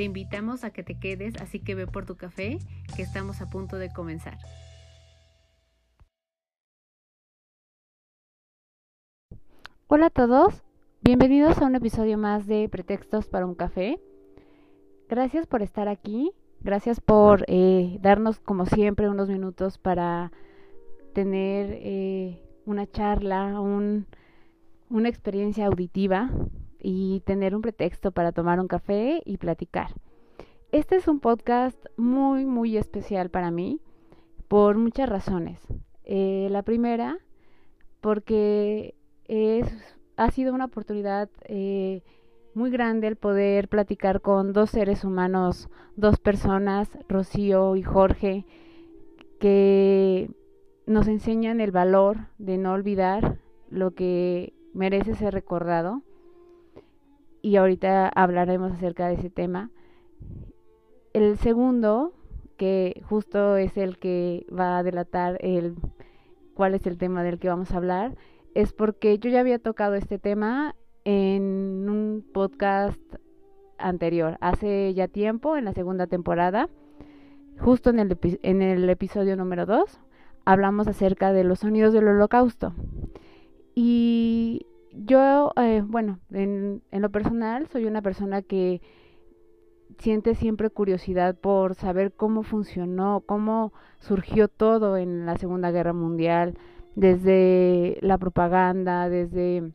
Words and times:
Te 0.00 0.04
invitamos 0.04 0.64
a 0.64 0.70
que 0.70 0.82
te 0.82 0.98
quedes, 0.98 1.36
así 1.42 1.60
que 1.60 1.74
ve 1.74 1.86
por 1.86 2.06
tu 2.06 2.16
café, 2.16 2.58
que 2.96 3.02
estamos 3.02 3.42
a 3.42 3.50
punto 3.50 3.76
de 3.76 3.92
comenzar. 3.92 4.38
Hola 9.88 10.06
a 10.06 10.08
todos, 10.08 10.62
bienvenidos 11.02 11.58
a 11.58 11.66
un 11.66 11.74
episodio 11.74 12.16
más 12.16 12.46
de 12.46 12.66
Pretextos 12.70 13.28
para 13.28 13.44
un 13.44 13.54
café. 13.54 14.00
Gracias 15.06 15.46
por 15.46 15.60
estar 15.60 15.86
aquí, 15.86 16.32
gracias 16.60 17.02
por 17.02 17.44
eh, 17.46 17.98
darnos 18.00 18.40
como 18.40 18.64
siempre 18.64 19.10
unos 19.10 19.28
minutos 19.28 19.76
para 19.76 20.32
tener 21.12 21.72
eh, 21.72 22.42
una 22.64 22.90
charla, 22.90 23.60
un, 23.60 24.06
una 24.88 25.10
experiencia 25.10 25.66
auditiva 25.66 26.30
y 26.80 27.20
tener 27.20 27.54
un 27.54 27.62
pretexto 27.62 28.10
para 28.10 28.32
tomar 28.32 28.60
un 28.60 28.68
café 28.68 29.22
y 29.24 29.36
platicar. 29.36 29.92
Este 30.72 30.96
es 30.96 31.08
un 31.08 31.20
podcast 31.20 31.84
muy, 31.96 32.46
muy 32.46 32.76
especial 32.76 33.30
para 33.30 33.50
mí 33.50 33.80
por 34.48 34.78
muchas 34.78 35.08
razones. 35.08 35.60
Eh, 36.04 36.48
la 36.50 36.62
primera, 36.62 37.18
porque 38.00 38.94
es, 39.26 39.66
ha 40.16 40.30
sido 40.30 40.54
una 40.54 40.66
oportunidad 40.66 41.28
eh, 41.44 42.02
muy 42.54 42.70
grande 42.70 43.08
el 43.08 43.16
poder 43.16 43.68
platicar 43.68 44.20
con 44.20 44.52
dos 44.52 44.70
seres 44.70 45.04
humanos, 45.04 45.68
dos 45.96 46.18
personas, 46.18 46.88
Rocío 47.08 47.76
y 47.76 47.82
Jorge, 47.82 48.46
que 49.38 50.30
nos 50.86 51.08
enseñan 51.08 51.60
el 51.60 51.70
valor 51.70 52.28
de 52.38 52.58
no 52.58 52.72
olvidar 52.72 53.38
lo 53.68 53.92
que 53.92 54.52
merece 54.72 55.14
ser 55.14 55.34
recordado 55.34 56.02
y 57.42 57.56
ahorita 57.56 58.08
hablaremos 58.08 58.72
acerca 58.72 59.08
de 59.08 59.14
ese 59.14 59.30
tema. 59.30 59.70
El 61.12 61.38
segundo, 61.38 62.12
que 62.56 63.02
justo 63.08 63.56
es 63.56 63.76
el 63.76 63.98
que 63.98 64.46
va 64.56 64.78
a 64.78 64.82
delatar 64.82 65.38
el 65.40 65.76
cuál 66.54 66.74
es 66.74 66.86
el 66.86 66.98
tema 66.98 67.22
del 67.22 67.38
que 67.38 67.48
vamos 67.48 67.72
a 67.72 67.78
hablar, 67.78 68.16
es 68.54 68.72
porque 68.72 69.18
yo 69.18 69.30
ya 69.30 69.40
había 69.40 69.58
tocado 69.58 69.94
este 69.94 70.18
tema 70.18 70.74
en 71.04 71.88
un 71.88 72.24
podcast 72.34 73.00
anterior, 73.78 74.36
hace 74.40 74.92
ya 74.94 75.08
tiempo, 75.08 75.56
en 75.56 75.64
la 75.64 75.72
segunda 75.72 76.06
temporada, 76.06 76.68
justo 77.58 77.90
en 77.90 77.98
el, 77.98 78.18
en 78.42 78.62
el 78.62 78.88
episodio 78.90 79.36
número 79.36 79.66
2, 79.66 80.00
hablamos 80.44 80.88
acerca 80.88 81.32
de 81.32 81.44
los 81.44 81.60
sonidos 81.60 81.92
del 81.92 82.08
holocausto. 82.08 82.74
Y 83.74 84.66
yo, 84.92 85.52
eh, 85.56 85.82
bueno, 85.86 86.20
en, 86.30 86.82
lo 86.90 87.10
personal 87.10 87.68
soy 87.68 87.86
una 87.86 88.02
persona 88.02 88.42
que 88.42 88.80
siente 89.98 90.34
siempre 90.34 90.70
curiosidad 90.70 91.36
por 91.36 91.74
saber 91.74 92.12
cómo 92.12 92.42
funcionó, 92.42 93.22
cómo 93.26 93.72
surgió 93.98 94.48
todo 94.48 94.96
en 94.96 95.26
la 95.26 95.36
Segunda 95.36 95.70
Guerra 95.70 95.92
Mundial, 95.92 96.58
desde 96.94 97.98
la 98.00 98.18
propaganda, 98.18 99.08
desde 99.08 99.72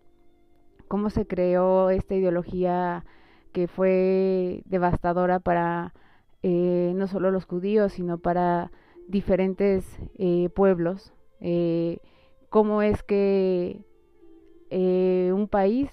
cómo 0.87 1.09
se 1.09 1.26
creó 1.26 1.89
esta 1.89 2.15
ideología 2.15 3.05
que 3.52 3.67
fue 3.67 4.64
devastadora 4.65 5.39
para 5.39 5.93
eh, 6.43 6.93
no 6.95 7.08
solo 7.08 7.32
los 7.32 7.45
judíos, 7.45 7.93
sino 7.93 8.17
para 8.17 8.71
diferentes 9.08 9.99
eh, 10.17 10.49
pueblos. 10.53 11.14
Eh, 11.39 11.99
cómo 12.49 12.82
es 12.82 13.02
que 13.02 13.83
eh, 14.70 15.31
un 15.33 15.48
país 15.48 15.89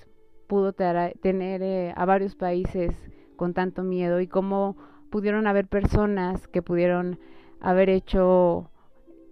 pudo 0.46 0.72
tener 0.72 1.62
eh, 1.62 1.92
a 1.96 2.04
varios 2.04 2.34
países 2.34 2.94
con 3.36 3.54
tanto 3.54 3.82
miedo 3.82 4.20
y 4.20 4.26
cómo 4.26 4.76
pudieron 5.10 5.46
haber 5.46 5.66
personas 5.66 6.46
que 6.48 6.62
pudieron 6.62 7.18
haber 7.60 7.88
hecho 7.88 8.70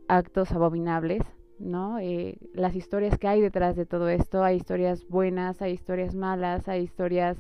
actos 0.09 0.53
abominables, 0.53 1.23
¿no? 1.59 1.99
Eh, 1.99 2.39
las 2.55 2.75
historias 2.75 3.19
que 3.19 3.29
hay 3.29 3.41
detrás 3.41 3.77
de 3.77 3.87
todo 3.87 4.09
esto, 4.09 4.43
hay 4.43 4.57
historias 4.57 5.07
buenas, 5.09 5.63
hay 5.63 5.73
historias 5.73 6.15
malas, 6.15 6.69
hay 6.69 6.83
historias 6.83 7.37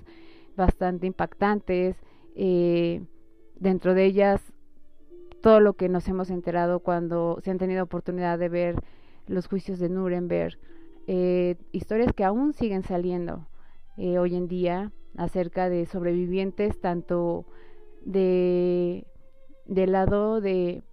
bastante 0.56 1.06
impactantes, 1.06 1.96
dentro 3.56 3.94
de 3.94 4.04
ellas 4.04 4.40
todo 5.40 5.60
lo 5.60 5.74
que 5.74 5.88
nos 5.88 6.06
hemos 6.08 6.30
enterado 6.30 6.80
cuando 6.80 7.38
se 7.42 7.50
han 7.50 7.58
tenido 7.58 7.84
oportunidad 7.84 8.38
de 8.38 8.48
ver 8.48 8.76
los 9.26 9.46
juicios 9.46 9.78
de 9.78 9.88
Nuremberg, 9.88 10.58
eh, 11.12 11.56
historias 11.72 12.12
que 12.12 12.22
aún 12.22 12.52
siguen 12.52 12.84
saliendo 12.84 13.48
eh, 13.96 14.20
hoy 14.20 14.36
en 14.36 14.46
día 14.46 14.92
acerca 15.16 15.68
de 15.68 15.84
sobrevivientes 15.86 16.80
tanto 16.80 17.46
de 18.04 19.08
del 19.66 19.90
lado 19.90 20.40
de, 20.40 20.84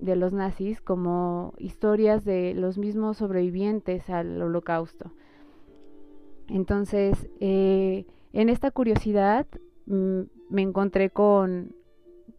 de 0.00 0.16
los 0.16 0.34
nazis 0.34 0.82
como 0.82 1.54
historias 1.56 2.26
de 2.26 2.52
los 2.52 2.76
mismos 2.76 3.16
sobrevivientes 3.16 4.10
al 4.10 4.42
holocausto. 4.42 5.12
Entonces, 6.48 7.26
eh, 7.40 8.04
en 8.34 8.50
esta 8.50 8.70
curiosidad 8.70 9.46
mm, 9.86 10.20
me 10.50 10.60
encontré 10.60 11.08
con, 11.08 11.74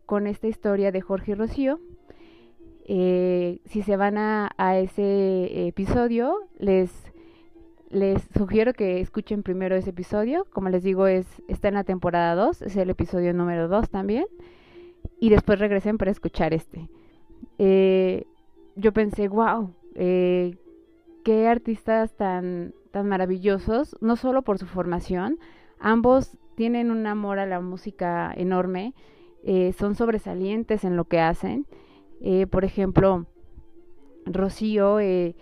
con 0.05 0.27
esta 0.27 0.45
historia 0.45 0.91
de 0.91 1.01
Jorge 1.01 1.33
Rocío, 1.33 1.79
eh, 2.91 3.61
si 3.65 3.83
se 3.83 3.97
van 3.97 4.17
a, 4.17 4.49
ese 4.79 5.67
episodio, 5.67 6.39
les, 6.57 6.91
les 7.91 8.19
sugiero 8.35 8.73
que 8.73 8.99
escuchen 8.99 9.43
primero 9.43 9.75
ese 9.75 9.91
episodio. 9.91 10.47
Como 10.51 10.69
les 10.69 10.81
digo, 10.81 11.05
es, 11.05 11.27
está 11.47 11.67
en 11.67 11.75
la 11.75 11.83
temporada 11.83 12.33
2, 12.33 12.63
es 12.63 12.75
el 12.77 12.89
episodio 12.89 13.31
número 13.31 13.67
2 13.67 13.91
también. 13.91 14.25
Y 15.19 15.29
después 15.29 15.59
regresen 15.59 15.99
para 15.99 16.09
escuchar 16.09 16.51
este. 16.51 16.89
Eh, 17.59 18.25
yo 18.75 18.91
pensé, 18.91 19.27
wow, 19.27 19.71
eh, 19.93 20.57
qué 21.23 21.47
artistas 21.47 22.17
tan, 22.17 22.73
tan 22.89 23.07
maravillosos, 23.07 23.97
no 24.01 24.15
solo 24.15 24.41
por 24.41 24.57
su 24.57 24.65
formación, 24.65 25.37
ambos 25.79 26.39
tienen 26.55 26.89
un 26.89 27.05
amor 27.05 27.37
a 27.37 27.45
la 27.45 27.61
música 27.61 28.33
enorme, 28.35 28.95
son 29.77 29.93
sobresalientes 29.93 30.83
en 30.83 30.97
lo 30.97 31.05
que 31.05 31.19
hacen 31.19 31.67
eh, 32.21 32.47
por 32.47 32.65
ejemplo, 32.65 33.25
Rocío 34.25 34.99
eh, 34.99 35.35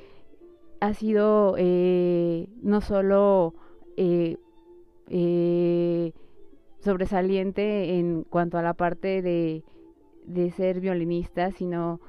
ha 0.80 0.94
sido 0.94 1.56
eh, 1.58 2.50
no 2.62 2.82
solo 2.82 3.54
sobresaliente 6.80 7.98
en 7.98 8.24
cuanto 8.24 8.60
a 8.60 8.62
la 8.62 8.76
parte 8.76 9.24
de, 9.24 9.64
de 10.26 10.52
ser 10.52 10.80
violinista, 10.80 11.52
sino 11.52 12.00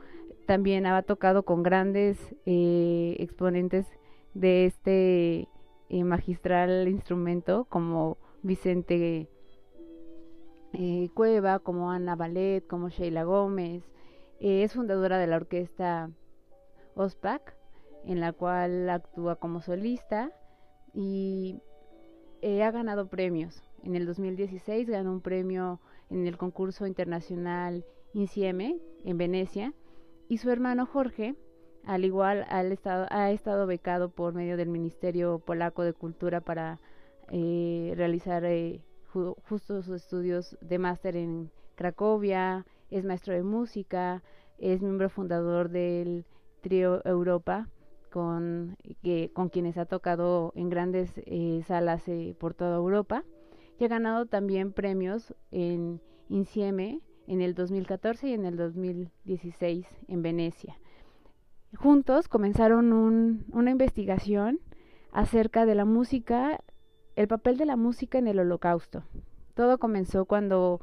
también 0.46 0.84
ha 0.84 1.00
tocado 1.02 1.44
con 1.44 1.62
grandes 1.62 2.18
exponentes 2.44 3.86
de 4.34 4.66
este 4.66 5.48
magistral 5.90 6.88
instrumento 6.88 7.64
como 7.70 8.18
Vicente 8.42 9.28
Cueva, 11.14 11.58
como 11.60 11.90
Ana 11.90 12.14
Ballet, 12.14 12.66
como 12.66 12.90
Sheila 12.90 13.24
Gómez, 13.24 13.82
eh, 14.40 14.62
es 14.62 14.72
fundadora 14.74 15.18
de 15.18 15.26
la 15.26 15.36
orquesta 15.36 16.10
OSPAC, 16.94 17.56
en 18.04 18.20
la 18.20 18.32
cual 18.32 18.88
actúa 18.88 19.36
como 19.36 19.60
solista 19.60 20.32
y 20.94 21.60
eh, 22.42 22.62
ha 22.62 22.70
ganado 22.70 23.08
premios. 23.08 23.62
En 23.82 23.94
el 23.96 24.06
2016 24.06 24.88
ganó 24.88 25.12
un 25.12 25.20
premio 25.20 25.80
en 26.10 26.26
el 26.26 26.36
concurso 26.36 26.86
internacional 26.86 27.84
Insieme 28.14 28.78
en 29.04 29.18
Venecia 29.18 29.74
y 30.28 30.38
su 30.38 30.50
hermano 30.50 30.86
Jorge, 30.86 31.34
al 31.84 32.04
igual, 32.04 32.46
estado, 32.72 33.06
ha 33.10 33.30
estado 33.30 33.66
becado 33.66 34.10
por 34.10 34.34
medio 34.34 34.56
del 34.56 34.68
Ministerio 34.68 35.38
Polaco 35.38 35.82
de 35.82 35.92
Cultura 35.92 36.40
para 36.40 36.80
eh, 37.30 37.92
realizar 37.96 38.44
justo 39.12 39.82
sus 39.82 40.02
estudios 40.02 40.56
de 40.60 40.78
máster 40.78 41.16
en 41.16 41.50
Cracovia, 41.76 42.66
es 42.90 43.04
maestro 43.04 43.34
de 43.34 43.42
música, 43.42 44.22
es 44.58 44.82
miembro 44.82 45.08
fundador 45.08 45.70
del 45.70 46.24
trío 46.60 47.04
Europa, 47.04 47.68
con, 48.10 48.76
con 49.32 49.48
quienes 49.48 49.76
ha 49.76 49.84
tocado 49.86 50.52
en 50.56 50.70
grandes 50.70 51.12
eh, 51.26 51.62
salas 51.66 52.08
eh, 52.08 52.34
por 52.38 52.54
toda 52.54 52.76
Europa, 52.76 53.24
y 53.78 53.84
ha 53.84 53.88
ganado 53.88 54.26
también 54.26 54.72
premios 54.72 55.34
en 55.50 56.00
Insieme, 56.28 57.00
en 57.26 57.42
el 57.42 57.54
2014 57.54 58.28
y 58.28 58.32
en 58.32 58.46
el 58.46 58.56
2016 58.56 59.86
en 60.08 60.22
Venecia. 60.22 60.78
Juntos 61.76 62.28
comenzaron 62.28 63.44
una 63.52 63.70
investigación 63.70 64.60
acerca 65.12 65.66
de 65.66 65.74
la 65.74 65.84
música, 65.84 66.60
el 67.16 67.28
papel 67.28 67.58
de 67.58 67.66
la 67.66 67.76
música 67.76 68.18
en 68.18 68.26
el 68.26 68.38
holocausto. 68.38 69.04
Todo 69.54 69.78
comenzó 69.78 70.24
cuando 70.24 70.80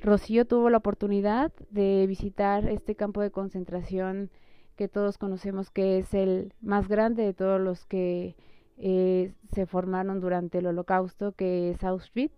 Rocío 0.00 0.44
tuvo 0.46 0.70
la 0.70 0.78
oportunidad 0.78 1.52
de 1.70 2.06
visitar 2.06 2.68
este 2.68 2.94
campo 2.94 3.20
de 3.20 3.30
concentración 3.30 4.30
que 4.76 4.88
todos 4.88 5.18
conocemos 5.18 5.70
que 5.70 5.98
es 5.98 6.14
el 6.14 6.54
más 6.60 6.88
grande 6.88 7.24
de 7.24 7.34
todos 7.34 7.60
los 7.60 7.84
que 7.84 8.36
eh, 8.76 9.34
se 9.52 9.66
formaron 9.66 10.20
durante 10.20 10.58
el 10.58 10.66
holocausto, 10.66 11.32
que 11.32 11.70
es 11.70 11.82
Auschwitz, 11.82 12.32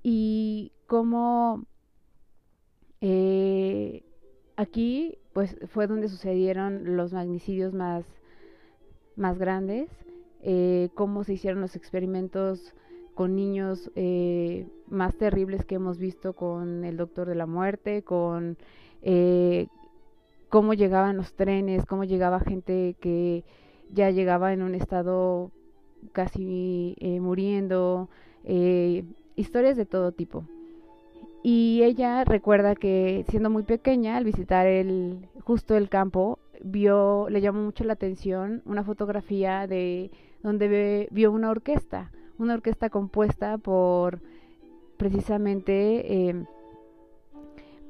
y 0.00 0.72
cómo 0.86 1.66
eh, 3.00 4.04
aquí 4.56 5.18
pues 5.32 5.56
fue 5.66 5.88
donde 5.88 6.08
sucedieron 6.08 6.96
los 6.96 7.12
magnicidios 7.12 7.72
más, 7.72 8.04
más 9.16 9.38
grandes, 9.38 9.88
eh, 10.40 10.90
cómo 10.94 11.24
se 11.24 11.32
hicieron 11.32 11.60
los 11.60 11.74
experimentos 11.74 12.74
con 13.14 13.36
niños 13.36 13.90
eh, 13.94 14.66
más 14.88 15.16
terribles 15.16 15.64
que 15.64 15.76
hemos 15.76 15.98
visto 15.98 16.32
con 16.32 16.84
el 16.84 16.96
Doctor 16.96 17.28
de 17.28 17.34
la 17.34 17.46
Muerte, 17.46 18.02
con 18.02 18.56
eh, 19.02 19.68
cómo 20.48 20.74
llegaban 20.74 21.16
los 21.16 21.34
trenes, 21.34 21.86
cómo 21.86 22.04
llegaba 22.04 22.40
gente 22.40 22.96
que 23.00 23.44
ya 23.92 24.10
llegaba 24.10 24.52
en 24.52 24.62
un 24.62 24.74
estado 24.74 25.50
casi 26.12 26.96
eh, 27.00 27.20
muriendo, 27.20 28.08
historias 29.36 29.76
de 29.76 29.86
todo 29.86 30.12
tipo. 30.12 30.44
Y 31.44 31.82
ella 31.82 32.24
recuerda 32.24 32.74
que 32.74 33.24
siendo 33.28 33.50
muy 33.50 33.64
pequeña, 33.64 34.16
al 34.16 34.24
visitar 34.24 34.66
el 34.66 35.28
justo 35.44 35.76
el 35.76 35.88
campo, 35.88 36.38
vio, 36.62 37.28
le 37.28 37.40
llamó 37.40 37.62
mucho 37.62 37.84
la 37.84 37.94
atención 37.94 38.62
una 38.64 38.84
fotografía 38.84 39.66
de 39.66 40.10
donde 40.42 41.08
vio 41.10 41.32
una 41.32 41.50
orquesta 41.50 42.10
una 42.38 42.54
orquesta 42.54 42.90
compuesta 42.90 43.58
por 43.58 44.20
precisamente 44.96 46.28
eh, 46.28 46.44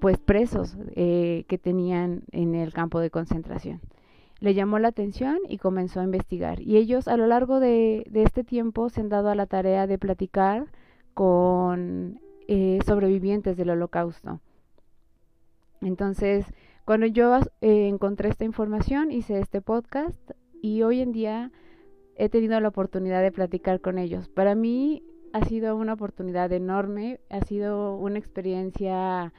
pues 0.00 0.18
presos 0.18 0.76
eh, 0.96 1.44
que 1.48 1.58
tenían 1.58 2.22
en 2.32 2.54
el 2.54 2.72
campo 2.72 3.00
de 3.00 3.10
concentración. 3.10 3.80
Le 4.40 4.54
llamó 4.54 4.78
la 4.78 4.88
atención 4.88 5.38
y 5.48 5.58
comenzó 5.58 6.00
a 6.00 6.04
investigar. 6.04 6.60
Y 6.60 6.76
ellos 6.76 7.06
a 7.06 7.16
lo 7.16 7.26
largo 7.26 7.60
de, 7.60 8.10
este 8.14 8.42
tiempo 8.42 8.88
se 8.88 9.00
han 9.00 9.08
dado 9.08 9.28
a 9.28 9.34
la 9.34 9.46
tarea 9.46 9.86
de 9.86 9.98
platicar 9.98 10.66
con 11.14 12.20
eh, 12.48 12.80
sobrevivientes 12.84 13.56
del 13.56 13.70
holocausto. 13.70 14.40
Entonces, 15.80 16.46
cuando 16.84 17.06
yo 17.06 17.38
encontré 17.60 18.28
esta 18.28 18.44
información, 18.44 19.12
hice 19.12 19.38
este 19.38 19.60
podcast 19.60 20.32
y 20.60 20.82
hoy 20.82 21.00
en 21.00 21.12
día 21.12 21.52
he 22.22 22.28
tenido 22.28 22.60
la 22.60 22.68
oportunidad 22.68 23.20
de 23.20 23.32
platicar 23.32 23.80
con 23.80 23.98
ellos. 23.98 24.28
Para 24.28 24.54
mí 24.54 25.02
ha 25.32 25.44
sido 25.44 25.74
una 25.74 25.94
oportunidad 25.94 26.52
enorme, 26.52 27.18
ha 27.28 27.40
sido 27.40 27.96
una 27.96 28.16
experiencia 28.16 29.32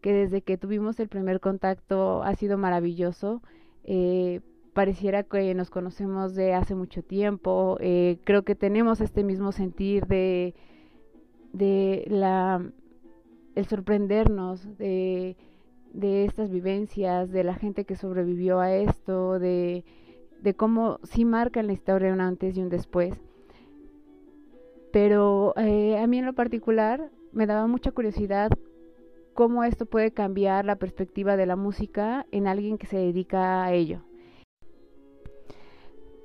que 0.00 0.14
desde 0.14 0.40
que 0.40 0.56
tuvimos 0.56 0.98
el 1.00 1.08
primer 1.08 1.40
contacto 1.40 2.22
ha 2.22 2.34
sido 2.36 2.56
maravilloso. 2.56 3.42
Eh, 3.84 4.40
pareciera 4.72 5.22
que 5.22 5.54
nos 5.54 5.68
conocemos 5.68 6.34
de 6.34 6.54
hace 6.54 6.74
mucho 6.74 7.02
tiempo. 7.02 7.76
Eh, 7.78 8.20
creo 8.24 8.42
que 8.42 8.54
tenemos 8.54 9.02
este 9.02 9.22
mismo 9.22 9.52
sentir 9.52 10.06
de, 10.06 10.54
de 11.52 12.06
la 12.08 12.64
el 13.54 13.66
sorprendernos 13.66 14.78
de, 14.78 15.36
de 15.92 16.24
estas 16.24 16.50
vivencias, 16.50 17.30
de 17.32 17.44
la 17.44 17.54
gente 17.54 17.84
que 17.84 17.96
sobrevivió 17.96 18.60
a 18.60 18.72
esto, 18.72 19.38
de 19.38 19.84
de 20.42 20.54
cómo 20.54 20.98
sí 21.02 21.24
marcan 21.24 21.66
la 21.66 21.72
historia 21.72 22.12
un 22.12 22.20
antes 22.20 22.56
y 22.56 22.60
un 22.60 22.68
después. 22.68 23.20
Pero 24.92 25.54
eh, 25.56 25.98
a 25.98 26.06
mí 26.06 26.18
en 26.18 26.26
lo 26.26 26.32
particular 26.32 27.10
me 27.32 27.46
daba 27.46 27.66
mucha 27.66 27.92
curiosidad 27.92 28.50
cómo 29.34 29.64
esto 29.64 29.86
puede 29.86 30.10
cambiar 30.10 30.64
la 30.64 30.76
perspectiva 30.76 31.36
de 31.36 31.46
la 31.46 31.56
música 31.56 32.26
en 32.32 32.46
alguien 32.46 32.78
que 32.78 32.86
se 32.86 32.96
dedica 32.96 33.64
a 33.64 33.72
ello. 33.72 34.00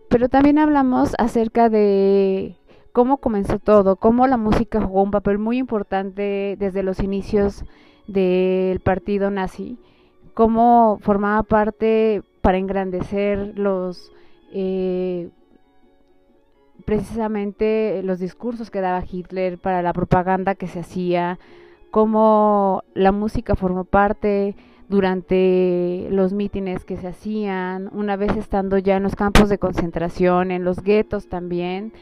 Pero 0.09 0.29
también 0.29 0.59
hablamos 0.59 1.13
acerca 1.17 1.69
de 1.69 2.55
cómo 2.91 3.17
comenzó 3.17 3.59
todo, 3.59 3.97
cómo 3.97 4.27
la 4.27 4.37
música 4.37 4.81
jugó 4.81 5.03
un 5.03 5.11
papel 5.11 5.37
muy 5.37 5.57
importante 5.57 6.55
desde 6.57 6.83
los 6.83 6.99
inicios 6.99 7.65
del 8.07 8.79
partido 8.79 9.29
nazi, 9.31 9.77
cómo 10.33 10.99
formaba 11.01 11.43
parte 11.43 12.21
para 12.45 12.59
engrandecer 12.59 13.57
los 13.57 14.11
eh, 14.53 15.31
precisamente 16.85 18.03
los 18.03 18.19
discursos 18.19 18.69
que 18.69 18.81
daba 18.81 19.03
Hitler 19.03 19.57
para 19.57 19.81
la 19.81 19.93
propaganda 19.93 20.53
que 20.53 20.67
se 20.67 20.81
hacía, 20.81 21.39
cómo 21.89 22.83
la 22.93 23.11
música 23.11 23.55
formó 23.55 23.83
parte 23.83 24.55
durante 24.89 26.07
los 26.11 26.33
mítines 26.33 26.85
que 26.85 26.97
se 26.97 27.07
hacían, 27.07 27.89
una 27.91 28.15
vez 28.15 28.37
estando 28.37 28.77
ya 28.77 28.97
en 28.97 29.01
los 29.01 29.15
campos 29.15 29.49
de 29.49 29.57
concentración, 29.57 30.51
en 30.51 30.63
los 30.63 30.83
guetos 30.83 31.27
también, 31.27 31.93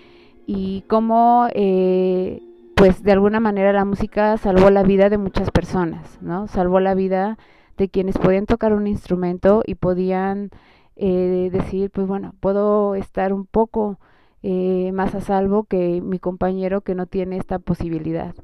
y 0.46 0.84
cómo 0.90 1.48
eh, 1.54 2.42
pues 2.76 3.02
de 3.02 3.14
alguna 3.14 3.40
manera 3.40 3.72
la 3.72 3.86
música 3.86 4.36
salvó 4.36 4.70
la 4.72 4.84
vida 4.84 5.08
de 5.08 5.18
muchas 5.18 5.52
personas, 5.52 6.20
¿no? 6.22 6.48
Salvó 6.48 6.82
la 6.82 6.96
vida 6.96 7.38
de 7.78 7.90
quienes 7.90 8.18
podían 8.18 8.46
tocar 8.46 8.74
un 8.74 8.88
instrumento 8.88 9.64
y 9.66 9.76
podían 9.76 10.52
eh, 10.96 11.50
decir, 11.52 11.90
pues 11.92 12.08
bueno, 12.08 12.34
puedo 12.40 12.96
estar 12.96 13.34
un 13.34 13.46
poco 13.46 14.00
eh, 14.44 14.92
más 14.94 15.16
a 15.16 15.22
salvo 15.22 15.64
que 15.64 16.02
mi 16.02 16.20
compañero 16.20 16.82
que 16.82 16.96
no 16.96 17.08
tiene 17.08 17.38
esta 17.38 17.60
posibilidad. 17.60 18.36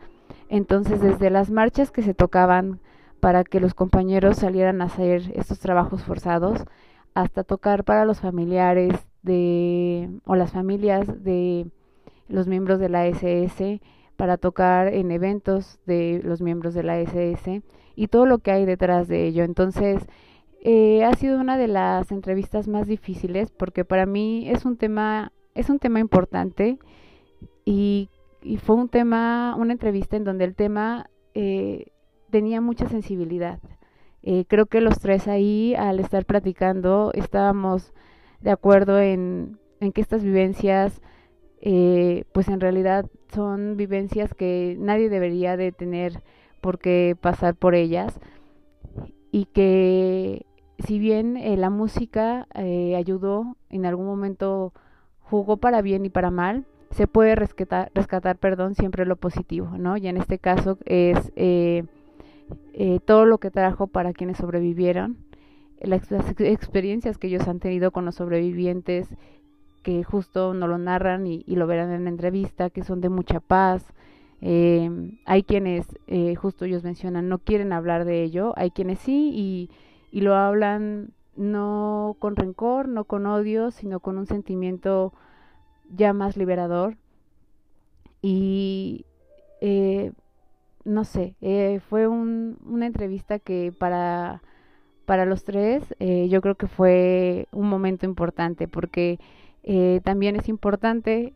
Entonces, 0.47 1.01
desde 1.01 1.29
las 1.29 1.51
marchas 1.51 1.91
que 1.91 2.01
se 2.01 2.13
tocaban 2.13 2.79
para 3.19 3.43
que 3.43 3.59
los 3.59 3.73
compañeros 3.73 4.37
salieran 4.37 4.81
a 4.81 4.85
hacer 4.85 5.31
estos 5.35 5.59
trabajos 5.59 6.03
forzados, 6.03 6.63
hasta 7.13 7.43
tocar 7.43 7.83
para 7.83 8.05
los 8.05 8.21
familiares 8.21 8.93
de 9.21 10.09
o 10.25 10.35
las 10.35 10.51
familias 10.51 11.23
de 11.23 11.67
los 12.27 12.47
miembros 12.47 12.79
de 12.79 12.89
la 12.89 13.05
SS, 13.07 13.81
para 14.15 14.37
tocar 14.37 14.93
en 14.93 15.11
eventos 15.11 15.79
de 15.85 16.21
los 16.23 16.41
miembros 16.41 16.73
de 16.73 16.83
la 16.83 16.99
SS 16.99 17.61
y 17.99 18.07
todo 18.07 18.25
lo 18.25 18.39
que 18.39 18.51
hay 18.51 18.63
detrás 18.63 19.09
de 19.09 19.27
ello. 19.27 19.43
Entonces, 19.43 20.07
eh, 20.61 21.03
ha 21.03 21.13
sido 21.15 21.37
una 21.37 21.57
de 21.57 21.67
las 21.67 22.13
entrevistas 22.13 22.69
más 22.69 22.87
difíciles 22.87 23.51
porque 23.51 23.83
para 23.83 24.05
mí 24.05 24.49
es 24.49 24.63
un 24.63 24.77
tema, 24.77 25.33
es 25.53 25.69
un 25.69 25.79
tema 25.79 25.99
importante 25.99 26.79
y, 27.65 28.09
fue 28.63 28.77
un 28.77 28.87
tema, 28.87 29.53
una 29.57 29.73
entrevista 29.73 30.15
en 30.15 30.23
donde 30.23 30.45
el 30.45 30.55
tema 30.55 31.09
eh, 31.33 31.87
tenía 32.31 32.61
mucha 32.61 32.87
sensibilidad. 32.87 33.59
Eh, 34.23 34.45
creo 34.47 34.67
que 34.67 34.79
los 34.79 34.99
tres 34.99 35.27
ahí, 35.27 35.75
al 35.75 35.99
estar 35.99 36.25
platicando, 36.25 37.11
estábamos 37.13 37.93
de 38.39 38.51
acuerdo 38.51 38.97
en, 39.01 39.59
en 39.81 39.91
que 39.91 39.99
estas 39.99 40.23
vivencias, 40.23 41.01
pues 42.31 42.47
en 42.47 42.61
realidad 42.61 43.07
son 43.33 43.75
vivencias 43.75 44.33
que 44.33 44.77
nadie 44.79 45.09
debería 45.09 45.57
de 45.57 45.73
tener 45.73 46.23
por 46.59 46.79
qué 46.79 47.15
pasar 47.19 47.55
por 47.55 47.75
ellas 47.75 48.19
y 49.31 49.45
que 49.45 50.45
si 50.79 50.99
bien 50.99 51.37
eh, 51.37 51.57
la 51.57 51.69
música 51.69 52.47
eh, 52.55 52.95
ayudó, 52.95 53.55
en 53.69 53.85
algún 53.85 54.05
momento 54.05 54.73
jugó 55.21 55.57
para 55.57 55.81
bien 55.81 56.05
y 56.05 56.09
para 56.09 56.31
mal, 56.31 56.65
se 56.91 57.05
puede 57.05 57.35
rescatar, 57.35 57.91
rescatar 57.93 58.37
perdón, 58.37 58.75
siempre 58.75 59.05
lo 59.05 59.15
positivo, 59.15 59.77
¿no? 59.77 59.97
Y 59.97 60.07
en 60.07 60.17
este 60.17 60.39
caso 60.39 60.77
es 60.85 61.31
eh, 61.35 61.83
todo 63.05 63.25
lo 63.25 63.37
que 63.37 63.51
trajo 63.51 63.87
para 63.87 64.13
quienes 64.13 64.37
sobrevivieron, 64.37 65.17
las, 65.81 66.11
experiencias 66.39 67.17
que 67.17 67.27
ellos 67.27 67.47
han 67.47 67.59
tenido 67.59 67.91
con 67.91 68.05
los 68.05 68.15
sobrevivientes, 68.15 69.07
que 69.83 70.03
justo 70.03 70.53
no 70.53 70.67
lo 70.67 70.77
narran 70.77 71.27
y, 71.27 71.43
lo 71.47 71.67
verán 71.67 71.91
en 71.91 72.03
la 72.03 72.09
entrevista, 72.09 72.69
que 72.69 72.83
son 72.83 73.01
de 73.01 73.09
mucha 73.09 73.39
paz. 73.39 73.85
Hay 74.41 75.43
quienes, 75.43 75.87
justo 76.37 76.65
ellos 76.65 76.83
mencionan, 76.83 77.27
no 77.29 77.39
quieren 77.39 77.73
hablar 77.73 78.05
de 78.05 78.23
ello, 78.23 78.53
hay 78.55 78.71
quienes 78.71 78.99
sí 78.99 79.31
y 79.33 79.69
y 80.11 80.21
lo 80.21 80.35
hablan 80.35 81.13
no 81.35 82.15
con 82.19 82.35
rencor, 82.35 82.87
no 82.87 83.05
con 83.05 83.25
odio, 83.25 83.71
sino 83.71 83.99
con 83.99 84.17
un 84.17 84.25
sentimiento 84.25 85.13
ya 85.89 86.13
más 86.13 86.35
liberador. 86.35 86.97
Y 88.21 89.05
eh, 89.61 90.11
no 90.83 91.05
sé, 91.05 91.35
eh, 91.41 91.79
fue 91.89 92.07
un, 92.07 92.57
una 92.65 92.87
entrevista 92.87 93.39
que 93.39 93.73
para, 93.77 94.41
para 95.05 95.25
los 95.25 95.43
tres 95.43 95.83
eh, 95.99 96.27
yo 96.29 96.41
creo 96.41 96.55
que 96.55 96.67
fue 96.67 97.47
un 97.51 97.69
momento 97.69 98.05
importante 98.05 98.67
porque 98.67 99.19
también 100.03 100.35
es 100.35 100.49
importante 100.49 101.33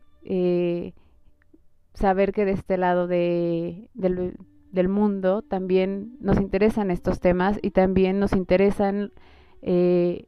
saber 1.94 2.32
que 2.32 2.44
de 2.44 2.52
este 2.52 2.76
lado 2.76 3.06
de, 3.06 3.88
del, 3.94 4.88
mundo, 4.88 5.42
también 5.42 6.16
nos 6.20 6.38
interesan 6.38 6.90
estos 6.90 7.20
temas 7.20 7.58
y 7.62 7.70
también 7.70 8.18
nos 8.18 8.32
interesan 8.32 9.12
eh, 9.62 10.26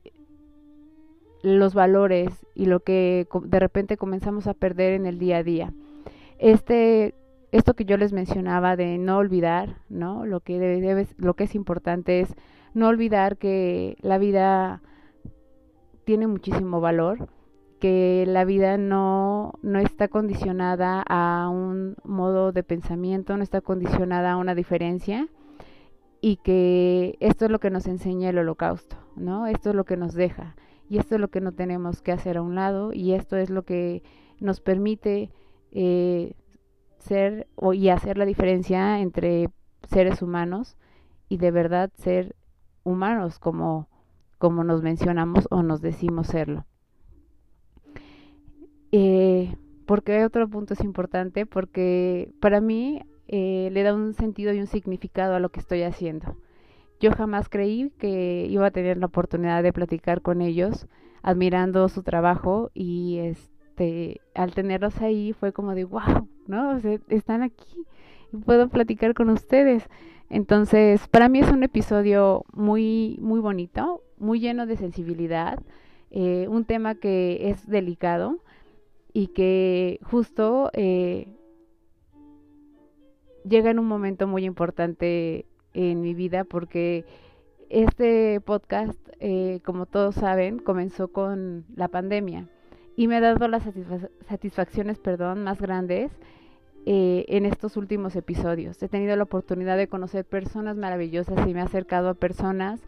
los 1.42 1.74
valores 1.74 2.46
y 2.54 2.66
lo 2.66 2.80
que 2.80 3.26
de 3.44 3.60
repente 3.60 3.96
comenzamos 3.96 4.46
a 4.46 4.54
perder 4.54 4.94
en 4.94 5.06
el 5.06 5.18
día 5.18 5.38
a 5.38 5.42
día. 5.42 5.74
Este, 6.38 7.14
esto 7.50 7.74
que 7.74 7.84
yo 7.84 7.96
les 7.96 8.12
mencionaba 8.12 8.76
de 8.76 8.98
no 8.98 9.18
olvidar, 9.18 9.80
¿no? 9.88 10.24
Lo 10.26 10.40
que 10.40 10.58
debe, 10.58 11.06
lo 11.16 11.34
que 11.34 11.44
es 11.44 11.54
importante 11.54 12.20
es 12.20 12.34
no 12.74 12.88
olvidar 12.88 13.38
que 13.38 13.96
la 14.00 14.18
vida 14.18 14.82
tiene 16.04 16.26
muchísimo 16.28 16.80
valor, 16.80 17.28
que 17.80 18.24
la 18.26 18.44
vida 18.44 18.78
no, 18.78 19.54
no 19.62 19.78
está 19.78 20.08
condicionada 20.08 21.02
a 21.06 21.48
un 21.50 21.96
modo 22.04 22.52
de 22.52 22.62
pensamiento, 22.62 23.36
no 23.36 23.42
está 23.42 23.60
condicionada 23.60 24.32
a 24.32 24.36
una 24.36 24.54
diferencia 24.54 25.28
y 26.20 26.36
que 26.36 27.16
esto 27.20 27.44
es 27.44 27.50
lo 27.50 27.60
que 27.60 27.70
nos 27.70 27.86
enseña 27.86 28.30
el 28.30 28.38
holocausto, 28.38 28.96
¿no? 29.16 29.46
Esto 29.46 29.70
es 29.70 29.76
lo 29.76 29.84
que 29.84 29.96
nos 29.96 30.14
deja 30.14 30.56
y 30.88 30.98
esto 30.98 31.16
es 31.16 31.20
lo 31.20 31.28
que 31.28 31.40
no 31.40 31.52
tenemos 31.52 32.02
que 32.02 32.12
hacer 32.12 32.38
a 32.38 32.42
un 32.42 32.54
lado 32.54 32.92
y 32.92 33.12
esto 33.12 33.36
es 33.36 33.50
lo 33.50 33.64
que 33.64 34.02
nos 34.40 34.60
permite 34.60 35.30
eh, 35.72 36.34
ser 36.98 37.46
o, 37.56 37.74
y 37.74 37.90
hacer 37.90 38.18
la 38.18 38.24
diferencia 38.24 39.00
entre 39.00 39.50
seres 39.88 40.22
humanos 40.22 40.76
y 41.28 41.38
de 41.38 41.50
verdad 41.50 41.90
ser 41.96 42.36
humanos 42.84 43.38
como, 43.38 43.88
como 44.38 44.64
nos 44.64 44.82
mencionamos 44.82 45.46
o 45.50 45.62
nos 45.62 45.80
decimos 45.80 46.28
serlo. 46.28 46.64
Eh, 48.98 49.54
porque 49.84 50.24
otro 50.24 50.48
punto 50.48 50.72
es 50.72 50.80
importante, 50.80 51.44
porque 51.44 52.30
para 52.40 52.62
mí 52.62 53.02
eh, 53.28 53.68
le 53.70 53.82
da 53.82 53.92
un 53.92 54.14
sentido 54.14 54.54
y 54.54 54.58
un 54.58 54.66
significado 54.66 55.34
a 55.34 55.38
lo 55.38 55.50
que 55.50 55.60
estoy 55.60 55.82
haciendo. 55.82 56.38
Yo 56.98 57.12
jamás 57.12 57.50
creí 57.50 57.92
que 57.98 58.46
iba 58.48 58.64
a 58.64 58.70
tener 58.70 58.96
la 58.96 59.04
oportunidad 59.04 59.62
de 59.62 59.74
platicar 59.74 60.22
con 60.22 60.40
ellos, 60.40 60.86
admirando 61.20 61.90
su 61.90 62.02
trabajo 62.04 62.70
y 62.72 63.18
este, 63.18 64.22
al 64.34 64.54
tenerlos 64.54 64.98
ahí 65.02 65.34
fue 65.34 65.52
como 65.52 65.74
de 65.74 65.84
wow, 65.84 66.26
¿no? 66.46 66.78
están 67.08 67.42
aquí 67.42 67.84
y 68.32 68.38
puedo 68.38 68.70
platicar 68.70 69.12
con 69.12 69.28
ustedes. 69.28 69.90
Entonces, 70.30 71.06
para 71.08 71.28
mí 71.28 71.40
es 71.40 71.50
un 71.52 71.62
episodio 71.64 72.46
muy, 72.54 73.18
muy 73.20 73.40
bonito, 73.40 74.02
muy 74.16 74.40
lleno 74.40 74.64
de 74.64 74.78
sensibilidad, 74.78 75.62
eh, 76.10 76.46
un 76.48 76.64
tema 76.64 76.94
que 76.94 77.50
es 77.50 77.66
delicado 77.66 78.40
y 79.16 79.28
que 79.28 79.98
justo 80.02 80.68
eh, 80.74 81.26
llega 83.48 83.70
en 83.70 83.78
un 83.78 83.86
momento 83.86 84.26
muy 84.26 84.44
importante 84.44 85.46
en 85.72 86.02
mi 86.02 86.12
vida 86.12 86.44
porque 86.44 87.06
este 87.70 88.42
podcast, 88.42 88.98
eh, 89.18 89.60
como 89.64 89.86
todos 89.86 90.16
saben, 90.16 90.58
comenzó 90.58 91.08
con 91.08 91.64
la 91.74 91.88
pandemia 91.88 92.46
y 92.94 93.08
me 93.08 93.16
ha 93.16 93.22
dado 93.22 93.48
las 93.48 93.62
satisfacciones, 94.28 94.98
perdón, 94.98 95.44
más 95.44 95.62
grandes 95.62 96.12
eh, 96.84 97.24
en 97.28 97.46
estos 97.46 97.78
últimos 97.78 98.16
episodios. 98.16 98.82
He 98.82 98.88
tenido 98.90 99.16
la 99.16 99.22
oportunidad 99.22 99.78
de 99.78 99.88
conocer 99.88 100.26
personas 100.26 100.76
maravillosas 100.76 101.48
y 101.48 101.54
me 101.54 101.60
he 101.60 101.62
acercado 101.62 102.10
a 102.10 102.14
personas 102.14 102.82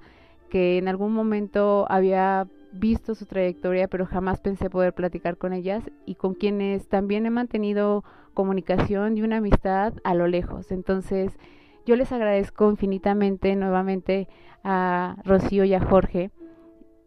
que 0.50 0.76
en 0.76 0.88
algún 0.88 1.14
momento 1.14 1.86
había 1.88 2.48
visto 2.72 3.14
su 3.14 3.26
trayectoria, 3.26 3.88
pero 3.88 4.06
jamás 4.06 4.40
pensé 4.40 4.70
poder 4.70 4.94
platicar 4.94 5.36
con 5.36 5.52
ellas 5.52 5.84
y 6.06 6.14
con 6.14 6.34
quienes 6.34 6.88
también 6.88 7.26
he 7.26 7.30
mantenido 7.30 8.04
comunicación 8.34 9.16
y 9.16 9.22
una 9.22 9.38
amistad 9.38 9.94
a 10.04 10.14
lo 10.14 10.26
lejos. 10.26 10.70
Entonces, 10.70 11.38
yo 11.86 11.96
les 11.96 12.12
agradezco 12.12 12.70
infinitamente 12.70 13.56
nuevamente 13.56 14.28
a 14.62 15.16
Rocío 15.24 15.64
y 15.64 15.74
a 15.74 15.80
Jorge 15.80 16.30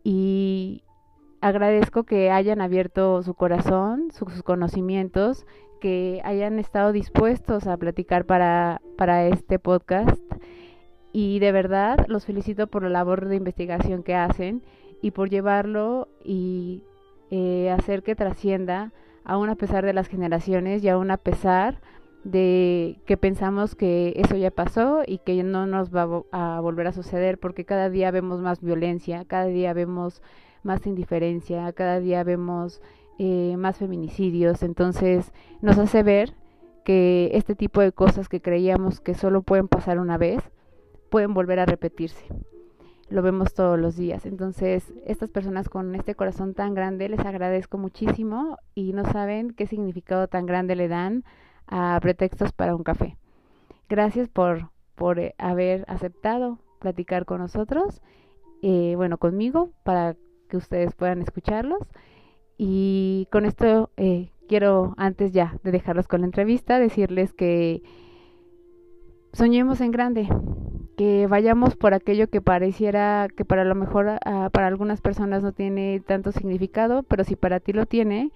y 0.04 0.84
agradezco 1.42 2.04
que 2.04 2.32
hayan 2.32 2.62
abierto 2.62 3.22
su 3.24 3.34
corazón, 3.34 4.12
sus 4.12 4.44
conocimientos, 4.44 5.46
que 5.80 6.22
hayan 6.24 6.60
estado 6.60 6.92
dispuestos 6.92 7.68
a 7.68 7.78
platicar 7.78 8.26
para, 8.26 8.82
para 8.98 9.28
este 9.28 9.60
podcast 9.60 10.22
y 11.14 11.40
de 11.40 11.52
verdad 11.52 12.06
los 12.08 12.26
felicito 12.26 12.68
por 12.68 12.84
la 12.84 12.90
labor 12.90 13.28
de 13.28 13.36
investigación 13.36 14.04
que 14.04 14.16
hacen 14.16 14.64
y 15.02 15.12
por 15.12 15.30
llevarlo 15.30 16.08
y 16.24 16.84
eh, 17.30 17.70
hacer 17.72 18.04
que 18.04 18.16
trascienda 18.16 18.92
aún 19.24 19.50
a 19.50 19.56
pesar 19.56 19.86
de 19.86 19.94
las 19.94 20.08
generaciones 20.08 20.84
y 20.84 20.90
aún 20.90 21.12
a 21.12 21.18
pesar 21.18 21.80
de 22.24 23.00
que 23.06 23.18
pensamos 23.18 23.76
que 23.76 24.14
eso 24.16 24.36
ya 24.36 24.52
pasó 24.52 25.02
y 25.06 25.20
que 25.20 25.42
no 25.44 25.66
nos 25.66 25.96
va 25.96 26.24
a 26.32 26.60
volver 26.62 26.88
a 26.88 26.94
suceder 26.94 27.40
porque 27.40 27.66
cada 27.66 27.90
día 27.90 28.12
vemos 28.12 28.42
más 28.42 28.62
violencia, 28.62 29.26
cada 29.26 29.46
día 29.46 29.74
vemos 29.74 30.22
más 30.64 30.86
indiferencia, 30.86 31.72
cada 31.74 32.00
día 32.00 32.24
vemos 32.24 32.82
eh, 33.18 33.56
más 33.58 33.78
feminicidios, 33.78 34.62
entonces 34.62 35.32
nos 35.62 35.78
hace 35.78 36.04
ver 36.04 36.34
que 36.84 37.32
este 37.34 37.56
tipo 37.56 37.82
de 37.82 37.92
cosas 37.92 38.30
que 38.30 38.42
creíamos 38.42 39.00
que 39.00 39.14
solo 39.14 39.42
pueden 39.42 39.68
pasar 39.68 40.00
una 40.00 40.18
vez, 40.18 40.42
pueden 41.10 41.34
volver 41.34 41.60
a 41.60 41.66
repetirse. 41.66 42.26
Lo 43.12 43.22
vemos 43.22 43.54
todos 43.54 43.78
los 43.78 43.98
días. 43.98 44.26
Entonces, 44.26 44.94
estas 45.06 45.30
personas 45.30 45.68
con 45.68 45.94
este 45.96 46.16
corazón 46.16 46.54
tan 46.54 46.74
grande, 46.74 47.10
les 47.10 47.20
agradezco 47.20 47.78
muchísimo 47.78 48.58
y 48.74 48.94
no 48.94 49.04
saben 49.04 49.52
qué 49.52 49.68
significado 49.68 50.30
tan 50.30 50.46
grande 50.46 50.78
le 50.78 50.88
dan 50.88 51.26
a 51.68 52.00
pretextos 52.02 52.54
para 52.54 52.74
un 52.74 52.84
café. 52.84 53.18
Gracias 53.90 54.30
por, 54.30 54.70
por 54.96 55.20
eh, 55.20 55.36
haber 55.38 55.84
aceptado 55.90 56.60
platicar 56.80 57.26
con 57.26 57.42
nosotros, 57.42 58.02
eh, 58.62 58.94
bueno, 58.96 59.18
conmigo, 59.18 59.72
para 59.84 60.16
que 60.48 60.56
ustedes 60.56 60.96
puedan 60.96 61.22
escucharlos. 61.22 61.82
Y 62.58 63.28
con 63.30 63.44
esto 63.44 63.92
eh, 63.98 64.32
quiero, 64.48 64.94
antes 64.96 65.34
ya 65.34 65.58
de 65.64 65.72
dejarlos 65.72 66.08
con 66.08 66.22
la 66.22 66.28
entrevista, 66.28 66.80
decirles 66.80 67.34
que 67.34 67.84
soñemos 69.34 69.82
en 69.82 69.92
grande, 69.92 70.30
que 70.98 71.28
vayamos 71.28 71.76
por 71.76 71.94
aquello 71.94 72.30
que 72.30 72.42
pareciera 72.42 73.28
que 73.36 73.46
para 73.46 73.66
lo 73.66 73.76
mejor 73.76 74.20
ah, 74.26 74.50
para 74.52 74.68
algunas 74.68 75.02
personas 75.02 75.44
no 75.44 75.52
tiene 75.52 76.02
tanto 76.06 76.32
significado, 76.32 77.04
pero 77.04 77.24
si 77.24 77.36
para 77.36 77.60
ti 77.60 77.74
lo 77.74 77.86
tiene, 77.86 78.32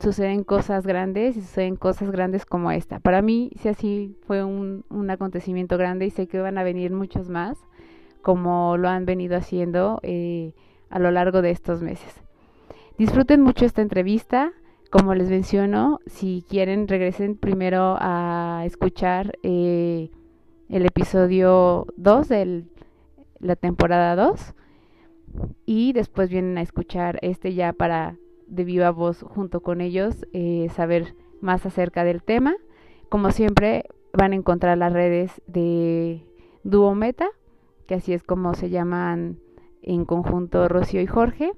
suceden 0.00 0.44
cosas 0.44 0.86
grandes 0.86 1.36
y 1.36 1.40
suceden 1.40 1.76
cosas 1.76 2.10
grandes 2.10 2.44
como 2.44 2.70
esta. 2.70 3.00
Para 3.00 3.22
mí, 3.22 3.50
si 3.60 3.68
así 3.68 4.16
fue 4.26 4.44
un, 4.44 4.84
un 4.88 5.10
acontecimiento 5.10 5.78
grande 5.78 6.06
y 6.06 6.10
sé 6.10 6.26
que 6.26 6.40
van 6.40 6.58
a 6.58 6.62
venir 6.62 6.92
muchos 6.92 7.28
más, 7.28 7.58
como 8.22 8.76
lo 8.76 8.88
han 8.88 9.04
venido 9.06 9.36
haciendo 9.36 10.00
eh, 10.02 10.52
a 10.90 10.98
lo 10.98 11.10
largo 11.10 11.42
de 11.42 11.50
estos 11.50 11.82
meses. 11.82 12.22
Disfruten 12.98 13.40
mucho 13.42 13.64
esta 13.64 13.82
entrevista. 13.82 14.52
Como 14.90 15.14
les 15.14 15.28
menciono, 15.28 15.98
si 16.06 16.44
quieren, 16.48 16.88
regresen 16.88 17.36
primero 17.36 17.96
a 18.00 18.62
escuchar 18.64 19.38
eh, 19.42 20.10
el 20.68 20.86
episodio 20.86 21.86
2 21.96 22.28
de 22.28 22.64
la 23.40 23.56
temporada 23.56 24.16
2 24.16 24.54
y 25.64 25.92
después 25.92 26.30
vienen 26.30 26.58
a 26.58 26.62
escuchar 26.62 27.18
este 27.22 27.54
ya 27.54 27.72
para 27.72 28.16
de 28.46 28.64
viva 28.64 28.90
voz 28.90 29.22
junto 29.22 29.60
con 29.60 29.80
ellos, 29.80 30.26
eh, 30.32 30.68
saber 30.74 31.14
más 31.40 31.66
acerca 31.66 32.04
del 32.04 32.22
tema. 32.22 32.56
Como 33.08 33.30
siempre, 33.30 33.84
van 34.12 34.32
a 34.32 34.36
encontrar 34.36 34.78
las 34.78 34.92
redes 34.92 35.42
de 35.46 36.24
Duo 36.62 36.94
Meta, 36.94 37.28
que 37.86 37.94
así 37.94 38.12
es 38.12 38.22
como 38.22 38.54
se 38.54 38.70
llaman 38.70 39.38
en 39.82 40.04
conjunto 40.04 40.68
Rocío 40.68 41.00
y 41.00 41.06
Jorge, 41.06 41.52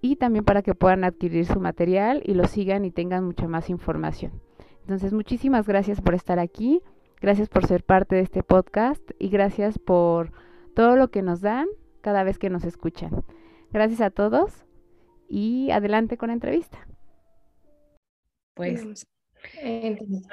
y 0.00 0.16
también 0.16 0.44
para 0.44 0.62
que 0.62 0.74
puedan 0.74 1.04
adquirir 1.04 1.46
su 1.46 1.60
material 1.60 2.22
y 2.24 2.34
lo 2.34 2.46
sigan 2.46 2.84
y 2.84 2.90
tengan 2.90 3.24
mucha 3.24 3.46
más 3.48 3.70
información. 3.70 4.32
Entonces, 4.80 5.12
muchísimas 5.12 5.66
gracias 5.66 6.00
por 6.00 6.14
estar 6.14 6.40
aquí, 6.40 6.82
gracias 7.22 7.48
por 7.48 7.66
ser 7.66 7.84
parte 7.84 8.16
de 8.16 8.22
este 8.22 8.42
podcast 8.42 9.02
y 9.18 9.28
gracias 9.28 9.78
por 9.78 10.32
todo 10.74 10.96
lo 10.96 11.10
que 11.10 11.22
nos 11.22 11.40
dan 11.40 11.68
cada 12.02 12.24
vez 12.24 12.38
que 12.38 12.50
nos 12.50 12.64
escuchan. 12.64 13.24
Gracias 13.70 14.00
a 14.00 14.10
todos 14.10 14.66
y 15.28 15.70
adelante 15.70 16.18
con 16.18 16.28
la 16.28 16.34
entrevista. 16.34 16.86
Pues, 18.54 19.06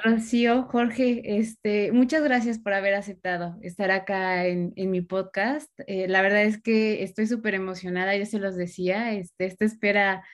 Rocío, 0.04 0.64
Jorge, 0.64 1.38
este, 1.38 1.92
muchas 1.92 2.22
gracias 2.22 2.58
por 2.58 2.74
haber 2.74 2.94
aceptado 2.94 3.56
estar 3.62 3.90
acá 3.90 4.46
en, 4.46 4.72
mi 4.76 5.00
podcast. 5.00 5.70
Eh, 5.86 6.08
la 6.08 6.22
verdad 6.22 6.42
es 6.42 6.60
que 6.60 7.02
estoy 7.02 7.26
súper 7.26 7.54
emocionada, 7.54 8.16
yo 8.16 8.26
se 8.26 8.38
los 8.38 8.56
decía, 8.56 9.12
este, 9.12 9.46
esta 9.46 9.64
espera 9.64 10.24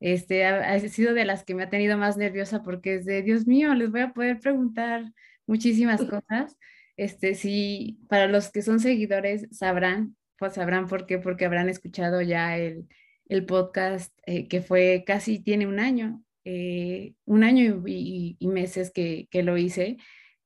este, 0.00 0.44
ha, 0.44 0.78
sido 0.80 1.14
de 1.14 1.24
las 1.24 1.44
que 1.44 1.54
me 1.54 1.62
ha 1.62 1.70
tenido 1.70 1.96
más 1.96 2.16
nerviosa 2.16 2.62
porque 2.62 2.96
es 2.96 3.04
de, 3.06 3.22
Dios 3.22 3.46
mío, 3.46 3.72
les 3.74 3.90
voy 3.90 4.00
a 4.00 4.12
poder 4.12 4.40
preguntar 4.40 5.12
muchísimas 5.46 6.02
cosas. 6.04 6.56
Este, 6.96 7.34
sí, 7.34 8.00
para 8.08 8.28
los 8.28 8.50
que 8.50 8.62
son 8.62 8.80
seguidores 8.80 9.48
sabrán, 9.50 10.16
pues 10.38 10.54
sabrán 10.54 10.86
por 10.88 11.06
qué, 11.06 11.18
porque 11.18 11.44
habrán 11.44 11.68
escuchado 11.68 12.20
ya 12.22 12.56
el, 12.58 12.86
el 13.28 13.46
podcast 13.46 14.12
eh, 14.26 14.48
que 14.48 14.60
fue 14.60 15.04
casi, 15.06 15.38
tiene 15.38 15.66
un 15.66 15.80
año, 15.80 16.22
eh, 16.44 17.14
un 17.24 17.44
año 17.44 17.82
y, 17.86 18.36
meses 18.40 18.90
que, 18.92 19.28
lo 19.42 19.56
hice. 19.56 19.96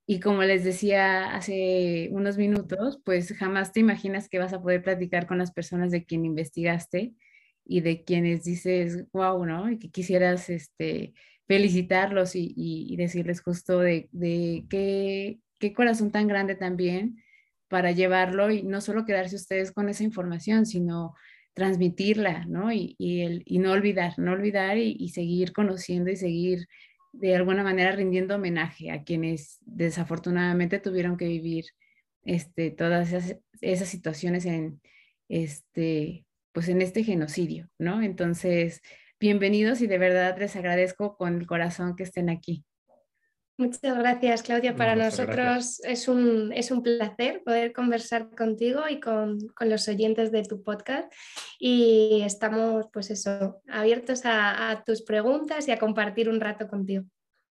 y 0.07 0.21
como 0.21 0.43
les 0.43 0.65
decía 0.65 1.35
hace 1.35 2.09
unos 2.13 2.37
minutos, 2.39 3.01
pues 3.05 3.33
jamás 3.37 3.73
te 3.73 3.81
imaginas 3.81 4.29
que 4.29 4.39
vas 4.39 4.53
a 4.53 4.63
poder 4.63 4.83
platicar 4.83 5.27
con 5.27 5.39
las 5.39 5.53
personas 5.53 5.91
de 5.91 6.05
quien 6.05 6.25
investigaste 6.25 7.15
y 7.65 7.81
de 7.81 8.05
quienes 8.05 8.45
dices, 8.45 9.05
wow, 9.13 9.45
¿no? 9.45 9.71
Y 9.71 9.79
que 9.79 9.91
quisieras 9.91 10.49
este, 10.51 11.15
felicitarlos 11.47 12.33
y, 12.35 12.95
decirles 12.97 13.41
justo 13.41 13.81
de, 13.81 14.09
qué, 14.69 15.39
qué 15.59 15.73
corazón 15.73 16.11
tan 16.11 16.27
grande 16.29 16.55
también 16.55 17.23
para 17.69 17.93
llevarlo 17.93 18.51
y 18.51 18.63
no 18.63 18.81
solo 18.81 19.05
quedarse 19.05 19.37
ustedes 19.37 19.73
con 19.73 19.89
esa 19.89 20.05
información, 20.05 20.67
sino 20.67 21.15
transmitirla, 21.55 22.45
¿no? 22.47 22.71
Y, 22.71 22.97
el, 22.99 23.43
y 23.47 23.59
no 23.59 23.73
olvidar, 23.73 24.19
no 24.19 24.33
olvidar 24.33 24.77
y, 24.77 25.09
seguir 25.09 25.53
conociendo 25.53 26.11
y 26.11 26.17
seguir 26.17 26.69
de 27.13 27.35
alguna 27.35 27.63
manera 27.63 27.93
rindiendo 27.93 28.35
homenaje 28.35 28.91
a 28.91 29.05
quienes 29.05 29.59
desafortunadamente 29.63 30.81
tuvieron 30.81 31.17
que 31.17 31.27
vivir 31.27 31.65
este, 32.25 32.71
todas 32.71 33.11
esas, 33.13 33.39
esas 33.63 33.89
situaciones 33.89 34.45
en, 34.45 34.83
este, 35.29 36.27
pues 36.53 36.69
en 36.69 36.83
este 36.83 37.05
genocidio, 37.05 37.71
¿no? 37.79 38.03
Entonces, 38.03 38.83
bienvenidos 39.21 39.81
y 39.81 39.87
de 39.87 39.99
verdad 39.99 40.37
les 40.39 40.57
agradezco 40.57 41.17
con 41.17 41.37
el 41.37 41.47
corazón 41.47 41.97
que 41.97 42.03
estén 42.03 42.29
aquí. 42.31 42.65
Muchas 43.59 43.97
gracias, 43.97 44.43
Claudia. 44.43 44.77
Para 44.77 44.97
nosotros 44.97 45.81
es 45.85 46.09
un, 46.09 46.53
es 46.53 46.71
un, 46.71 46.83
placer 46.83 47.43
poder 47.43 47.73
conversar 47.73 48.29
contigo 48.37 48.83
y 48.91 49.01
con, 49.01 49.39
con, 49.55 49.71
los 49.71 49.89
oyentes 49.89 50.31
de 50.31 50.43
tu 50.43 50.63
podcast. 50.63 51.11
Y 51.59 52.21
estamos, 52.23 52.87
pues 52.93 53.11
eso, 53.11 53.63
abiertos 53.67 54.27
a, 54.27 54.71
a 54.71 54.85
tus 54.85 55.03
preguntas 55.03 55.67
y 55.69 55.71
a 55.71 55.79
compartir 55.79 56.29
un 56.29 56.39
rato 56.39 56.69
contigo. 56.69 57.05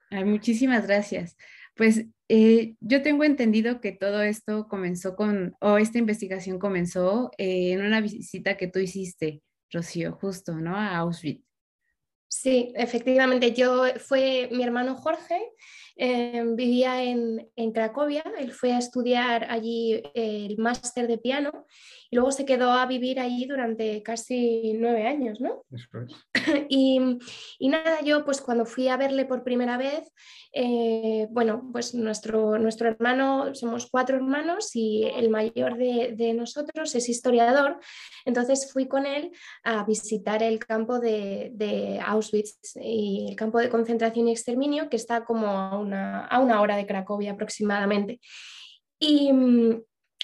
Ay, 0.10 0.26
muchísimas 0.26 0.88
gracias. 0.88 1.38
Pues 1.76 2.06
eh, 2.28 2.76
yo 2.80 3.02
tengo 3.02 3.24
entendido 3.24 3.80
que 3.80 3.92
todo 3.92 4.22
esto 4.24 4.68
comenzó 4.68 5.16
con, 5.16 5.56
o 5.62 5.78
esta 5.78 6.00
investigación 6.00 6.60
comenzó 6.60 7.30
eh, 7.38 7.74
en 7.74 7.82
una 7.82 8.02
visita 8.02 8.58
que 8.58 8.68
tú 8.68 8.80
hiciste, 8.80 9.42
Rocío, 9.70 10.14
justo, 10.14 10.56
¿no? 10.56 10.76
A 10.76 10.98
Auschwitz. 10.98 11.51
Sí, 12.34 12.72
efectivamente, 12.78 13.54
yo 13.54 13.84
fue 14.00 14.48
mi 14.54 14.64
hermano 14.64 14.96
Jorge, 14.96 15.38
eh, 16.04 16.44
vivía 16.56 17.04
en, 17.04 17.48
en, 17.56 17.72
Cracovia, 17.72 18.24
él 18.40 18.54
fue 18.54 18.74
a 18.74 18.80
estudiar 18.80 19.46
allí 19.52 20.02
el 20.16 20.58
máster 20.58 21.06
de 21.08 21.20
piano 21.20 21.68
y 22.10 22.16
luego 22.16 22.32
se 22.32 22.44
quedó 22.44 22.72
a 22.72 22.88
vivir 22.88 23.20
allí 23.20 23.46
durante 23.46 24.02
casi 24.02 24.74
nueve 24.74 25.06
años, 25.08 25.40
¿no? 25.40 25.64
Y, 26.70 27.00
y, 27.60 27.70
nada, 27.70 28.02
yo 28.02 28.26
pues 28.26 28.42
cuando 28.42 28.66
fui 28.66 28.88
a 28.88 28.98
verle 28.98 29.26
por 29.26 29.44
primera 29.44 29.78
vez, 29.78 30.12
eh, 30.54 31.28
bueno, 31.30 31.70
pues 31.72 31.94
nuestro, 31.94 32.58
nuestro 32.58 32.90
hermano, 32.90 33.54
somos 33.54 33.88
cuatro 33.90 34.18
hermanos 34.18 34.76
y 34.76 35.04
el 35.04 35.30
mayor 35.30 35.78
de, 35.78 36.14
de, 36.18 36.34
nosotros 36.34 36.96
es 36.96 37.10
historiador, 37.10 37.80
entonces 38.26 38.72
fui 38.72 38.88
con 38.88 39.06
él 39.06 39.32
a 39.64 39.86
visitar 39.86 40.44
el 40.44 40.60
campo 40.60 41.00
de, 41.00 41.52
de, 41.54 42.00
Auschwitz 42.06 42.76
y 42.76 43.28
el 43.30 43.36
campo 43.36 43.60
de 43.60 43.70
concentración 43.70 44.28
y 44.28 44.32
exterminio 44.32 44.90
que 44.90 44.98
está 44.98 45.24
como 45.24 45.48
a 45.48 45.78
a 45.94 46.40
una 46.40 46.62
hora 46.62 46.76
de 46.76 46.86
Cracovia 46.86 47.34
aproximadamente. 47.34 48.20
Y, 49.00 49.32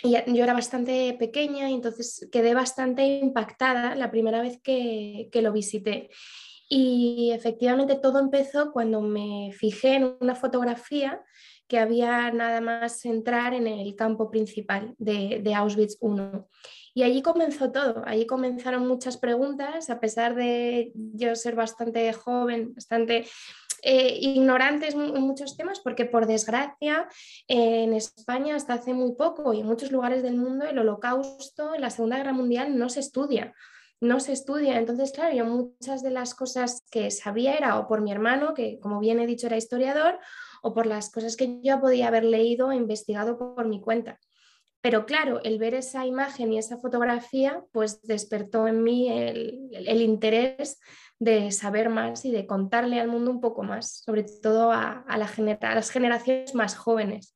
y 0.03 0.33
yo 0.33 0.43
era 0.43 0.53
bastante 0.53 1.15
pequeña 1.17 1.69
y 1.69 1.73
entonces 1.73 2.27
quedé 2.31 2.53
bastante 2.53 3.03
impactada 3.19 3.95
la 3.95 4.11
primera 4.11 4.41
vez 4.41 4.59
que, 4.61 5.29
que, 5.31 5.41
lo 5.41 5.51
visité. 5.51 6.09
Y 6.69 7.31
efectivamente 7.33 7.95
todo 7.95 8.19
empezó 8.19 8.71
cuando 8.71 9.01
me 9.01 9.51
fijé 9.53 9.95
en 9.95 10.15
una 10.19 10.35
fotografía 10.35 11.23
que 11.67 11.79
había 11.79 12.31
nada 12.31 12.61
más 12.61 13.03
entrar 13.05 13.53
en 13.53 13.67
el 13.67 13.95
campo 13.95 14.29
principal 14.29 14.93
de, 14.97 15.41
de 15.43 15.53
Auschwitz 15.53 15.97
I. 16.01 16.41
Y 16.93 17.03
allí 17.03 17.21
comenzó 17.21 17.71
todo, 17.71 18.03
allí 18.05 18.25
comenzaron 18.25 18.87
muchas 18.87 19.17
preguntas, 19.17 19.89
a 19.89 19.99
pesar 19.99 20.33
de 20.35 20.91
yo 20.95 21.35
ser 21.35 21.55
bastante 21.55 22.11
joven, 22.13 22.73
bastante 22.73 23.27
eh, 23.83 24.17
ignorantes 24.19 24.93
en 24.93 25.21
muchos 25.21 25.57
temas 25.57 25.79
porque 25.79 26.05
por 26.05 26.27
desgracia 26.27 27.07
en 27.47 27.93
España 27.93 28.55
hasta 28.55 28.73
hace 28.73 28.93
muy 28.93 29.15
poco 29.15 29.53
y 29.53 29.61
en 29.61 29.67
muchos 29.67 29.91
lugares 29.91 30.23
del 30.23 30.37
mundo 30.37 30.65
el 30.65 30.79
holocausto, 30.79 31.75
la 31.77 31.89
Segunda 31.89 32.17
Guerra 32.17 32.33
Mundial 32.33 32.77
no 32.77 32.89
se 32.89 32.99
estudia 32.99 33.53
no 33.99 34.19
se 34.19 34.33
estudia. 34.33 34.77
Entonces, 34.77 35.11
claro, 35.11 35.35
yo 35.35 35.45
muchas 35.45 36.03
de 36.03 36.11
las 36.11 36.35
cosas 36.35 36.83
que 36.91 37.09
sabía 37.11 37.55
era 37.55 37.79
o 37.79 37.87
por 37.87 38.01
mi 38.01 38.11
hermano, 38.11 38.53
que 38.53 38.79
como 38.79 38.99
bien 38.99 39.19
he 39.19 39.27
dicho 39.27 39.47
era 39.47 39.57
historiador, 39.57 40.19
o 40.61 40.73
por 40.73 40.85
las 40.85 41.09
cosas 41.11 41.35
que 41.35 41.61
yo 41.61 41.79
podía 41.79 42.07
haber 42.07 42.23
leído 42.23 42.71
e 42.71 42.75
investigado 42.75 43.37
por, 43.37 43.67
mi 43.67 43.81
cuenta. 43.81 44.19
Pero 44.87 45.05
claro, 45.05 45.43
el 45.43 45.59
ver 45.59 45.73
esa 45.73 46.05
imagen 46.05 46.53
y 46.53 46.59
esa 46.59 46.77
fotografía, 46.77 47.61
pues 47.73 48.01
despertó 48.03 48.69
en 48.69 48.83
mí 48.83 49.09
el, 49.09 50.01
interés 50.01 50.79
de 51.19 51.51
saber 51.51 51.89
más 51.89 52.23
y 52.23 52.31
de 52.31 52.47
contarle 52.47 53.01
al 53.01 53.09
mundo 53.09 53.31
un 53.31 53.41
poco 53.41 53.63
más, 53.63 54.01
sobre 54.05 54.23
todo 54.23 54.71
a 54.71 55.03
las 55.17 55.89
generaciones 55.91 56.55
más 56.55 56.77
jóvenes. 56.77 57.35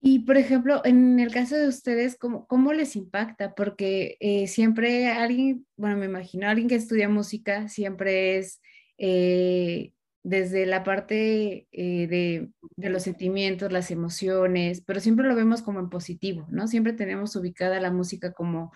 Y, 0.00 0.18
por 0.18 0.36
ejemplo, 0.36 0.80
en 0.84 1.20
el 1.20 1.30
caso 1.30 1.54
de 1.54 1.68
ustedes, 1.68 2.16
¿cómo, 2.18 2.48
cómo 2.48 2.72
les 2.72 2.96
impacta? 2.96 3.54
Porque 3.54 4.16
eh, 4.18 4.48
siempre 4.48 5.06
alguien, 5.12 5.64
bueno, 5.76 5.96
me 5.96 6.06
imagino, 6.06 6.48
alguien 6.48 6.66
que 6.66 6.74
estudia 6.74 7.08
música 7.08 7.68
siempre 7.68 8.38
es 8.38 8.60
eh, 8.98 9.92
desde 10.22 10.66
la 10.66 10.82
parte 10.84 11.66
eh, 11.72 12.06
de, 12.06 12.50
de, 12.76 12.90
los 12.90 13.02
sentimientos, 13.04 13.72
las 13.72 13.90
emociones, 13.90 14.82
pero 14.82 15.00
siempre 15.00 15.26
lo 15.26 15.34
vemos 15.34 15.62
como 15.62 15.80
en 15.80 15.88
positivo, 15.88 16.46
¿no? 16.50 16.66
Siempre 16.66 16.92
tenemos 16.92 17.34
ubicada 17.36 17.80
la 17.80 17.90
música 17.90 18.32
como, 18.32 18.72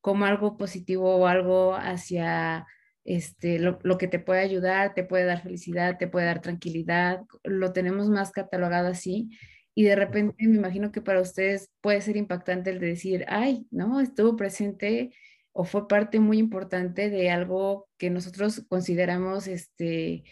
como 0.00 0.24
algo 0.24 0.56
positivo 0.56 1.16
o 1.16 1.26
algo 1.26 1.74
hacia 1.74 2.66
este, 3.04 3.58
lo, 3.58 3.78
lo, 3.82 3.98
que 3.98 4.08
te 4.08 4.18
puede 4.18 4.40
ayudar, 4.40 4.94
te 4.94 5.04
puede 5.04 5.24
dar 5.24 5.42
felicidad, 5.42 5.96
te 5.98 6.08
puede 6.08 6.26
dar 6.26 6.40
tranquilidad, 6.42 7.20
lo 7.44 7.72
tenemos 7.72 8.08
más 8.08 8.32
catalogado 8.32 8.88
así. 8.88 9.30
Y 9.74 9.84
de 9.84 9.94
repente 9.94 10.34
me 10.48 10.56
imagino 10.56 10.90
que 10.90 11.02
para 11.02 11.20
ustedes 11.20 11.70
puede 11.82 12.00
ser 12.00 12.16
impactante 12.16 12.70
el 12.70 12.80
de 12.80 12.88
decir, 12.88 13.24
ay, 13.28 13.66
¿no? 13.70 14.00
Estuvo 14.00 14.36
presente 14.36 15.10
o 15.52 15.64
fue 15.64 15.88
parte 15.88 16.20
muy 16.20 16.38
importante 16.38 17.10
de 17.10 17.30
algo 17.30 17.88
que 17.98 18.10
nosotros 18.10 18.64
consideramos, 18.68 19.48
este, 19.48 20.24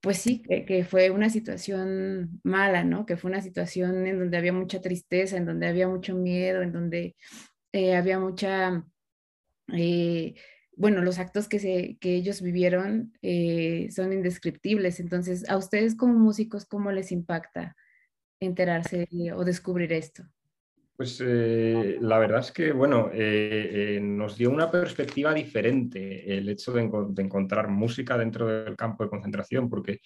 pues 0.00 0.18
sí, 0.18 0.42
que, 0.42 0.84
fue 0.84 1.10
una 1.10 1.28
situación 1.28 2.40
mala, 2.42 2.84
¿no? 2.84 3.04
Que 3.04 3.16
fue 3.16 3.30
una 3.30 3.42
situación 3.42 4.06
en 4.06 4.18
donde 4.18 4.38
había 4.38 4.52
mucha 4.52 4.80
tristeza, 4.80 5.36
en 5.36 5.44
donde 5.46 5.66
había 5.68 5.88
mucho 5.88 6.14
miedo, 6.16 6.62
en 6.62 6.72
donde 6.72 7.16
eh, 7.72 7.94
había 7.96 8.18
mucha... 8.18 8.84
Eh, 9.72 10.34
bueno, 10.76 11.02
los 11.02 11.18
actos 11.18 11.48
que, 11.48 11.58
se, 11.58 11.98
que 12.00 12.14
ellos 12.16 12.40
vivieron 12.40 13.12
eh, 13.20 13.88
son 13.94 14.12
indescriptibles. 14.14 15.00
Entonces, 15.00 15.48
a 15.50 15.58
ustedes 15.58 15.94
como 15.94 16.14
músicos, 16.14 16.64
¿cómo 16.64 16.90
les 16.92 17.12
impacta 17.12 17.76
enterarse 18.40 19.06
o 19.34 19.44
descubrir 19.44 19.92
esto? 19.92 20.24
Pues 21.00 21.18
eh, 21.24 21.96
la 22.02 22.18
verdad 22.18 22.40
es 22.40 22.52
que, 22.52 22.72
bueno, 22.72 23.08
eh, 23.10 23.98
nos 24.02 24.36
dio 24.36 24.50
una 24.50 24.70
perspectiva 24.70 25.32
diferente 25.32 26.36
el 26.36 26.46
hecho 26.46 26.72
de, 26.72 26.90
de, 27.08 27.22
encontrar 27.22 27.68
música 27.68 28.18
dentro 28.18 28.46
del 28.46 28.76
campo 28.76 29.02
de 29.02 29.08
concentración, 29.08 29.70
porque 29.70 30.00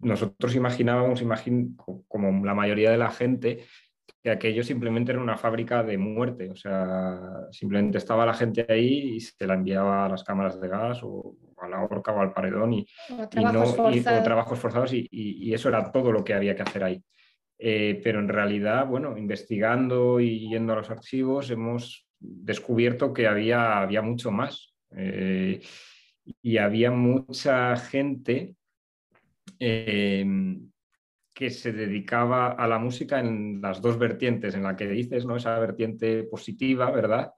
nosotros 0.00 0.56
imaginábamos, 0.56 1.22
imagin 1.22 1.76
como 2.08 2.44
la 2.44 2.52
mayoría 2.52 2.90
de 2.90 2.98
la 2.98 3.12
gente, 3.12 3.64
que 4.20 4.30
aquello 4.30 4.64
simplemente 4.64 5.12
era 5.12 5.20
una 5.20 5.36
fábrica 5.36 5.84
de 5.84 5.98
muerte, 5.98 6.50
o 6.50 6.56
sea, 6.56 7.46
simplemente 7.52 7.98
estaba 7.98 8.26
la 8.26 8.34
gente 8.34 8.66
ahí 8.68 9.14
y 9.14 9.20
se 9.20 9.46
la 9.46 9.54
enviaba 9.54 10.06
a 10.06 10.08
las 10.08 10.24
cámaras 10.24 10.60
de 10.60 10.66
gas 10.66 10.98
o 11.04 11.36
a 11.58 11.68
la 11.68 11.84
horca 11.84 12.10
o 12.10 12.20
al 12.20 12.32
paredón 12.32 12.72
y, 12.72 12.88
trabajos, 13.30 13.76
forzados. 13.76 14.24
trabajos 14.24 14.58
forzados 14.58 14.90
y, 14.94 15.54
eso 15.54 15.68
era 15.68 15.92
todo 15.92 16.10
lo 16.10 16.24
que 16.24 16.34
había 16.34 16.56
que 16.56 16.62
hacer 16.62 16.82
ahí. 16.82 17.04
Eh, 17.58 18.00
pero 18.04 18.20
en 18.20 18.28
realidad, 18.28 18.86
bueno, 18.86 19.18
investigando 19.18 20.20
y 20.20 20.48
yendo 20.48 20.72
a 20.72 20.76
los 20.76 20.90
archivos 20.90 21.50
hemos 21.50 22.06
descubierto 22.20 23.12
que 23.12 23.26
había, 23.26 23.80
había 23.80 24.00
mucho 24.00 24.30
más 24.30 24.74
eh, 24.96 25.60
y 26.40 26.58
había 26.58 26.92
mucha 26.92 27.76
gente 27.76 28.54
eh, 29.58 30.24
que 31.34 31.50
se 31.50 31.72
dedicaba 31.72 32.52
a 32.52 32.68
la 32.68 32.78
música 32.78 33.18
en 33.18 33.60
las 33.60 33.82
dos 33.82 33.98
vertientes, 33.98 34.54
en 34.54 34.62
la 34.62 34.76
que 34.76 34.86
dices, 34.86 35.26
¿no? 35.26 35.36
esa 35.36 35.58
vertiente 35.58 36.24
positiva, 36.24 36.90
¿verdad? 36.90 37.32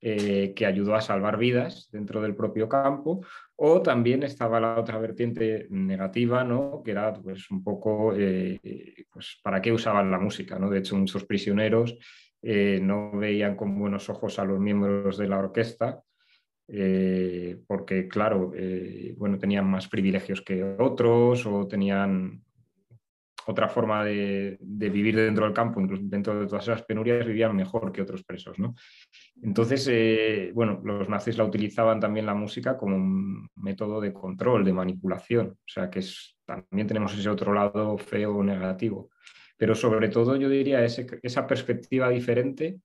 Que 0.00 0.66
ayudó 0.66 0.94
a 0.96 1.00
salvar 1.00 1.38
vidas 1.38 1.88
dentro 1.90 2.20
del 2.20 2.36
propio 2.36 2.68
campo, 2.68 3.24
o 3.56 3.82
también 3.82 4.22
estaba 4.22 4.60
la 4.60 4.78
otra 4.78 4.98
vertiente 4.98 5.66
negativa, 5.70 6.44
¿no? 6.44 6.82
que 6.84 6.90
era 6.90 7.12
pues, 7.12 7.50
un 7.50 7.62
poco 7.62 8.12
eh, 8.16 8.58
pues, 9.12 9.40
para 9.42 9.62
qué 9.62 9.72
usaban 9.72 10.10
la 10.10 10.18
música. 10.18 10.58
¿no? 10.58 10.70
De 10.70 10.80
hecho, 10.80 10.96
muchos 10.96 11.24
prisioneros 11.24 11.96
eh, 12.42 12.80
no 12.82 13.12
veían 13.12 13.56
con 13.56 13.78
buenos 13.78 14.08
ojos 14.10 14.38
a 14.38 14.44
los 14.44 14.58
miembros 14.58 15.16
de 15.18 15.28
la 15.28 15.38
orquesta, 15.38 16.02
porque, 17.66 18.08
claro, 18.08 18.50
bueno, 19.18 19.38
tenían 19.38 19.66
más 19.66 19.86
privilegios 19.86 20.40
que 20.40 20.64
otros 20.64 21.44
o 21.44 21.68
tenían 21.68 22.42
otra 23.46 23.68
forma 23.68 24.04
de, 24.04 24.58
vivir 24.60 25.16
dentro 25.16 25.44
del 25.44 25.54
campo, 25.54 25.80
incluso 25.80 26.02
dentro 26.06 26.40
de 26.40 26.46
todas 26.46 26.64
esas 26.64 26.82
penurias, 26.82 27.26
vivían 27.26 27.54
mejor 27.54 27.92
que 27.92 28.02
otros 28.02 28.24
presos. 28.24 28.58
¿no? 28.58 28.74
Entonces, 29.42 29.86
eh, 29.90 30.50
bueno, 30.54 30.80
los 30.84 31.08
nazis 31.08 31.38
la 31.38 31.44
utilizaban 31.44 32.00
también 32.00 32.26
la 32.26 32.34
música 32.34 32.76
como 32.76 32.96
un 32.96 33.48
método 33.56 34.00
de 34.00 34.12
control, 34.12 34.64
de 34.64 34.72
manipulación, 34.72 35.48
o 35.48 35.68
sea 35.68 35.90
que 35.90 36.00
también 36.44 36.86
tenemos 36.86 37.16
ese 37.18 37.28
otro 37.28 37.52
lado 37.52 37.98
feo 37.98 38.36
o 38.36 38.44
negativo. 38.44 39.10
Pero 39.56 39.74
sobre 39.74 40.08
todo 40.08 40.36
yo 40.36 40.48
diría 40.48 40.84
esa 40.84 41.46
perspectiva 41.46 42.08
diferente 42.08 42.80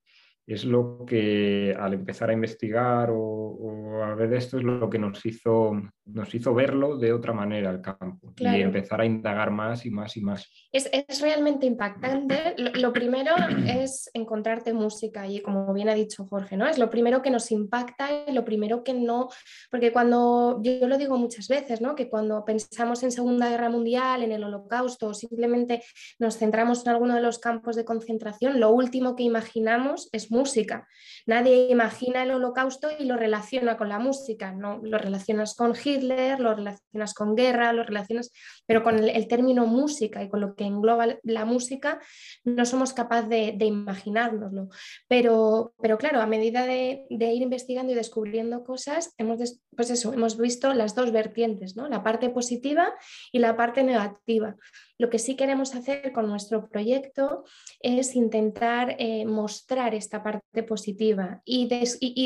es 0.50 0.66
lo 0.66 1.06
que 1.06 1.76
al 1.80 1.94
empezar 1.94 2.32
a 2.32 2.34
investigar 2.34 3.10
o, 3.14 4.02
a 4.04 4.16
ver 4.16 4.34
esto 4.34 4.58
es 4.58 4.64
lo 4.64 4.90
que 4.90 4.98
nos 4.98 5.24
hizo, 5.24 5.80
nos 6.06 6.34
hizo 6.34 6.56
verlo 6.56 6.98
de 6.98 7.14
otra 7.14 7.34
manera 7.34 7.70
el 7.70 7.82
campo 7.82 8.34
y 8.36 8.48
empezar 8.62 9.02
a 9.02 9.06
indagar 9.06 9.52
más 9.52 9.86
y 9.86 9.92
más 9.92 10.18
y 10.18 10.22
más. 10.22 10.50
Es, 10.72 10.90
es 10.92 11.22
realmente 11.22 11.68
impactante. 11.68 12.56
Lo, 12.58 12.92
primero 12.92 13.36
es 13.68 14.10
encontrarte 14.16 14.74
música 14.74 15.28
y 15.28 15.42
como 15.42 15.72
bien 15.72 15.88
ha 15.88 15.94
dicho 15.94 16.26
Jorge, 16.26 16.58
¿no? 16.58 16.66
Es 16.66 16.80
lo 16.80 16.90
primero 16.90 17.22
que 17.22 17.30
nos 17.30 17.52
impacta 17.52 18.10
y 18.28 18.32
lo 18.34 18.44
primero 18.44 18.84
que 18.84 18.94
no, 18.94 19.30
porque 19.70 19.92
cuando, 19.92 20.60
yo 20.64 20.88
lo 20.88 20.98
digo 20.98 21.16
muchas 21.18 21.48
veces, 21.48 21.80
¿no? 21.80 21.94
Que 21.94 22.10
cuando 22.10 22.44
pensamos 22.44 23.04
en 23.04 23.12
Segunda 23.12 23.50
Guerra 23.50 23.70
Mundial, 23.70 24.24
en 24.24 24.32
el 24.32 24.44
Holocausto 24.44 25.10
o 25.10 25.14
simplemente 25.14 25.84
nos 26.18 26.38
centramos 26.38 26.84
en 26.86 26.94
alguno 26.94 27.14
de 27.14 27.22
los 27.22 27.38
campos 27.38 27.76
de 27.76 27.86
concentración, 27.86 28.60
lo 28.60 28.72
último 28.72 29.16
que 29.16 29.24
imaginamos 29.24 30.10
es 30.12 30.32
música. 30.40 30.88
Nadie 31.26 31.68
imagina 31.70 32.24
el 32.24 32.32
holocausto 32.32 32.90
y 32.98 33.06
lo 33.06 33.16
relaciona 33.16 33.78
con 33.78 33.90
la 33.90 34.00
música, 34.00 34.52
¿no? 34.52 34.80
Lo 34.84 34.98
relacionas 34.98 35.56
con 35.56 35.74
Hitler, 35.76 36.40
lo 36.40 36.56
relacionas 36.56 37.14
con 37.14 37.36
guerra, 37.36 37.74
lo 37.74 37.84
relacionas, 37.84 38.32
pero 38.66 38.84
con 38.84 38.98
el, 38.98 39.28
término 39.28 39.68
música 39.68 40.24
y 40.24 40.30
con 40.30 40.42
lo 40.42 40.56
que 40.56 40.66
engloba 40.66 41.06
la 41.24 41.46
música 41.46 42.00
no 42.44 42.66
somos 42.66 42.94
capaces 42.94 43.30
de, 43.30 43.54
de 43.56 43.66
imaginárnoslo. 43.66 44.70
Pero, 45.08 45.74
pero 45.82 45.98
claro, 45.98 46.22
a 46.22 46.26
medida 46.26 46.66
de, 46.66 47.06
ir 47.10 47.42
investigando 47.42 47.92
y 47.92 47.96
descubriendo 47.96 48.64
cosas, 48.64 49.14
hemos, 49.18 49.62
pues 49.76 49.90
eso, 49.90 50.14
hemos 50.14 50.38
visto 50.38 50.74
las 50.74 50.96
dos 50.96 51.12
vertientes, 51.12 51.76
¿no? 51.76 51.88
la 51.88 52.04
parte 52.04 52.30
positiva 52.30 52.94
y 53.32 53.40
la 53.40 53.56
parte 53.56 53.84
negativa. 53.84 54.56
Lo 55.00 55.10
que 55.10 55.18
sí 55.18 55.38
queremos 55.38 55.76
hacer 55.76 56.12
con 56.12 56.28
nuestro 56.28 56.70
proyecto 56.70 57.46
es 57.80 58.16
intentar 58.16 58.98
eh, 59.00 59.26
mostrar 59.26 59.96
esta 59.96 60.22
parte 60.22 60.62
positiva 60.62 61.42
y, 61.46 61.70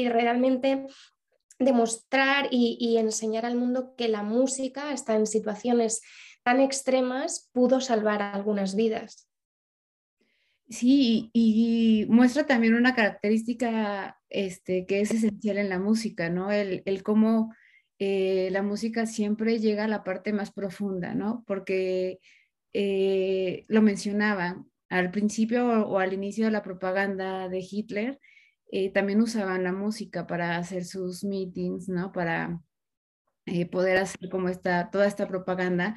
realmente 0.10 0.88
demostrar 1.60 2.48
y, 2.50 2.98
enseñar 2.98 3.46
al 3.46 3.56
mundo 3.56 3.94
que 3.96 4.08
la 4.08 4.24
música, 4.24 4.90
hasta 4.90 5.16
en 5.16 5.28
situaciones 5.28 6.02
tan 6.44 6.60
extremas, 6.60 7.52
pudo 7.54 7.80
salvar 7.80 8.24
algunas 8.24 8.76
vidas. 8.76 9.30
Sí, 10.68 11.30
y, 11.32 12.08
muestra 12.10 12.48
también 12.48 12.74
una 12.74 12.96
característica 12.96 14.20
este, 14.30 14.88
que 14.88 15.02
es 15.02 15.12
esencial 15.12 15.60
en 15.60 15.70
la 15.70 15.78
música, 15.78 16.32
¿no? 16.32 16.52
El, 16.52 17.04
cómo 17.04 17.54
eh, 18.00 18.50
la 18.52 18.64
música 18.64 19.06
siempre 19.06 19.60
llega 19.60 19.84
a 19.84 19.88
la 19.88 20.04
parte 20.04 20.34
más 20.34 20.52
profunda, 20.52 21.14
¿no? 21.14 21.44
Porque 21.46 22.20
eh, 22.74 23.66
lo 23.68 23.82
mencionaba 23.82 24.64
al 24.90 25.12
principio 25.12 25.88
o, 25.88 26.00
al 26.00 26.14
inicio 26.14 26.46
de 26.46 26.52
la 26.52 26.64
propaganda 26.64 27.50
de 27.50 27.60
Hitler, 27.60 28.20
eh, 28.72 28.92
también 28.92 29.22
usaban 29.22 29.64
la 29.64 29.72
música 29.72 30.28
para 30.28 30.58
hacer 30.58 30.86
sus 30.86 31.24
meetings, 31.24 31.90
¿no? 31.90 32.12
Para 32.12 32.62
eh, 33.46 33.66
poder 33.68 33.98
hacer 33.98 34.30
como 34.30 34.50
esta, 34.50 34.90
toda 34.92 35.08
esta 35.08 35.28
propaganda. 35.28 35.96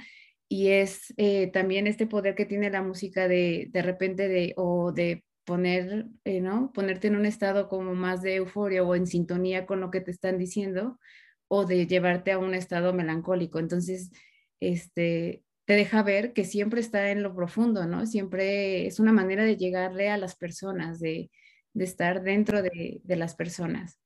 Y 0.49 0.69
es 0.69 1.13
también 1.53 1.89
este 1.89 2.07
poder 2.07 2.37
que 2.37 2.45
tiene 2.47 2.71
la 2.71 2.81
música 2.81 3.27
de, 3.27 3.69
de 3.73 3.83
repente 3.83 4.29
de, 4.29 4.55
o 4.57 4.93
de 4.93 5.25
poner, 5.45 6.07
¿no? 6.25 6.71
Ponerte 6.73 7.09
en 7.09 7.17
un 7.17 7.27
estado 7.27 7.69
como 7.69 7.95
más 7.95 8.23
de 8.23 8.37
euforia 8.37 8.85
o 8.85 8.95
en 8.95 9.09
sintonía 9.09 9.67
con 9.67 9.81
lo 9.81 9.91
que 9.91 10.01
te 10.01 10.13
están 10.13 10.39
diciendo 10.39 11.01
o 11.49 11.65
de 11.65 11.87
llevarte 11.87 12.33
a 12.33 12.39
un 12.39 12.55
estado 12.55 12.93
melancólico. 12.93 13.59
Entonces, 13.59 14.11
este, 14.61 15.43
te 15.67 15.75
deja 15.75 16.03
ver 16.03 16.33
que 16.33 16.45
siempre 16.45 16.81
está 16.81 17.11
en 17.11 17.23
lo 17.23 17.35
profundo, 17.35 17.87
¿no? 17.87 18.07
Siempre 18.07 18.87
es 18.87 19.01
una 19.01 19.13
manera 19.13 19.45
de 19.45 19.57
llegarle 19.57 20.09
a 20.11 20.17
las 20.17 20.37
personas, 20.37 21.01
de, 21.01 21.31
estar 21.75 22.23
dentro 22.23 22.63
de, 22.63 23.01
de 23.05 23.17
las 23.17 23.35
personas. 23.35 24.01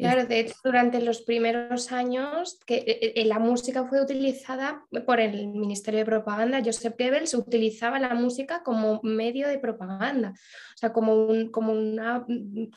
Claro, 0.00 0.24
de 0.24 0.40
hecho, 0.40 0.54
durante 0.64 0.98
los 1.02 1.20
primeros 1.20 1.92
años 1.92 2.58
que 2.64 2.76
eh, 2.76 3.12
eh, 3.16 3.24
la 3.26 3.38
música 3.38 3.84
fue 3.84 4.00
utilizada 4.00 4.86
por 5.04 5.20
el 5.20 5.48
Ministerio 5.48 6.00
de 6.00 6.06
Propaganda, 6.06 6.62
Joseph 6.64 6.94
Goebbels 6.98 7.34
utilizaba 7.34 7.98
la 7.98 8.14
música 8.14 8.62
como 8.62 9.00
medio 9.02 9.46
de 9.46 9.58
propaganda, 9.58 10.30
o 10.30 10.78
sea, 10.78 10.94
como, 10.94 11.28
como, 11.50 11.72
una, 11.72 12.24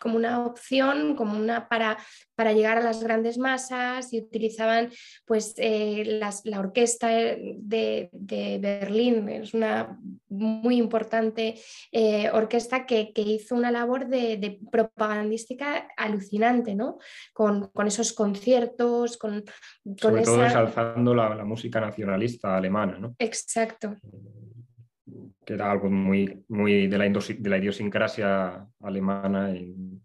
como 0.02 0.18
una 0.18 0.46
opción, 0.46 1.16
como 1.16 1.40
una 1.40 1.70
para, 1.70 1.98
para 2.36 2.52
llegar 2.52 2.78
a 2.78 2.84
las 2.84 3.02
grandes 3.02 3.38
masas. 3.38 4.12
Y 4.12 4.20
utilizaban 4.20 4.90
pues 5.26 5.54
eh, 5.58 6.20
la 6.44 6.60
orquesta 6.60 7.08
de, 7.08 8.10
Berlín, 8.60 9.30
es 9.30 9.54
una 9.54 9.98
muy 10.28 10.76
importante 10.76 11.56
orquesta 12.34 12.86
que, 12.86 13.14
hizo 13.16 13.56
una 13.56 13.72
labor 13.72 14.08
de, 14.08 14.36
de 14.36 14.60
propagandística 14.70 15.88
alucinante, 15.96 16.76
¿no? 16.76 16.98
Con, 17.34 17.72
esos 17.86 18.14
conciertos, 18.14 19.18
con, 19.18 19.44
Sobre 19.98 20.24
todo 20.24 20.44
ensalzando 20.44 21.14
la, 21.14 21.44
música 21.44 21.80
nacionalista 21.80 22.56
alemana, 22.56 22.98
¿no? 23.00 23.16
Exacto. 23.20 23.98
Que 25.46 25.54
era 25.54 25.72
algo 25.72 25.90
muy, 25.90 26.44
muy 26.48 26.88
de, 26.88 26.98
la 26.98 27.06
de 27.06 27.50
la 27.50 27.58
idiosincrasia 27.58 28.66
alemana 28.82 29.52
en, 29.52 30.02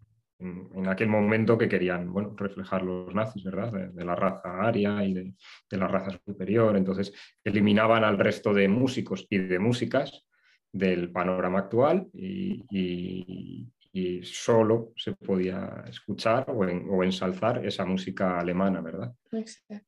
aquel 0.87 1.09
momento 1.09 1.57
que 1.57 1.67
querían 1.67 2.13
bueno, 2.13 2.33
reflejar 2.37 2.81
los 2.81 3.13
nazis, 3.13 3.43
¿verdad? 3.43 3.91
De, 3.91 4.05
la 4.05 4.15
raza 4.15 4.61
aria 4.61 5.03
y 5.03 5.13
de, 5.13 5.33
la 5.71 5.87
raza 5.87 6.17
superior. 6.25 6.77
Entonces, 6.77 7.13
eliminaban 7.43 8.03
al 8.03 8.17
resto 8.17 8.53
de 8.53 8.67
músicos 8.67 9.27
y 9.29 9.37
de 9.37 9.59
músicas 9.59 10.25
del 10.71 11.11
panorama 11.11 11.59
actual 11.59 12.07
y, 12.13 12.63
y 12.69 13.67
solo 14.23 14.93
se 14.95 15.13
podía 15.13 15.85
escuchar 15.87 16.45
o, 16.49 17.03
ensalzar 17.03 17.65
esa 17.65 17.85
música 17.85 18.39
alemana, 18.39 18.81
¿verdad? 18.81 19.13
Exacto. 19.31 19.85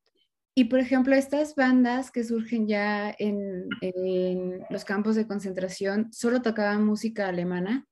Y 0.53 0.65
por 0.65 0.79
ejemplo, 0.79 1.15
estas 1.15 1.55
bandas 1.55 2.11
que 2.11 2.23
surgen 2.23 2.67
ya 2.67 3.15
en, 3.17 3.69
en 3.79 4.65
los 4.69 4.83
campos 4.83 5.15
de 5.15 5.25
concentración, 5.25 6.11
¿solo 6.11 6.41
tocaban 6.41 6.85
música 6.85 7.29
alemana? 7.29 7.87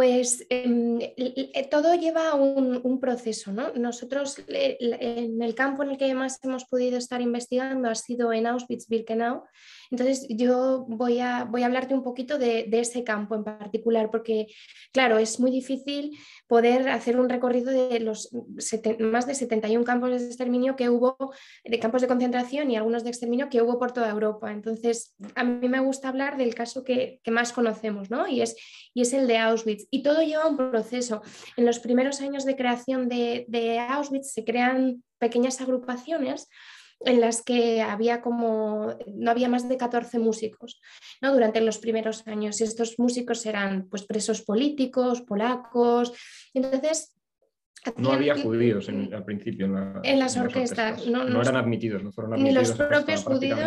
Pues 0.00 0.46
em, 0.48 0.98
todo 1.70 1.94
lleva 1.94 2.34
un, 2.34 2.80
un 2.82 3.00
proceso, 3.00 3.52
¿no? 3.52 3.74
Nosotros 3.74 4.42
en 4.48 5.42
el 5.42 5.54
campo 5.54 5.82
en 5.82 5.90
el 5.90 5.98
que 5.98 6.14
más 6.14 6.42
hemos 6.42 6.64
podido 6.64 6.96
estar 6.96 7.20
investigando 7.20 7.86
ha 7.86 7.94
sido 7.94 8.32
en 8.32 8.46
Auschwitz-Birkenau. 8.46 9.42
Entonces 9.90 10.26
yo 10.30 10.86
voy 10.88 11.18
a, 11.18 11.44
voy 11.44 11.64
a 11.64 11.66
hablarte 11.66 11.92
un 11.92 12.02
poquito 12.02 12.38
de, 12.38 12.64
de, 12.68 12.80
ese 12.80 13.04
campo 13.04 13.34
en 13.34 13.44
particular, 13.44 14.10
porque 14.10 14.46
claro, 14.92 15.18
es 15.18 15.38
muy 15.38 15.50
difícil 15.50 16.16
poder 16.46 16.88
hacer 16.88 17.18
un 17.20 17.28
recorrido 17.28 17.70
de 17.70 18.00
los 18.00 18.30
más 19.00 19.26
de 19.26 19.34
71 19.34 19.84
campos 19.84 20.10
de 20.10 20.26
exterminio 20.26 20.76
que 20.76 20.88
hubo, 20.88 21.34
de 21.64 21.78
campos 21.78 22.00
de 22.00 22.08
concentración 22.08 22.70
y 22.70 22.76
algunos 22.76 23.04
de 23.04 23.10
exterminio 23.10 23.50
que 23.50 23.60
hubo 23.60 23.78
por 23.78 23.92
toda 23.92 24.08
Europa. 24.08 24.50
Entonces 24.50 25.14
a 25.34 25.44
mí 25.44 25.68
me 25.68 25.80
gusta 25.80 26.08
hablar 26.08 26.38
del 26.38 26.54
caso 26.54 26.84
que, 26.84 27.20
que 27.22 27.30
más 27.32 27.52
conocemos, 27.52 28.10
¿no? 28.10 28.26
Y 28.28 28.40
es, 28.40 28.56
y 28.94 29.02
es 29.02 29.12
el 29.12 29.26
de 29.26 29.38
Auschwitz. 29.38 29.89
Y 29.90 30.02
todo 30.02 30.22
lleva 30.22 30.46
un 30.46 30.56
proceso. 30.56 31.22
En 31.56 31.66
los 31.66 31.80
primeros 31.80 32.20
años 32.20 32.44
de 32.44 32.56
creación 32.56 33.08
de, 33.08 33.86
Auschwitz 33.90 34.32
se 34.32 34.44
crean 34.44 35.02
pequeñas 35.18 35.60
agrupaciones 35.60 36.48
en 37.00 37.20
las 37.20 37.42
que 37.42 37.80
había 37.80 38.20
como, 38.20 38.94
no 39.06 39.30
había 39.30 39.48
más 39.48 39.68
de 39.68 39.78
14 39.78 40.18
músicos 40.18 40.80
¿no? 41.22 41.32
durante 41.32 41.60
los 41.60 41.78
primeros 41.78 42.26
años. 42.26 42.60
Estos 42.60 42.98
músicos 42.98 43.46
eran 43.46 43.88
pues, 43.88 44.04
presos 44.04 44.42
políticos, 44.42 45.22
polacos. 45.22 46.12
Entonces, 46.52 47.14
no 47.96 48.12
había 48.12 48.36
judíos 48.36 48.88
en, 48.88 49.12
al 49.14 49.24
principio 49.24 49.66
en, 50.02 50.18
las, 50.18 50.36
orquestas. 50.36 51.06
No, 51.06 51.22
eran 51.40 51.56
admitidos, 51.56 52.02
no 52.02 52.12
fueron 52.12 52.34
admitidos. 52.34 52.62
Ni 52.62 52.68
los 52.68 52.88
propios 52.88 53.24
judíos. 53.24 53.58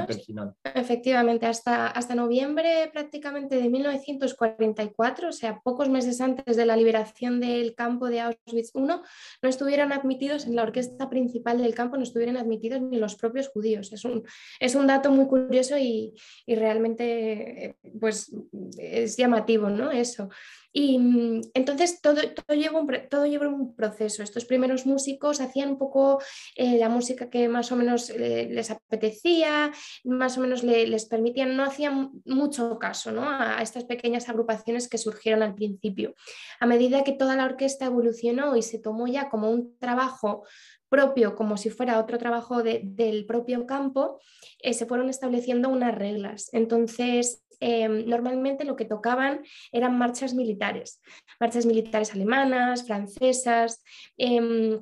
Efectivamente, 0.75 1.45
hasta, 1.45 1.87
hasta 1.87 2.15
noviembre 2.15 2.89
prácticamente 2.91 3.55
de 3.55 3.69
1944, 3.69 5.29
o 5.29 5.31
sea, 5.31 5.59
pocos 5.63 5.89
meses 5.89 6.21
antes 6.21 6.55
de 6.55 6.65
la 6.65 6.75
liberación 6.75 7.39
del 7.39 7.75
campo 7.75 8.07
de 8.07 8.21
Auschwitz 8.21 8.71
I, 8.75 8.81
no 8.81 9.03
estuvieron 9.41 9.91
admitidos 9.91 10.45
en 10.45 10.55
la 10.55 10.63
orquesta 10.63 11.09
principal 11.09 11.61
del 11.61 11.73
campo, 11.73 11.97
no 11.97 12.03
estuvieron 12.03 12.37
admitidos 12.37 12.81
ni 12.81 12.97
los 12.97 13.15
propios 13.15 13.49
judíos. 13.49 13.91
Es 13.93 14.05
un, 14.05 14.23
es 14.59 14.75
un 14.75 14.87
dato 14.87 15.11
muy 15.11 15.27
curioso 15.27 15.77
y, 15.77 16.13
y 16.45 16.55
realmente 16.55 17.77
pues, 17.99 18.31
es 18.77 19.17
llamativo, 19.17 19.69
¿no? 19.69 19.91
Eso. 19.91 20.29
Y 20.73 20.97
mm, 20.97 21.41
entonces 21.53 22.01
todo, 22.01 22.21
todo, 22.33 22.57
lleva 22.57 22.81
un, 22.81 22.91
todo 23.09 23.25
lleva 23.27 23.47
un 23.47 23.75
proceso. 23.75 24.23
Estos 24.23 24.45
primeros 24.45 24.85
músicos 24.85 25.39
hacían 25.39 25.69
un 25.69 25.77
poco 25.77 26.21
eh, 26.55 26.77
la 26.77 26.89
música 26.89 27.29
que 27.29 27.47
más 27.47 27.71
o 27.71 27.75
menos 27.75 28.09
eh, 28.09 28.49
les 28.51 28.71
apetecía, 28.71 29.71
más 30.03 30.37
o 30.37 30.41
menos 30.41 30.63
les 30.63 31.05
permitían, 31.05 31.55
no 31.55 31.63
hacían 31.63 32.11
mucho 32.25 32.79
caso 32.79 33.11
¿no? 33.11 33.29
a, 33.29 33.61
estas 33.61 33.85
pequeñas 33.85 34.27
agrupaciones 34.29 34.89
que 34.89 34.97
surgieron 34.97 35.43
al 35.43 35.53
principio. 35.53 36.15
A 36.59 36.65
medida 36.65 37.03
que 37.03 37.13
toda 37.13 37.35
la 37.35 37.45
orquesta 37.45 37.85
evolucionó 37.85 38.55
y 38.55 38.63
se 38.63 38.79
tomó 38.79 39.07
ya 39.07 39.29
como 39.29 39.51
un 39.51 39.77
trabajo 39.77 40.43
propio, 40.95 41.35
como 41.35 41.57
si 41.57 41.71
fuera 41.71 41.99
otro 41.99 42.17
trabajo 42.19 42.61
del 42.61 43.25
propio 43.25 43.65
campo, 43.65 44.19
eh, 44.59 44.73
se 44.73 44.85
fueron 44.85 45.09
estableciendo 45.09 45.69
unas 45.69 45.95
reglas. 45.95 46.49
Entonces, 46.53 47.43
Em, 47.65 48.05
normalmente 48.07 48.65
lo 48.65 48.75
que 48.75 48.83
tocaban 48.83 49.41
eran 49.71 49.97
marchas 49.97 50.33
militares, 50.33 51.01
marchas 51.39 51.65
militares 51.65 52.13
alemanas, 52.13 52.85
francesas. 52.85 53.81
Em, 54.17 54.81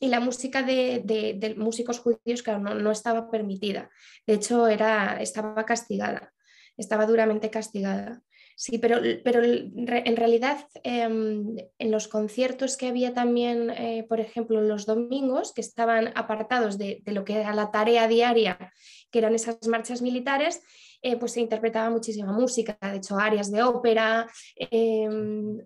y 0.00 0.08
la 0.08 0.18
música 0.18 0.62
de, 0.62 1.54
músicos 1.56 2.00
judíos, 2.00 2.42
claro, 2.42 2.58
no, 2.74 2.90
estaba 2.90 3.30
permitida. 3.30 3.90
De 4.26 4.34
hecho, 4.34 4.66
era, 4.66 5.22
estaba 5.22 5.64
castigada, 5.64 6.34
estaba 6.76 7.06
duramente 7.06 7.48
castigada. 7.48 8.22
Sí, 8.58 8.78
pero, 8.78 9.00
pero 9.22 9.42
en 9.44 10.16
realidad 10.16 10.66
em, 10.82 11.56
en 11.78 11.90
los 11.90 12.08
conciertos 12.08 12.78
que 12.78 12.88
había 12.88 13.12
también, 13.12 13.68
eh, 13.68 14.06
por 14.08 14.18
ejemplo, 14.18 14.62
los 14.62 14.86
domingos, 14.86 15.52
que 15.52 15.60
estaban 15.60 16.10
apartados 16.14 16.78
de, 16.78 17.02
de, 17.04 17.12
lo 17.12 17.22
que 17.22 17.38
era 17.38 17.54
la 17.54 17.70
tarea 17.70 18.08
diaria, 18.08 18.72
que 19.10 19.18
eran 19.18 19.34
esas 19.34 19.58
marchas 19.68 20.00
militares, 20.00 20.62
eh, 21.02 21.16
pues 21.16 21.32
se 21.32 21.40
interpretaba 21.40 21.90
muchísima 21.90 22.32
música, 22.32 22.78
de 22.80 22.96
hecho, 22.96 23.18
áreas 23.18 23.52
de 23.52 23.62
ópera, 23.62 24.26
em, 24.56 25.58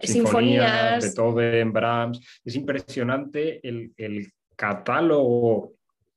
sinfonías. 0.00 1.04
Beethoven, 1.04 1.72
Brahms. 1.72 2.20
Es 2.44 2.54
impresionante 2.54 3.60
el, 3.66 4.32
catálogo 4.54 5.72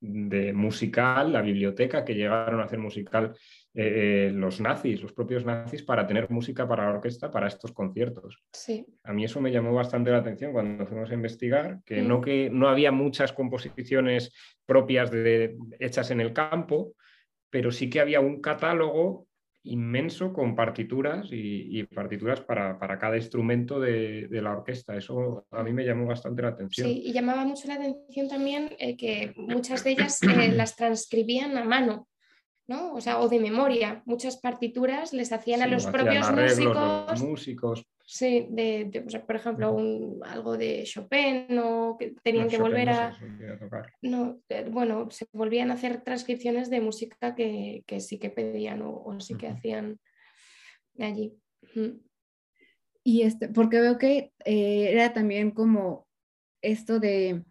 de 0.07 0.53
musical, 0.53 1.33
la 1.33 1.41
biblioteca 1.41 2.05
que 2.05 2.15
llegaron 2.15 2.59
a 2.59 2.65
hacer 2.65 2.79
musical 2.79 3.33
eh, 3.73 4.27
eh, 4.27 4.31
los 4.31 4.61
nazis, 4.61 5.01
los 5.01 5.11
propios 5.11 5.43
nazis, 5.43 5.83
para 5.83 6.07
tener 6.07 6.29
música 6.29 6.67
para 6.67 6.85
la 6.85 6.95
orquesta 6.95 7.29
para 7.29 7.47
estos 7.47 7.73
conciertos. 7.73 8.41
Sí. 8.53 8.85
A 9.03 9.11
mí 9.11 9.25
eso 9.25 9.41
me 9.41 9.51
llamó 9.51 9.73
bastante 9.73 10.11
la 10.11 10.19
atención 10.19 10.53
cuando 10.53 10.85
fuimos 10.85 11.11
a 11.11 11.13
investigar, 11.13 11.79
que, 11.85 12.01
no, 12.01 12.19
mm. 12.19 12.21
que 12.21 12.49
no 12.49 12.69
había 12.69 12.91
muchas 12.91 13.33
composiciones 13.33 14.33
propias 14.65 15.11
de, 15.11 15.57
hechas 15.79 16.11
en 16.11 16.21
el 16.21 16.31
campo, 16.31 16.93
pero 17.49 17.71
sí 17.71 17.89
que 17.89 17.99
había 17.99 18.21
un 18.21 18.39
catálogo 18.39 19.27
inmenso 19.65 20.31
con 20.31 20.55
partituras 20.55 21.27
y, 21.31 21.83
partituras 21.83 22.41
para, 22.41 22.77
cada 22.99 23.17
instrumento 23.17 23.79
de, 23.79 24.27
la 24.31 24.51
orquesta. 24.51 24.95
Eso 24.95 25.45
a 25.51 25.63
mí 25.63 25.73
me 25.73 25.85
llamó 25.85 26.07
bastante 26.07 26.41
la 26.41 26.49
atención. 26.49 26.87
Sí, 26.87 27.03
y 27.05 27.13
llamaba 27.13 27.45
mucho 27.45 27.67
la 27.67 27.75
atención 27.75 28.27
también 28.27 28.75
eh, 28.79 28.95
que 28.95 29.33
muchas 29.35 29.83
de 29.83 29.91
ellas 29.91 30.21
eh, 30.23 30.51
las 30.51 30.75
transcribían 30.75 31.57
a 31.57 31.63
mano. 31.63 32.07
¿No? 32.67 32.93
O 32.93 33.01
sea, 33.01 33.19
o 33.19 33.29
de 33.29 33.39
memoria. 33.39 34.01
Muchas 34.05 34.37
partituras 34.37 35.13
les 35.13 35.31
hacían 35.31 35.61
a 35.61 35.67
los 35.67 35.85
propios 35.85 36.31
músicos. 36.31 37.21
músicos. 37.21 37.85
Sí, 38.07 38.47
de, 38.49 39.03
por 39.25 39.35
ejemplo, 39.35 39.71
un, 39.73 40.21
algo 40.23 40.57
de 40.57 40.83
Chopin 40.83 41.57
o 41.57 41.97
que 41.97 42.15
tenían 42.23 42.47
que 42.47 42.57
volver 42.57 42.89
a... 42.89 43.17
No, 44.01 44.39
eh, 44.49 44.67
bueno, 44.69 45.09
se 45.09 45.27
volvían 45.31 45.71
a 45.71 45.75
hacer 45.75 46.01
transcripciones 46.01 46.69
de 46.69 46.81
música 46.81 47.35
que, 47.35 47.83
sí 47.99 48.19
que 48.19 48.29
pedían 48.29 48.81
o, 48.83 49.19
sí 49.19 49.35
que 49.35 49.47
hacían 49.47 49.99
allí. 50.99 51.35
Y 53.03 53.21
este, 53.23 53.49
porque 53.49 53.81
veo 53.81 53.97
que 53.97 54.31
eh, 54.45 54.89
era 54.91 55.13
también 55.13 55.51
como 55.51 56.07
esto 56.61 56.99
de 56.99 57.43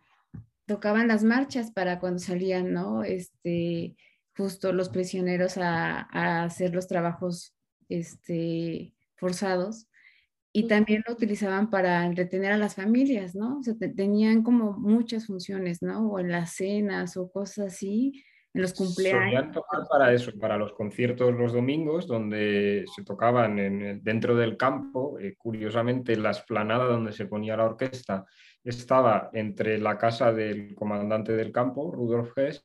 tocaban 0.66 1.08
las 1.08 1.24
marchas 1.24 1.70
para 1.72 2.00
cuando 2.00 2.18
salían, 2.18 2.72
¿no? 2.72 3.04
Este, 3.04 3.94
justo 4.36 4.72
los 4.72 4.88
prisioneros 4.88 5.56
a, 5.58 6.08
a 6.10 6.44
hacer 6.44 6.74
los 6.74 6.88
trabajos 6.88 7.54
este, 7.88 8.92
forzados 9.16 9.88
y 10.56 10.68
también 10.68 11.02
lo 11.06 11.14
utilizaban 11.14 11.68
para 11.68 12.06
entretener 12.06 12.52
a 12.52 12.56
las 12.56 12.76
familias, 12.76 13.34
¿no? 13.34 13.58
O 13.58 13.62
sea, 13.62 13.74
tenían 13.96 14.44
como 14.44 14.72
muchas 14.72 15.26
funciones, 15.26 15.82
¿no? 15.82 16.12
O 16.12 16.20
en 16.20 16.30
las 16.30 16.54
cenas 16.54 17.16
o 17.16 17.28
cosas 17.30 17.74
así, 17.74 18.22
en 18.54 18.62
los 18.62 18.72
cumpleaños. 18.72 19.24
Solían 19.24 19.50
tocar 19.50 19.80
para 19.90 20.12
eso, 20.12 20.30
para 20.38 20.56
los 20.56 20.72
conciertos 20.72 21.34
los 21.34 21.52
domingos, 21.52 22.06
donde 22.06 22.84
se 22.94 23.02
tocaban 23.02 23.58
en 23.58 24.04
dentro 24.04 24.36
del 24.36 24.56
campo. 24.56 25.18
Eh, 25.18 25.34
curiosamente, 25.36 26.16
la 26.16 26.30
esplanada 26.30 26.84
donde 26.84 27.12
se 27.12 27.26
ponía 27.26 27.56
la 27.56 27.64
orquesta 27.64 28.24
estaba 28.62 29.30
entre 29.32 29.78
la 29.78 29.98
casa 29.98 30.32
del 30.32 30.76
comandante 30.76 31.32
del 31.32 31.50
campo, 31.50 31.90
Rudolf 31.90 32.30
Hess, 32.38 32.62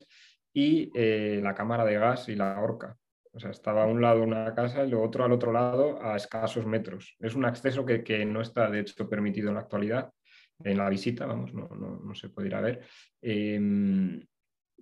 y 0.52 0.90
eh, 0.94 1.40
la 1.42 1.54
cámara 1.54 1.84
de 1.84 1.98
gas 1.98 2.28
y 2.28 2.34
la 2.34 2.60
horca. 2.60 2.96
O 3.32 3.38
sea, 3.38 3.50
estaba 3.50 3.84
a 3.84 3.86
un 3.86 4.02
lado 4.02 4.22
una 4.22 4.52
casa 4.54 4.84
y 4.84 4.90
lo 4.90 5.02
otro 5.02 5.24
al 5.24 5.32
otro 5.32 5.52
lado 5.52 6.02
a 6.02 6.16
escasos 6.16 6.66
metros. 6.66 7.16
Es 7.20 7.34
un 7.34 7.44
acceso 7.44 7.84
que, 7.84 8.24
no 8.24 8.40
está, 8.40 8.68
de 8.68 8.80
hecho, 8.80 9.08
permitido 9.08 9.48
en 9.48 9.54
la 9.54 9.60
actualidad. 9.60 10.12
En 10.62 10.76
la 10.76 10.88
visita, 10.90 11.26
vamos, 11.26 11.54
no, 11.54 12.14
se 12.14 12.28
puede 12.28 12.48
ir 12.48 12.54
a 12.54 12.60
ver. 12.60 12.80
Em, 13.22 14.20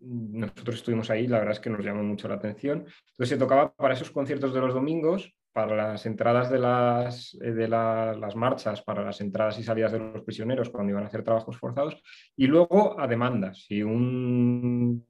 nosotros 0.00 0.76
estuvimos 0.76 1.11
ahí, 1.11 1.26
la 1.26 1.38
verdad 1.38 1.52
es 1.52 1.61
que 1.61 1.70
nos 1.70 1.85
llamó 1.85 2.02
mucho 2.02 2.26
la 2.26 2.37
atención. 2.37 2.78
Entonces 2.78 3.28
se 3.28 3.37
tocaba 3.37 3.74
para 3.74 3.94
esos 3.94 4.11
conciertos 4.11 4.54
de 4.54 4.61
los 4.61 4.74
domingos, 4.74 5.35
para 5.52 5.76
las 5.76 6.07
entradas 6.07 6.50
de 6.50 6.59
las, 6.59 7.37
eh, 7.42 7.52
de 7.52 7.68
las 7.68 8.35
marchas, 8.35 8.83
para 8.83 9.04
las 9.04 9.20
entradas 9.20 9.59
y 9.59 9.62
salidas 9.62 9.92
de 9.92 9.98
los 9.98 10.22
prisioneros 10.22 10.70
cuando 10.70 10.90
iban 10.90 11.04
a 11.04 11.09
hacer 11.09 11.22
trabajos 11.22 11.59
forzados, 11.59 12.02
y 12.35 12.46
luego 12.46 12.98
a 12.98 13.07
demandas. 13.07 13.64
Si 13.66 13.83
un 13.83 15.07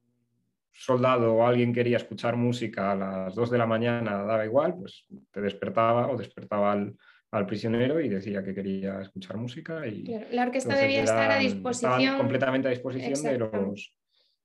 soldado 0.78 1.34
o 1.34 1.46
alguien 1.46 1.72
quería 1.72 1.96
escuchar 1.96 2.36
música 2.36 2.92
a 2.92 2.96
las 2.96 3.34
2 3.34 3.50
de 3.50 3.58
la 3.58 3.66
mañana, 3.66 4.22
daba 4.22 4.44
igual, 4.44 4.76
pues 4.78 5.06
te 5.32 5.40
despertaba 5.40 6.08
o 6.08 6.16
despertaba 6.16 6.72
al, 6.72 7.46
prisionero 7.46 8.00
y 8.00 8.08
decía 8.08 8.42
que 8.42 8.54
quería 8.54 9.00
escuchar 9.02 9.36
música. 9.36 9.86
Y 9.86 10.04
la 10.32 10.44
orquesta 10.44 10.76
debía 10.76 11.02
estar 11.02 11.30
a 11.30 11.38
disposición. 11.38 12.16
completamente 12.16 12.68
a 12.68 12.70
disposición 12.70 13.22
de 13.22 13.38
los 13.38 13.94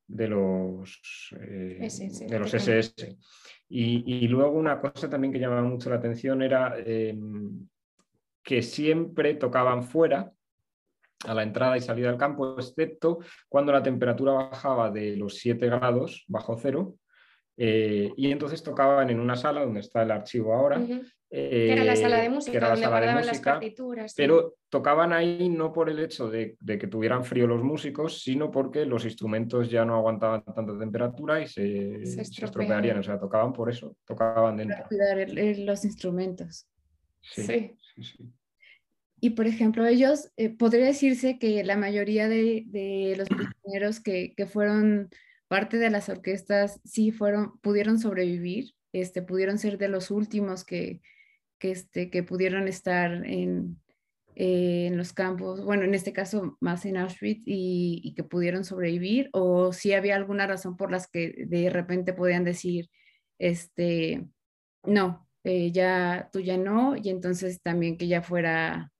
de 0.05 0.27
los, 0.27 1.35
eh, 1.39 1.87
de 2.27 2.39
los 2.39 2.53
SS. 2.53 3.17
Y, 3.69 4.27
luego 4.27 4.51
una 4.51 4.79
cosa 4.79 5.09
también 5.09 5.33
que 5.33 5.39
llamaba 5.39 5.63
mucho 5.63 5.89
la 5.89 5.95
atención 5.95 6.41
era 6.41 6.75
em, 6.77 7.67
que 8.43 8.61
siempre 8.61 9.33
tocaban 9.35 9.83
fuera, 9.83 10.31
a 11.25 11.33
la 11.33 11.43
entrada 11.43 11.77
y 11.77 11.81
salida 11.81 12.09
del 12.09 12.17
campo, 12.17 12.55
excepto 12.57 13.19
cuando 13.47 13.71
la 13.71 13.83
temperatura 13.83 14.33
bajaba 14.33 14.89
de 14.91 15.15
los 15.15 15.35
7 15.35 15.65
grados 15.67 16.25
bajo 16.27 16.57
cero. 16.57 16.95
Eh, 17.55 18.11
y 18.17 18.31
entonces 18.31 18.63
tocaban 18.63 19.09
en 19.11 19.19
una 19.19 19.35
sala 19.35 19.63
donde 19.63 19.81
está 19.81 20.01
el 20.01 20.11
archivo 20.11 20.53
ahora. 20.53 20.81
que 21.29 21.71
era 21.71 21.83
la 21.83 21.95
sala 21.95 22.19
de 22.19 22.29
música, 22.29 22.69
donde 22.69 22.87
guardaban 22.87 23.25
las 23.25 23.39
partituras. 23.41 24.13
Pero 24.17 24.55
tocaban 24.69 25.13
ahí 25.13 25.49
no 25.49 25.71
por 25.71 25.89
el 25.89 25.99
hecho 25.99 26.29
de, 26.29 26.57
que 26.65 26.87
tuvieran 26.87 27.23
frío 27.23 27.45
los 27.45 27.63
músicos, 27.63 28.21
sino 28.23 28.49
porque 28.49 28.85
los 28.85 29.05
instrumentos 29.05 29.69
ya 29.69 29.85
no 29.85 29.95
aguantaban 29.95 30.43
tanta 30.43 30.77
temperatura 30.77 31.41
y 31.41 31.47
se, 31.47 32.01
estropearían. 32.01 32.97
O 32.97 33.03
sea, 33.03 33.19
tocaban 33.19 33.53
por 33.53 33.69
eso, 33.69 33.95
tocaban 34.05 34.57
dentro. 34.57 34.77
Para 34.77 34.87
cuidar 34.87 35.59
los 35.59 35.85
instrumentos. 35.85 36.67
sí. 37.21 37.43
sí. 37.43 38.03
sí. 38.03 38.33
Y 39.23 39.29
por 39.29 39.47
ejemplo, 39.47 39.87
ellos, 39.87 40.33
eh, 40.35 40.49
podría 40.49 40.85
decirse 40.85 41.39
que 41.39 41.63
la 41.63 41.77
mayoría 41.77 42.27
de, 42.27 43.15
los 43.17 43.29
prisioneros 43.29 44.01
que, 44.01 44.35
fueron 44.51 45.09
parte 45.47 45.77
de 45.77 45.89
las 45.89 46.09
orquestas 46.09 46.81
sí 46.83 47.11
fueron, 47.11 47.57
pudieron 47.61 47.99
sobrevivir, 47.99 48.73
este, 48.91 49.21
pudieron 49.21 49.59
ser 49.59 49.77
de 49.77 49.87
los 49.87 50.11
últimos 50.11 50.65
que, 50.65 50.99
que, 51.57 51.71
este, 51.71 52.09
que 52.09 52.23
pudieron 52.23 52.67
estar 52.67 53.25
en, 53.25 53.81
eh, 54.35 54.87
en 54.87 54.97
los 54.97 55.13
campos, 55.13 55.63
bueno, 55.63 55.85
en 55.85 55.93
este 55.93 56.11
caso 56.11 56.57
más 56.59 56.85
en 56.85 56.97
Auschwitz 56.97 57.43
y, 57.45 58.13
que 58.17 58.25
pudieron 58.25 58.65
sobrevivir, 58.65 59.29
o 59.31 59.71
si 59.71 59.93
había 59.93 60.17
alguna 60.17 60.47
razón 60.47 60.75
por 60.75 60.91
las 60.91 61.07
que 61.07 61.45
de 61.47 61.69
repente 61.69 62.11
podían 62.11 62.43
decir, 62.43 62.89
este, 63.39 64.27
no, 64.83 65.29
eh, 65.45 65.71
ya 65.71 66.29
tú 66.33 66.41
ya 66.41 66.57
no, 66.57 66.97
y 66.97 67.09
entonces 67.09 67.61
también 67.61 67.97
que 67.97 68.09
ya 68.09 68.21
fuera 68.21 68.92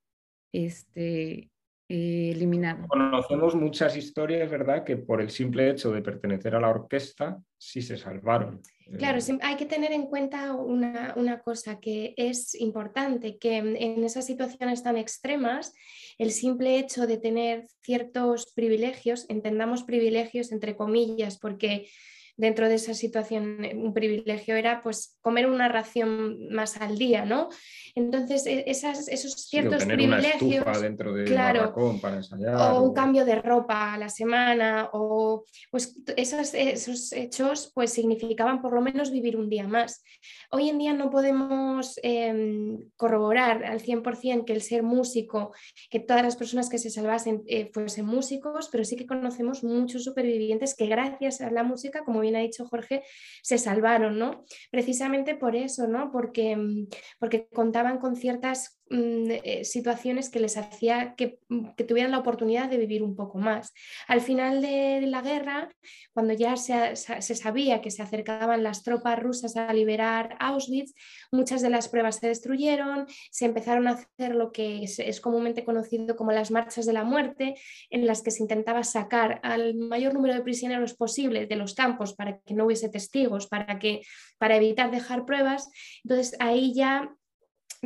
este, 0.54 1.50
eh, 1.88 2.30
eliminado. 2.34 2.86
Conocemos 2.88 3.54
muchas 3.54 3.96
historias, 3.96 4.50
¿verdad?, 4.50 4.84
que 4.84 4.96
por 4.96 5.20
el 5.20 5.30
simple 5.30 5.68
hecho 5.68 5.92
de 5.92 6.00
pertenecer 6.00 6.54
a 6.54 6.60
la 6.60 6.70
orquesta 6.70 7.42
sí 7.58 7.82
se 7.82 7.98
salvaron. 7.98 8.62
Claro, 8.98 9.18
eh, 9.18 9.38
hay 9.42 9.56
que 9.56 9.66
tener 9.66 9.92
en 9.92 10.06
cuenta 10.06 10.54
una, 10.54 11.42
cosa 11.42 11.80
que 11.80 12.14
es 12.16 12.54
importante, 12.54 13.36
que 13.38 13.56
en 13.58 14.04
esas 14.04 14.26
situaciones 14.26 14.82
tan 14.82 14.96
extremas, 14.96 15.74
el 16.16 16.30
simple 16.30 16.78
hecho 16.78 17.06
de 17.06 17.18
tener 17.18 17.66
ciertos 17.82 18.52
privilegios, 18.54 19.26
entendamos 19.28 19.82
privilegios 19.82 20.52
entre 20.52 20.76
comillas, 20.76 21.38
porque 21.38 21.88
dentro 22.36 22.68
de 22.68 22.74
esa 22.74 22.94
situación 22.94 23.58
un 23.74 23.94
privilegio 23.94 24.56
era 24.56 24.82
pues 24.82 25.16
comer 25.20 25.46
una 25.46 25.68
ración 25.68 26.48
más 26.50 26.80
al 26.80 26.98
día, 26.98 27.24
¿no? 27.24 27.48
Entonces, 27.94 28.46
e, 28.46 28.64
esas, 28.66 29.08
esos 29.08 29.34
ciertos 29.34 29.84
privilegios, 29.84 30.80
dentro 30.80 31.14
de 31.14 31.24
claro, 31.24 31.72
para 32.00 32.16
ensayar, 32.16 32.72
o, 32.72 32.82
un 32.82 32.92
cambio 32.92 33.24
de 33.24 33.36
ropa 33.36 33.94
a 33.94 33.98
la 33.98 34.08
semana, 34.08 34.90
o 34.92 35.44
pues 35.70 35.96
esos, 36.16 36.54
esos 36.54 37.12
hechos 37.12 37.70
pues 37.74 37.92
significaban 37.92 38.60
por 38.60 38.74
lo 38.74 38.80
menos 38.80 39.10
vivir 39.10 39.36
un 39.36 39.48
día 39.48 39.68
más. 39.68 40.02
Hoy 40.50 40.68
en 40.68 40.78
día 40.78 40.92
no 40.92 41.10
podemos 41.10 41.98
em, 42.02 42.78
corroborar 42.96 43.64
al 43.64 43.80
100% 43.80 44.44
que 44.44 44.52
el 44.52 44.62
ser 44.62 44.82
músico, 44.82 45.52
que 45.90 46.00
todas 46.00 46.22
las 46.22 46.36
personas 46.36 46.68
que 46.68 46.78
se 46.78 46.90
salvasen 46.90 47.42
eh, 47.46 47.70
fuesen 47.72 48.06
músicos, 48.06 48.68
pero 48.70 48.84
sí 48.84 48.96
que 48.96 49.06
conocemos 49.06 49.62
muchos 49.62 50.02
supervivientes 50.04 50.74
que 50.74 50.86
gracias 50.86 51.40
a 51.40 51.50
la 51.50 51.62
música, 51.62 52.02
como 52.04 52.23
bien 52.24 52.36
ha 52.36 52.40
dicho 52.40 52.66
Jorge, 52.66 53.02
se 53.42 53.58
salvaron, 53.58 54.18
¿no? 54.18 54.44
Precisamente 54.70 55.34
por 55.36 55.54
eso, 55.56 55.86
¿no? 55.86 56.10
Porque, 56.10 56.56
mm, 56.56 56.88
porque 57.18 57.46
contaban 57.48 57.98
con 57.98 58.16
ciertas 58.16 58.80
Mm, 58.90 59.30
eh, 59.30 59.64
situaciones 59.64 60.28
que 60.28 60.40
les 60.40 60.58
hacía 60.58 61.16
mm, 61.48 61.70
que, 61.74 61.84
tuvieran 61.84 62.10
la 62.10 62.18
oportunidad 62.18 62.68
de 62.68 62.76
vivir 62.76 63.02
un 63.02 63.16
poco 63.16 63.38
más. 63.38 63.72
Al 64.08 64.20
final 64.20 64.60
de, 64.60 65.00
la 65.06 65.22
guerra, 65.22 65.70
cuando 66.12 66.34
ya 66.34 66.56
se, 66.56 66.94
sabía 66.94 67.80
que 67.80 67.90
se 67.90 68.02
acercaban 68.02 68.62
las 68.62 68.82
tropas 68.82 69.18
rusas 69.18 69.56
a 69.56 69.72
liberar 69.72 70.36
Auschwitz, 70.38 70.92
muchas 71.32 71.62
de 71.62 71.70
las 71.70 71.88
pruebas 71.88 72.16
se 72.16 72.28
destruyeron, 72.28 73.06
se 73.30 73.46
empezaron 73.46 73.88
a 73.88 73.92
hacer 73.92 74.34
lo 74.34 74.52
que 74.52 74.84
es, 74.84 75.20
comúnmente 75.22 75.64
conocido 75.64 76.14
como 76.14 76.32
las 76.32 76.50
marchas 76.50 76.84
de 76.84 76.92
la 76.92 77.04
muerte, 77.04 77.54
en 77.88 78.06
las 78.06 78.22
que 78.22 78.30
se 78.30 78.42
intentaba 78.42 78.84
sacar 78.84 79.40
al 79.42 79.74
mayor 79.74 80.12
número 80.12 80.34
de 80.34 80.42
prisioneros 80.42 80.92
posible 80.92 81.46
de 81.46 81.56
los 81.56 81.74
campos 81.74 82.14
para 82.14 82.38
que 82.40 82.52
no 82.52 82.66
hubiese 82.66 82.90
testigos, 82.90 83.46
para, 83.46 83.78
que, 83.78 84.02
para 84.36 84.56
evitar 84.56 84.90
dejar 84.90 85.24
pruebas. 85.24 85.70
Entonces 86.04 86.36
ahí 86.38 86.74
ya 86.74 87.14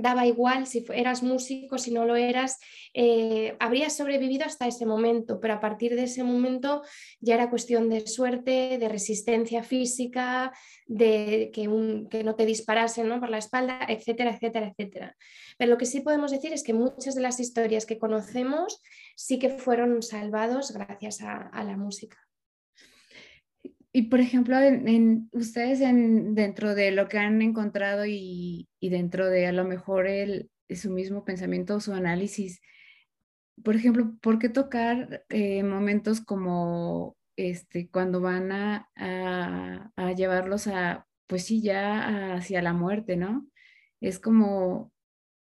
daba 0.01 0.27
igual 0.27 0.67
si 0.67 0.85
eras 0.95 1.23
músico, 1.23 1.79
si 1.79 1.91
no 1.91 2.05
lo 2.05 2.17
eras, 2.17 2.59
eh, 2.95 3.57
habrías 3.59 3.97
sobrevivido 3.97 4.45
hasta 4.45 4.67
ese 4.67 4.87
momento, 4.87 5.41
pero 5.41 5.55
a 5.55 5.61
partir 5.61 5.95
de 5.95 6.05
ese 6.05 6.23
momento 6.23 6.83
ya 7.21 7.35
era 7.35 7.51
cuestión 7.51 7.89
de 7.91 8.07
suerte, 8.07 8.79
de 8.79 8.89
resistencia 8.89 9.63
física, 9.63 10.53
de 10.87 11.51
que, 11.53 11.67
no 11.69 12.35
te 12.35 12.47
disparasen 12.47 13.21
por 13.21 13.31
la 13.31 13.39
espalda, 13.39 13.81
etcétera, 13.89 14.31
etcétera, 14.31 14.69
etcétera. 14.69 15.17
Pero 15.57 15.71
lo 15.71 15.79
que 15.79 15.87
sí 15.87 16.01
podemos 16.01 16.31
decir 16.31 16.53
es 16.53 16.63
que 16.63 16.75
muchas 16.75 17.15
de 17.15 17.23
las 17.23 17.41
historias 17.41 17.87
que 17.87 17.99
conocemos 17.99 18.81
sí 19.17 19.39
que 19.39 19.51
fueron 19.51 20.03
salvados 20.03 20.73
gracias 20.73 21.21
a 21.23 21.65
la 21.65 21.77
música. 21.77 22.28
Y 23.99 24.03
por 24.03 24.21
ejemplo, 24.21 24.57
en, 24.61 25.29
ustedes 25.33 25.81
en, 25.81 26.37
dentro 26.37 26.77
de 26.77 26.93
lo 26.93 27.09
que 27.09 27.19
han 27.19 27.43
encontrado 27.43 28.07
y, 28.07 28.69
dentro 28.81 29.29
de 29.29 29.49
a 29.49 29.53
lo 29.53 29.65
mejor 29.65 30.07
el, 30.07 30.53
su 30.71 30.93
mismo 30.93 31.25
pensamiento 31.25 31.75
o 31.75 31.81
su 31.81 31.93
análisis, 31.93 32.61
por 33.65 33.75
ejemplo, 33.75 34.15
¿por 34.21 34.39
qué 34.39 34.51
tocar 34.51 35.25
eh, 35.31 35.65
momentos 35.65 36.21
como 36.21 37.17
este, 37.35 37.91
cuando 37.91 38.21
van 38.21 38.53
a, 38.53 38.89
a, 38.95 40.13
llevarlos 40.13 40.69
a, 40.69 41.09
pues 41.27 41.47
sí, 41.47 41.61
ya 41.61 42.35
hacia 42.35 42.63
la 42.63 42.75
muerte, 42.75 43.17
¿no? 43.17 43.49
Es 44.01 44.21
como, 44.21 44.93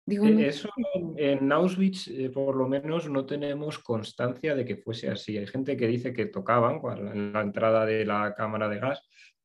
eh, 0.07 0.47
eso 0.47 0.69
en 1.17 1.51
Auschwitz, 1.51 2.07
eh, 2.07 2.29
por 2.29 2.55
lo 2.55 2.67
menos, 2.67 3.09
no 3.09 3.25
tenemos 3.25 3.79
constancia 3.79 4.55
de 4.55 4.65
que 4.65 4.77
fuese 4.77 5.09
así. 5.09 5.37
Hay 5.37 5.47
gente 5.47 5.75
que 5.75 5.87
dice 5.87 6.13
que 6.13 6.27
tocaban 6.27 6.79
en 6.97 7.33
la 7.33 7.41
entrada 7.41 7.85
de 7.85 8.05
la 8.05 8.33
cámara 8.35 8.69
de 8.69 8.79
gas, 8.79 9.01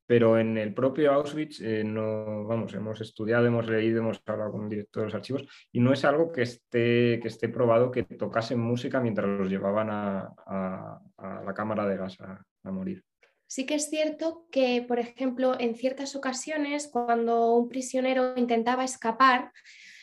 pero 0.06 0.38
en 0.38 0.58
el 0.58 0.74
propio 0.74 1.12
Auschwitz 1.12 1.60
eh, 1.60 1.82
no, 1.84 2.44
vamos, 2.44 2.74
hemos 2.74 3.00
estudiado, 3.00 3.46
hemos 3.46 3.68
leído, 3.68 4.00
hemos 4.00 4.20
hablado 4.26 4.52
con 4.52 4.62
un 4.62 4.68
director 4.68 5.02
de 5.02 5.06
los 5.06 5.14
archivos 5.14 5.44
y 5.72 5.80
no 5.80 5.92
es 5.92 6.04
algo 6.04 6.30
que 6.30 6.42
esté, 6.42 7.20
que 7.20 7.28
esté 7.28 7.48
probado 7.48 7.90
que 7.90 8.02
tocasen 8.02 8.58
música 8.60 9.00
mientras 9.00 9.28
los 9.28 9.48
llevaban 9.48 9.88
a, 9.90 11.00
la 11.16 11.54
cámara 11.54 11.86
de 11.86 11.96
gas 11.96 12.18
a 12.20 12.70
morir. 12.70 13.04
Sí 13.50 13.66
que 13.66 13.74
es 13.74 13.90
cierto 13.90 14.46
que, 14.52 14.84
por 14.86 15.00
ejemplo, 15.00 15.58
en 15.58 15.74
ciertas 15.74 16.14
ocasiones, 16.14 16.86
cuando 16.86 17.56
un 17.56 17.68
prisionero 17.68 18.34
intentaba 18.36 18.84
escapar, 18.84 19.50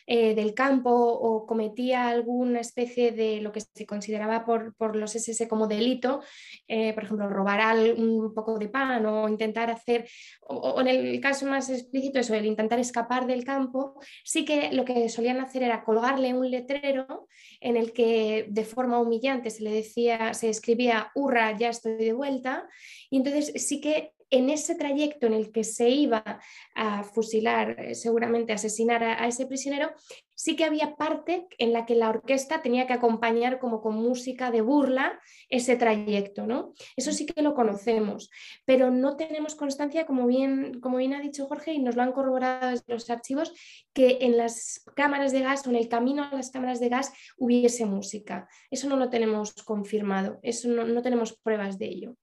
eh, 0.10 0.34
del 0.36 0.54
campo 0.54 0.90
o 0.90 1.46
cometía 1.46 2.08
alguna 2.08 2.62
especie 2.62 3.12
de 3.12 3.42
lo 3.42 3.52
que 3.52 3.60
se 3.60 3.86
consideraba 3.86 4.46
por, 4.46 4.96
los 4.96 5.16
SS 5.16 5.50
como 5.50 5.68
delito, 5.68 6.22
eh, 6.66 6.94
por 6.94 7.04
ejemplo, 7.04 7.28
robar 7.28 7.78
un 7.98 8.34
poco 8.34 8.58
de 8.58 8.70
pan 8.70 9.06
o 9.06 9.28
intentar 9.28 9.70
hacer, 9.70 10.08
o, 10.42 10.80
en 10.80 10.88
el 10.88 11.20
caso 11.20 11.46
más 11.46 11.70
explícito, 11.70 12.20
eso, 12.20 12.34
el 12.36 12.46
intentar 12.46 12.80
escapar 12.80 13.28
del 13.28 13.44
campo, 13.44 14.00
sí 14.24 14.46
que 14.46 14.72
lo 14.72 14.86
que 14.86 15.10
solían 15.10 15.42
hacer 15.42 15.64
era 15.64 15.84
colgarle 15.84 16.34
un 16.34 16.50
letrero 16.50 17.28
en 17.60 17.76
el 17.76 17.92
que 17.92 18.48
de 18.50 18.64
forma 18.64 19.00
humillante 19.00 19.50
se 19.50 19.64
le 19.64 19.72
decía, 19.72 20.34
se 20.34 20.50
escribía, 20.50 21.12
hurra, 21.16 21.58
ya 21.58 21.68
estoy 21.68 21.98
de 21.98 22.14
vuelta, 22.14 22.66
y 23.10 23.18
entonces 23.18 23.52
sí 23.62 23.82
que 23.82 24.14
en 24.30 24.50
ese 24.50 24.76
trayecto 24.76 25.28
en 25.28 25.34
el 25.34 25.52
que 25.52 25.64
se 25.64 25.90
iba 25.90 26.40
a 26.76 27.04
fusilar, 27.04 27.80
eh, 27.80 27.96
seguramente 27.96 28.54
asesinar 28.54 29.04
a, 29.04 29.28
ese 29.28 29.46
prisionero, 29.46 29.92
sí 30.36 30.56
que 30.56 30.66
había 30.66 30.96
parte 30.96 31.48
en 31.58 31.74
la 31.74 31.86
que 31.86 31.96
la 31.96 32.10
orquesta 32.10 32.62
tenía 32.62 32.88
que 32.88 32.94
acompañar 32.94 33.60
como 33.60 33.82
con 33.82 33.96
música 33.96 34.52
de 34.52 34.62
burla 34.62 35.20
ese 35.50 35.76
trayecto, 35.78 36.46
¿no? 36.46 36.74
Eso 36.96 37.12
sí 37.12 37.26
que 37.26 37.42
lo 37.42 37.56
conocemos, 37.56 38.30
pero 38.66 38.92
no 38.92 39.16
tenemos 39.16 39.56
constancia, 39.56 40.06
como 40.06 40.28
bien, 40.28 40.80
como 40.80 40.98
bien 40.98 41.14
ha 41.14 41.22
dicho 41.22 41.48
Jorge, 41.48 41.74
y 41.74 41.80
nos 41.80 41.96
lo 41.96 42.04
han 42.04 42.12
corroborado 42.12 42.72
desde 42.72 42.94
los 42.94 43.10
archivos, 43.10 43.54
que 43.94 44.20
en 44.22 44.38
las 44.38 44.84
cámaras 44.96 45.32
de 45.32 45.42
gas 45.42 45.66
o 45.66 45.70
en 45.70 45.78
el 45.78 45.88
camino 45.88 46.24
a 46.24 46.36
las 46.36 46.52
cámaras 46.52 46.80
de 46.80 46.90
gas 46.90 47.14
hubiese 47.38 47.86
música. 47.86 48.48
Eso 48.70 48.90
no 48.90 48.98
lo 48.98 49.10
tenemos 49.10 49.54
confirmado, 49.64 50.40
eso 50.44 50.68
no 50.70 51.02
tenemos 51.02 51.38
pruebas 51.38 51.78
de 51.80 51.86
ello 51.86 52.18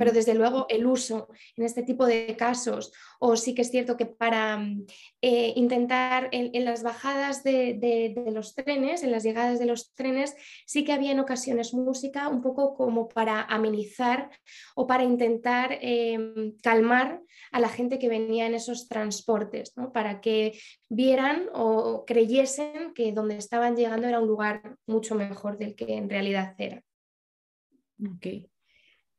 pero 0.00 0.12
desde 0.12 0.32
luego 0.32 0.64
el 0.70 0.86
uso 0.86 1.28
en 1.58 1.66
este 1.66 1.82
tipo 1.82 2.06
de 2.06 2.34
casos, 2.34 2.90
o 3.18 3.36
sí 3.36 3.54
que 3.54 3.60
es 3.60 3.70
cierto 3.70 3.98
que 3.98 4.06
para 4.06 4.66
eh, 5.20 5.52
intentar 5.56 6.30
en, 6.32 6.64
las 6.64 6.82
bajadas 6.82 7.44
de, 7.44 8.14
los 8.32 8.54
trenes, 8.54 9.02
en 9.02 9.10
las 9.10 9.24
llegadas 9.24 9.58
de 9.58 9.66
los 9.66 9.92
trenes, 9.92 10.34
sí 10.64 10.84
que 10.84 10.94
había 10.94 11.12
en 11.12 11.20
ocasiones 11.20 11.74
música 11.74 12.28
un 12.28 12.40
poco 12.40 12.72
como 12.72 13.08
para 13.08 13.42
amenizar 13.42 14.30
o 14.74 14.86
para 14.86 15.04
intentar 15.04 15.76
em, 15.82 16.56
calmar 16.62 17.20
a 17.52 17.60
la 17.60 17.68
gente 17.68 17.98
que 17.98 18.08
venía 18.08 18.46
en 18.46 18.54
esos 18.54 18.88
transportes, 18.88 19.74
para 19.92 20.22
que 20.22 20.58
vieran 20.88 21.50
o 21.52 22.06
creyesen 22.06 22.94
que 22.94 23.12
donde 23.12 23.36
estaban 23.36 23.76
llegando 23.76 24.08
era 24.08 24.20
un 24.20 24.28
lugar 24.28 24.76
mucho 24.86 25.14
mejor 25.14 25.58
del 25.58 25.74
que 25.74 25.92
en 25.94 26.08
realidad 26.08 26.54
era. 26.56 26.82
Okay. 28.16 28.50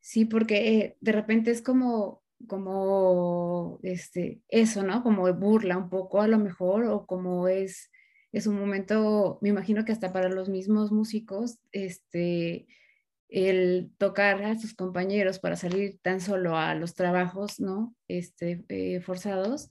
Sí, 0.02 0.24
porque 0.24 0.78
eh, 0.80 0.96
de 1.00 1.12
repente 1.12 1.52
es 1.52 1.62
como, 1.62 2.24
como 2.48 3.78
este, 3.84 4.42
eso, 4.48 4.82
¿no? 4.82 5.02
Como 5.04 5.32
burla 5.32 5.78
un 5.78 5.88
poco 5.90 6.20
a 6.20 6.26
lo 6.28 6.38
mejor, 6.38 6.86
o 6.86 7.06
como 7.06 7.46
es, 7.46 7.88
es 8.32 8.48
un 8.48 8.58
momento, 8.58 9.38
me 9.42 9.50
imagino 9.50 9.84
que 9.84 9.92
hasta 9.92 10.12
para 10.12 10.28
los 10.28 10.48
mismos 10.48 10.90
músicos, 10.90 11.60
este, 11.70 12.66
el 13.28 13.92
tocar 13.96 14.42
a 14.42 14.58
sus 14.58 14.74
compañeros 14.74 15.38
para 15.38 15.54
salir 15.56 16.00
tan 16.02 16.20
solo 16.20 16.56
a 16.56 16.74
los 16.74 16.94
trabajos, 16.94 17.60
¿no? 17.60 17.94
Este, 18.08 18.64
eh, 18.70 19.00
forzados, 19.02 19.70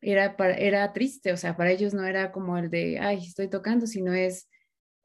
era, 0.00 0.34
era 0.58 0.92
triste, 0.92 1.32
o 1.32 1.36
sea, 1.36 1.56
para 1.56 1.70
ellos 1.70 1.94
no 1.94 2.04
era 2.06 2.32
como 2.32 2.58
el 2.58 2.70
de, 2.70 2.98
ay, 2.98 3.18
estoy 3.18 3.48
tocando, 3.48 3.86
sino 3.86 4.14
es, 4.14 4.48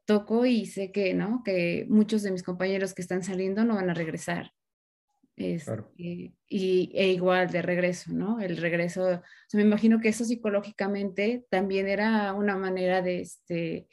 toco 0.06 0.46
y 0.46 0.66
sé 0.66 0.92
que, 0.92 1.12
¿no? 1.12 1.42
Que 1.44 1.86
muchos 1.88 2.22
de 2.22 2.30
mis 2.30 2.42
compañeros 2.42 2.94
que 2.94 3.02
están 3.02 3.22
saliendo 3.22 3.64
no 3.64 3.74
van 3.74 3.90
a 3.90 3.94
regresar. 3.94 4.52
Este, 5.36 6.32
y, 6.48 6.90
e 6.94 7.08
igual 7.12 7.50
de 7.50 7.60
regreso, 7.60 8.10
¿no? 8.12 8.40
El 8.40 8.56
regreso, 8.56 9.20
me 9.52 9.62
imagino 9.62 10.00
que 10.00 10.08
eso 10.08 10.24
psicológicamente 10.24 11.44
también 11.50 11.88
era 11.88 12.32
una 12.32 12.56
manera 12.56 13.02
de, 13.02 13.20
este, 13.20 13.86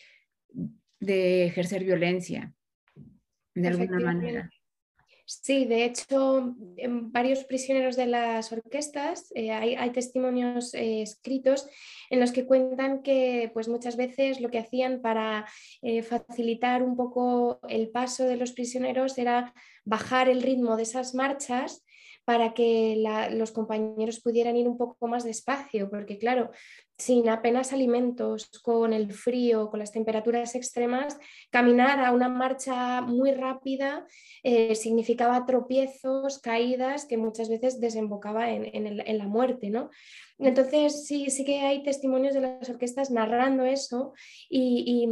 de 1.01 1.45
ejercer 1.45 1.83
violencia, 1.83 2.53
de 3.53 3.67
alguna 3.67 3.99
manera. 3.99 4.49
Sí, 5.41 5.65
de 5.65 5.85
hecho, 5.85 6.55
en 6.77 7.11
varios 7.11 7.43
prisioneros 7.45 7.95
de 7.95 8.07
las 8.07 8.51
orquestas 8.51 9.31
eh, 9.35 9.51
hay, 9.51 9.89
testimonios 9.91 10.73
eh, 10.73 11.01
escritos 11.01 11.67
en 12.09 12.19
los 12.19 12.31
que 12.31 12.45
cuentan 12.45 13.01
que 13.01 13.49
pues, 13.53 13.67
muchas 13.67 13.95
veces 13.95 14.39
lo 14.41 14.49
que 14.49 14.59
hacían 14.59 15.01
para 15.01 15.45
eh, 15.81 16.03
facilitar 16.03 16.83
un 16.83 16.95
poco 16.95 17.59
el 17.67 17.89
paso 17.89 18.25
de 18.25 18.37
los 18.37 18.51
prisioneros 18.51 19.17
era 19.17 19.53
bajar 19.85 20.29
el 20.29 20.41
ritmo 20.41 20.77
de 20.77 20.83
esas 20.83 21.15
marchas 21.15 21.83
para 22.25 22.53
que 22.53 23.03
los 23.31 23.51
compañeros 23.51 24.21
pudieran 24.21 24.55
ir 24.55 24.67
un 24.67 24.77
poco 24.77 25.07
más 25.07 25.23
despacio, 25.23 25.89
porque 25.89 26.17
claro, 26.17 26.51
sin 26.97 27.27
apenas 27.27 27.73
alimentos, 27.73 28.49
con 28.63 28.93
el 28.93 29.11
frío, 29.11 29.69
con 29.69 29.79
las 29.79 29.91
temperaturas 29.91 30.55
extremas, 30.55 31.17
caminar 31.49 31.99
a 31.99 32.11
una 32.11 32.29
marcha 32.29 33.01
muy 33.01 33.31
rápida 33.31 34.05
eh, 34.43 34.75
significaba 34.75 35.45
tropiezos, 35.45 36.39
caídas 36.39 37.05
que 37.05 37.17
muchas 37.17 37.49
veces 37.49 37.81
desembocaba 37.81 38.51
en, 38.51 39.17
la 39.17 39.27
muerte. 39.27 39.69
¿no? 39.69 39.89
Entonces 40.37 41.05
sí, 41.05 41.29
sí 41.29 41.43
que 41.43 41.61
hay 41.61 41.83
testimonios 41.83 42.33
de 42.33 42.41
las 42.41 42.69
orquestas 42.69 43.11
narrando 43.11 43.65
eso 43.65 44.13
y, 44.49 45.07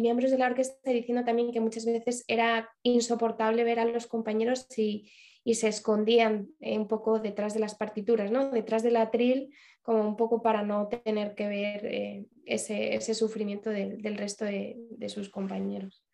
miembros 0.00 0.30
de 0.30 0.38
la 0.38 0.46
orquesta 0.46 0.90
diciendo 0.90 1.24
también 1.24 1.52
que 1.52 1.60
muchas 1.60 1.84
veces 1.84 2.24
era 2.28 2.68
insoportable 2.82 3.64
ver 3.64 3.80
a 3.80 3.84
los 3.84 4.06
compañeros 4.06 4.66
y, 4.76 5.10
y 5.44 5.54
se 5.54 5.68
escondían 5.68 6.48
un 6.60 6.88
poco 6.88 7.18
detrás 7.18 7.54
de 7.54 7.60
las 7.60 7.74
partituras, 7.74 8.30
¿no? 8.30 8.50
detrás 8.50 8.82
del 8.82 8.96
atril 8.96 9.52
como 9.82 10.06
un 10.06 10.16
poco 10.16 10.42
para 10.42 10.62
no 10.62 10.88
tener 10.88 11.34
que 11.34 11.48
ver 11.48 11.86
eh, 11.86 12.26
ese, 12.46 13.14
sufrimiento 13.14 13.70
del 13.70 14.16
resto 14.16 14.44
de, 14.44 15.08
sus 15.08 15.28
compañeros. 15.28 16.04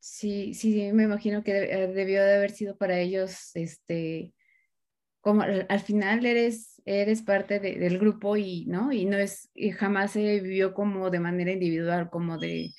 Sí, 0.00 0.54
sí, 0.54 0.90
me 0.92 1.04
imagino 1.04 1.44
que 1.44 1.52
eh, 1.52 1.86
debió 1.88 2.24
de 2.24 2.34
haber 2.34 2.50
sido 2.50 2.76
para 2.76 2.98
ellos, 2.98 3.54
este, 3.54 4.32
como 5.20 5.42
al 5.42 5.80
final 5.80 6.24
eres, 6.26 6.80
eres 6.86 7.22
parte 7.22 7.60
del 7.60 7.98
grupo 7.98 8.36
y, 8.36 8.66
¿no? 8.66 8.92
Y 8.92 9.04
no 9.06 9.18
es, 9.18 9.50
jamás 9.76 10.12
se 10.12 10.40
vivió 10.40 10.74
como 10.74 11.10
de 11.10 11.20
manera 11.20 11.52
individual, 11.52 12.10
como 12.10 12.38
de, 12.38 12.74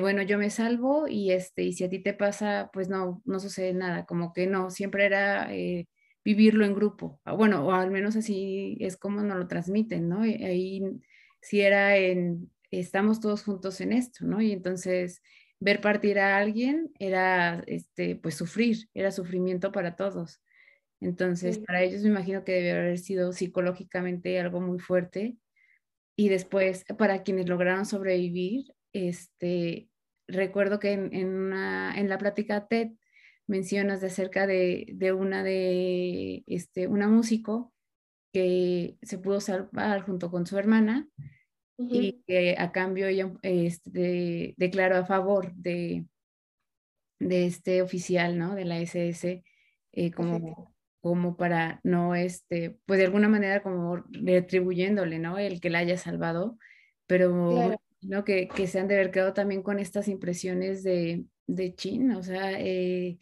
bueno, 0.00 0.22
yo 0.22 0.38
me 0.38 0.50
salvo 0.50 1.06
y 1.08 1.32
este, 1.32 1.62
y 1.64 1.72
si 1.72 1.84
a 1.84 1.88
ti 1.90 1.98
te 2.02 2.14
pasa, 2.14 2.70
pues 2.72 2.88
no, 2.88 3.22
no 3.24 3.40
sucede 3.40 3.74
nada, 3.74 4.06
como 4.06 4.32
que 4.32 4.46
no, 4.46 4.70
siempre 4.70 5.04
era 5.06 5.52
eh, 5.54 5.88
vivirlo 6.24 6.64
en 6.64 6.74
grupo. 6.74 7.20
Ah, 7.24 7.32
bueno, 7.34 7.66
o 7.66 7.72
al 7.72 7.90
menos 7.90 8.16
así 8.16 8.76
es 8.80 8.96
como 8.96 9.22
nos 9.22 9.38
lo 9.38 9.46
transmiten, 9.48 10.08
¿no? 10.08 10.24
Y 10.26 10.34
ahí 10.44 10.82
si 11.40 11.60
era 11.60 11.96
en, 11.96 12.50
estamos 12.70 13.20
todos 13.20 13.42
juntos 13.44 13.80
en 13.80 13.92
esto, 13.92 14.24
¿no? 14.24 14.40
Y 14.40 14.52
entonces 14.52 15.22
ver 15.60 15.80
partir 15.80 16.18
a 16.18 16.38
alguien 16.38 16.90
era, 16.98 17.62
este, 17.66 18.16
pues 18.16 18.34
sufrir, 18.36 18.88
era 18.94 19.10
sufrimiento 19.12 19.72
para 19.72 19.96
todos. 19.96 20.40
Entonces, 21.02 21.58
para 21.58 21.82
ellos 21.82 22.02
me 22.02 22.10
imagino 22.10 22.44
que 22.44 22.52
debe 22.52 22.72
haber 22.72 22.98
sido 22.98 23.32
psicológicamente 23.32 24.38
algo 24.38 24.60
muy 24.60 24.78
fuerte. 24.78 25.36
Y 26.16 26.28
después, 26.28 26.84
para 26.96 27.24
quienes 27.24 27.48
lograron 27.48 27.86
sobrevivir, 27.86 28.72
este, 28.92 29.88
recuerdo 30.28 30.78
que 30.78 30.92
en, 30.92 31.12
en, 31.12 31.28
una, 31.28 31.98
en 31.98 32.08
la 32.08 32.18
plática 32.18 32.68
TED 32.68 32.92
mencionas 33.48 34.00
de 34.00 34.06
acerca 34.06 34.46
de, 34.46 34.86
de, 34.94 35.12
una 35.12 35.42
de 35.42 36.44
este, 36.46 36.86
una 36.86 37.08
músico 37.08 37.72
que 38.32 38.96
se 39.02 39.18
pudo 39.18 39.40
salvar 39.40 40.02
junto 40.02 40.30
con 40.30 40.46
su 40.46 40.56
hermana 40.56 41.08
y 41.76 42.22
que 42.28 42.54
a 42.56 42.70
cambio 42.70 43.08
ella 43.08 43.32
este, 43.42 44.54
declaró 44.56 44.98
a 44.98 45.04
favor 45.04 45.52
de, 45.54 46.06
de 47.18 47.46
este 47.46 47.82
oficial, 47.82 48.38
¿no? 48.38 48.54
De 48.54 48.64
la 48.64 48.78
SS, 48.78 49.42
eh, 49.92 50.10
como, 50.12 50.71
como 51.02 51.36
para 51.36 51.80
no, 51.82 52.14
este, 52.14 52.78
pues 52.86 52.98
de 52.98 53.06
alguna 53.06 53.28
manera 53.28 53.62
como 53.62 53.96
retribuyéndole, 54.12 55.18
¿no? 55.18 55.38
El 55.38 55.60
que 55.60 55.68
la 55.68 55.80
haya 55.80 55.98
salvado, 55.98 56.58
pero 57.06 57.76
¿no? 58.02 58.24
que, 58.24 58.48
que 58.48 58.66
se 58.68 58.80
han 58.80 58.88
de 58.88 58.94
haber 58.94 59.10
quedado 59.10 59.34
también 59.34 59.62
con 59.62 59.78
estas 59.80 60.08
impresiones 60.08 60.84
de, 60.84 61.24
de 61.46 61.74
Chin, 61.74 62.12
o 62.12 62.22
sea, 62.22 62.58
eh, 62.60 63.18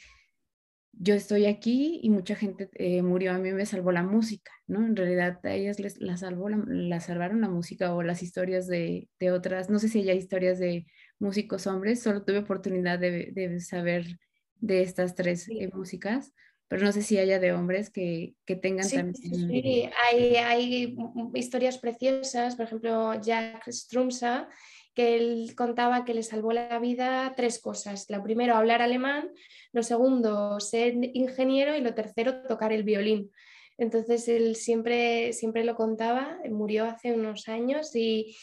yo 0.93 1.14
estoy 1.14 1.47
aquí 1.47 2.01
y 2.03 2.11
mucha 2.11 2.35
gente 2.35 2.68
eh, 2.74 3.01
murió, 3.01 3.33
a 3.33 3.39
mí 3.39 3.53
me 3.53 3.64
salvó 3.64 3.93
la 3.93 4.03
música, 4.03 4.53
¿no? 4.66 4.85
En 4.85 4.95
realidad 4.95 5.41
a 5.45 5.55
ellas 5.55 5.81
les, 5.81 5.99
la, 6.01 6.18
salvó, 6.18 6.51
la, 6.51 7.01
salvaron 7.01 7.41
la 7.41 7.49
música 7.49 7.95
o 7.95 8.03
las 8.03 8.22
historias 8.22 8.66
de, 8.66 9.09
de, 9.18 9.33
otras, 9.33 9.70
no 9.70 9.78
sé 9.78 9.89
si 9.89 10.09
hay 10.11 10.18
historias 10.18 10.59
de 10.59 10.87
músicos 11.18 11.66
hombres, 11.66 12.03
solo 12.03 12.24
tuve 12.24 12.39
oportunidad 12.39 12.99
de, 12.99 13.31
de 13.33 13.61
saber 13.61 14.18
de 14.57 14.83
estas 14.83 15.14
tres 15.14 15.49
eh, 15.49 15.70
músicas, 15.72 16.35
pero 16.71 16.85
no 16.85 16.93
sé 16.93 17.03
si 17.03 17.18
haya 17.18 17.41
de 17.41 17.53
hombres 17.53 17.91
que, 17.91 18.37
que 18.47 18.55
tengan 18.55 18.89
también... 18.89 19.16
Sí, 19.16 19.91
hay, 20.09 20.37
hay 20.37 20.97
historias 21.35 21.79
preciosas, 21.79 22.55
por 22.55 22.66
ejemplo, 22.66 23.21
Jack 23.21 23.68
Strumsa, 23.73 24.49
que 24.95 25.16
él 25.16 25.55
contaba 25.57 26.05
que 26.05 26.14
le 26.14 26.23
salvó 26.23 26.53
la 26.53 26.79
vida 26.79 27.33
tres 27.37 27.59
cosas. 27.59 28.07
Lo 28.09 28.23
primero, 28.23 28.55
hablar 28.55 28.83
alemán, 28.83 29.31
lo 29.73 29.83
segundo, 29.83 30.61
ser 30.61 30.95
ingeniero 31.12 31.77
y 31.77 31.81
lo 31.81 31.93
tercero, 31.93 32.43
tocar 32.43 32.73
el 32.73 32.85
violín. 32.85 33.33
Entonces 33.77 34.29
él 34.29 34.55
siempre, 34.55 35.33
siempre 35.33 35.64
lo 35.64 35.75
contaba, 35.75 36.39
murió 36.51 36.85
hace 36.85 37.14
unos 37.14 37.49
años 37.49 37.91
y, 37.97 38.37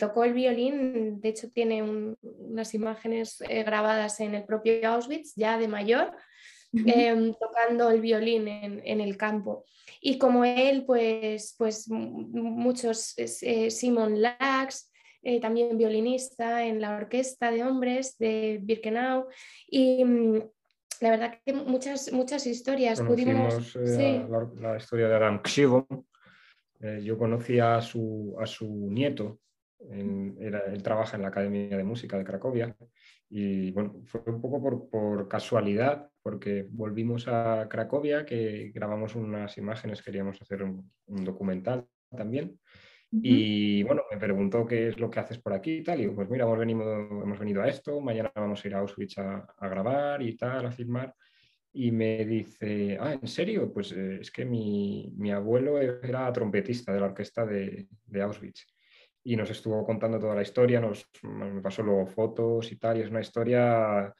tocó 0.00 0.24
el 0.24 0.32
violín, 0.34 1.20
de 1.20 1.28
hecho 1.28 1.52
tiene 1.52 1.84
unas 1.84 2.74
imágenes 2.74 3.40
eh, 3.48 3.62
grabadas 3.62 4.18
en 4.18 4.34
el 4.34 4.44
propio 4.44 4.90
Auschwitz, 4.90 5.34
ya 5.36 5.56
de 5.56 5.68
mayor, 5.68 6.16
em, 6.86 7.34
tocando 7.34 7.90
el 7.90 8.00
violín 8.00 8.48
en, 8.48 9.00
el 9.00 9.16
campo. 9.16 9.64
Y 10.00 10.18
como 10.18 10.44
él, 10.44 10.84
pues, 10.84 11.54
pues 11.58 11.88
muchos, 11.88 13.14
eh, 13.16 13.70
Simon 13.70 14.20
Lax, 14.20 14.90
eh, 15.26 15.40
también 15.40 15.78
violinista 15.78 16.66
en 16.66 16.82
la 16.82 16.96
orquesta 16.96 17.50
de 17.50 17.64
hombres 17.64 18.18
de 18.18 18.60
Birkenau 18.62 19.26
y 19.66 20.04
mm, 20.04 20.42
la 21.00 21.10
verdad 21.10 21.38
que 21.44 21.54
muchas, 21.54 22.12
muchas 22.12 22.46
historias 22.46 23.00
pudimos... 23.00 23.74
Eh, 23.76 24.26
la, 24.60 24.76
historia 24.76 25.08
de 25.08 25.14
Adam 25.14 25.40
Kshivo. 25.42 25.86
Eh, 26.80 27.00
yo 27.02 27.16
conocí 27.16 27.58
a 27.58 27.80
su, 27.80 28.36
a 28.38 28.46
su 28.46 28.66
nieto, 28.90 29.38
él 29.90 30.82
trabaja 30.82 31.16
en 31.16 31.22
la 31.22 31.28
Academia 31.28 31.76
de 31.76 31.84
Música 31.84 32.18
de 32.18 32.24
Cracovia 32.24 32.76
y 33.28 33.72
bueno, 33.72 34.00
fue 34.04 34.22
un 34.26 34.40
poco 34.40 34.62
por, 34.62 34.88
por, 34.90 35.28
casualidad, 35.28 36.08
porque 36.22 36.66
volvimos 36.70 37.26
a 37.26 37.66
Cracovia, 37.68 38.24
que 38.24 38.70
grabamos 38.74 39.16
unas 39.16 39.58
imágenes, 39.58 40.02
queríamos 40.02 40.40
hacer 40.40 40.62
un, 40.62 40.90
un 41.06 41.24
documental 41.24 41.86
también. 42.16 42.58
Y 43.22 43.82
bueno, 43.84 44.02
me 44.10 44.18
preguntó 44.18 44.66
qué 44.66 44.88
es 44.88 44.98
lo 44.98 45.08
que 45.08 45.20
haces 45.20 45.38
por 45.38 45.52
aquí 45.52 45.76
y 45.76 45.82
tal. 45.82 45.98
Y 45.98 46.02
digo, 46.02 46.16
pues 46.16 46.28
mira, 46.28 46.44
hemos 46.44 46.58
venido, 46.58 47.22
hemos 47.22 47.38
venido 47.38 47.62
a 47.62 47.68
esto, 47.68 48.00
mañana 48.00 48.32
vamos 48.34 48.64
a 48.64 48.68
ir 48.68 48.74
a 48.74 48.78
Auschwitz 48.78 49.18
a, 49.18 49.46
grabar 49.60 50.20
y 50.22 50.36
tal, 50.36 50.66
a 50.66 50.72
filmar. 50.72 51.14
Y 51.72 51.92
me 51.92 52.24
dice, 52.24 52.96
ah, 53.00 53.12
¿en 53.20 53.26
serio? 53.28 53.72
Pues 53.72 53.92
eh, 53.92 54.18
es 54.20 54.30
que 54.30 54.44
mi, 54.44 55.12
mi, 55.16 55.30
abuelo 55.30 55.80
era 55.80 56.32
trompetista 56.32 56.92
de 56.92 57.00
la 57.00 57.06
orquesta 57.06 57.44
de, 57.46 57.88
de, 58.06 58.22
Auschwitz. 58.22 58.73
Y 59.24 59.36
nos 59.36 59.50
estuvo 59.50 59.84
contando 59.84 60.18
toda 60.18 60.34
la 60.34 60.42
historia, 60.42 60.80
nos, 60.80 61.08
me 61.22 61.60
pasó 61.60 61.82
luego 61.82 62.06
fotos 62.06 62.70
y 62.70 62.76
tal. 62.76 62.98
Y 62.98 63.00
es 63.00 63.10
una 63.10 63.20
historia 63.20 64.14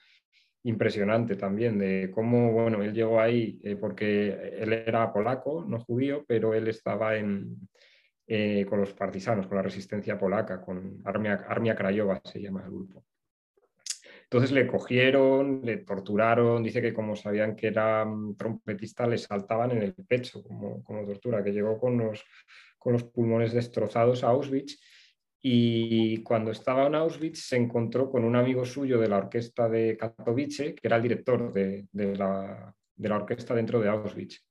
impresionante 0.65 1.37
también 1.37 1.79
de 1.79 2.11
cómo, 2.11 2.53
bueno, 2.53 2.83
él 2.83 2.95
llegó 2.95 3.21
ahí 3.21 3.61
eh, 3.63 3.77
porque 3.77 4.29
él 4.59 4.73
era 4.73 5.13
polaco, 5.13 5.65
no 5.69 5.79
judío, 5.79 6.25
pero 6.27 6.55
él 6.55 6.69
estaba 6.69 7.17
en, 7.17 7.69
eh, 8.27 8.65
con 8.67 8.81
los 8.81 8.95
partisanos, 8.95 9.47
con 9.47 9.57
la 9.57 9.63
resistencia 9.63 10.19
polaca, 10.19 10.63
con 10.63 11.03
Armia, 11.05 11.45
Armia 11.47 11.75
Craiova 11.75 12.23
se 12.25 12.41
llama 12.41 12.63
el 12.65 12.71
grupo. 12.71 13.05
Entonces 14.23 14.53
le 14.53 14.67
cogieron, 14.67 15.61
le 15.63 15.79
torturaron, 15.79 16.63
dice 16.63 16.81
que 16.81 16.95
como 16.95 17.15
sabían 17.15 17.55
que 17.55 17.67
era 17.67 18.05
mm, 18.07 18.37
trompetista, 18.37 19.07
le 19.07 19.19
saltaban 19.19 19.73
en 19.73 19.83
el 19.83 19.95
pecho 19.95 20.43
como, 20.43 20.83
como 20.83 21.05
tortura, 21.05 21.45
que 21.45 21.53
llegó 21.53 21.79
con 21.79 21.99
los, 21.99 22.25
con 22.79 22.95
los 22.95 23.05
pulmones 23.05 23.53
destrozados 23.53 24.25
a 24.25 24.29
Auschwitz 24.29 24.81
y 25.47 26.23
cuando 26.23 26.53
estaba 26.53 26.87
en 26.87 26.95
Auschwitz 26.95 27.49
se 27.49 27.57
encontró 27.57 28.11
con 28.11 28.25
un 28.25 28.35
amigo 28.35 28.65
suyo 28.65 28.99
de 28.99 29.09
la 29.09 29.19
orquesta 29.19 29.69
de 29.69 29.95
Katowice, 29.95 30.75
que 30.75 30.87
era 30.89 30.97
el 30.97 31.03
director 31.03 31.53
de, 31.53 31.87
de, 31.93 32.17
la, 32.17 32.75
de 32.97 33.09
la 33.11 33.17
orquesta 33.17 33.55
dentro 33.55 33.79
de 33.79 33.91
Auschwitz. 33.91 34.43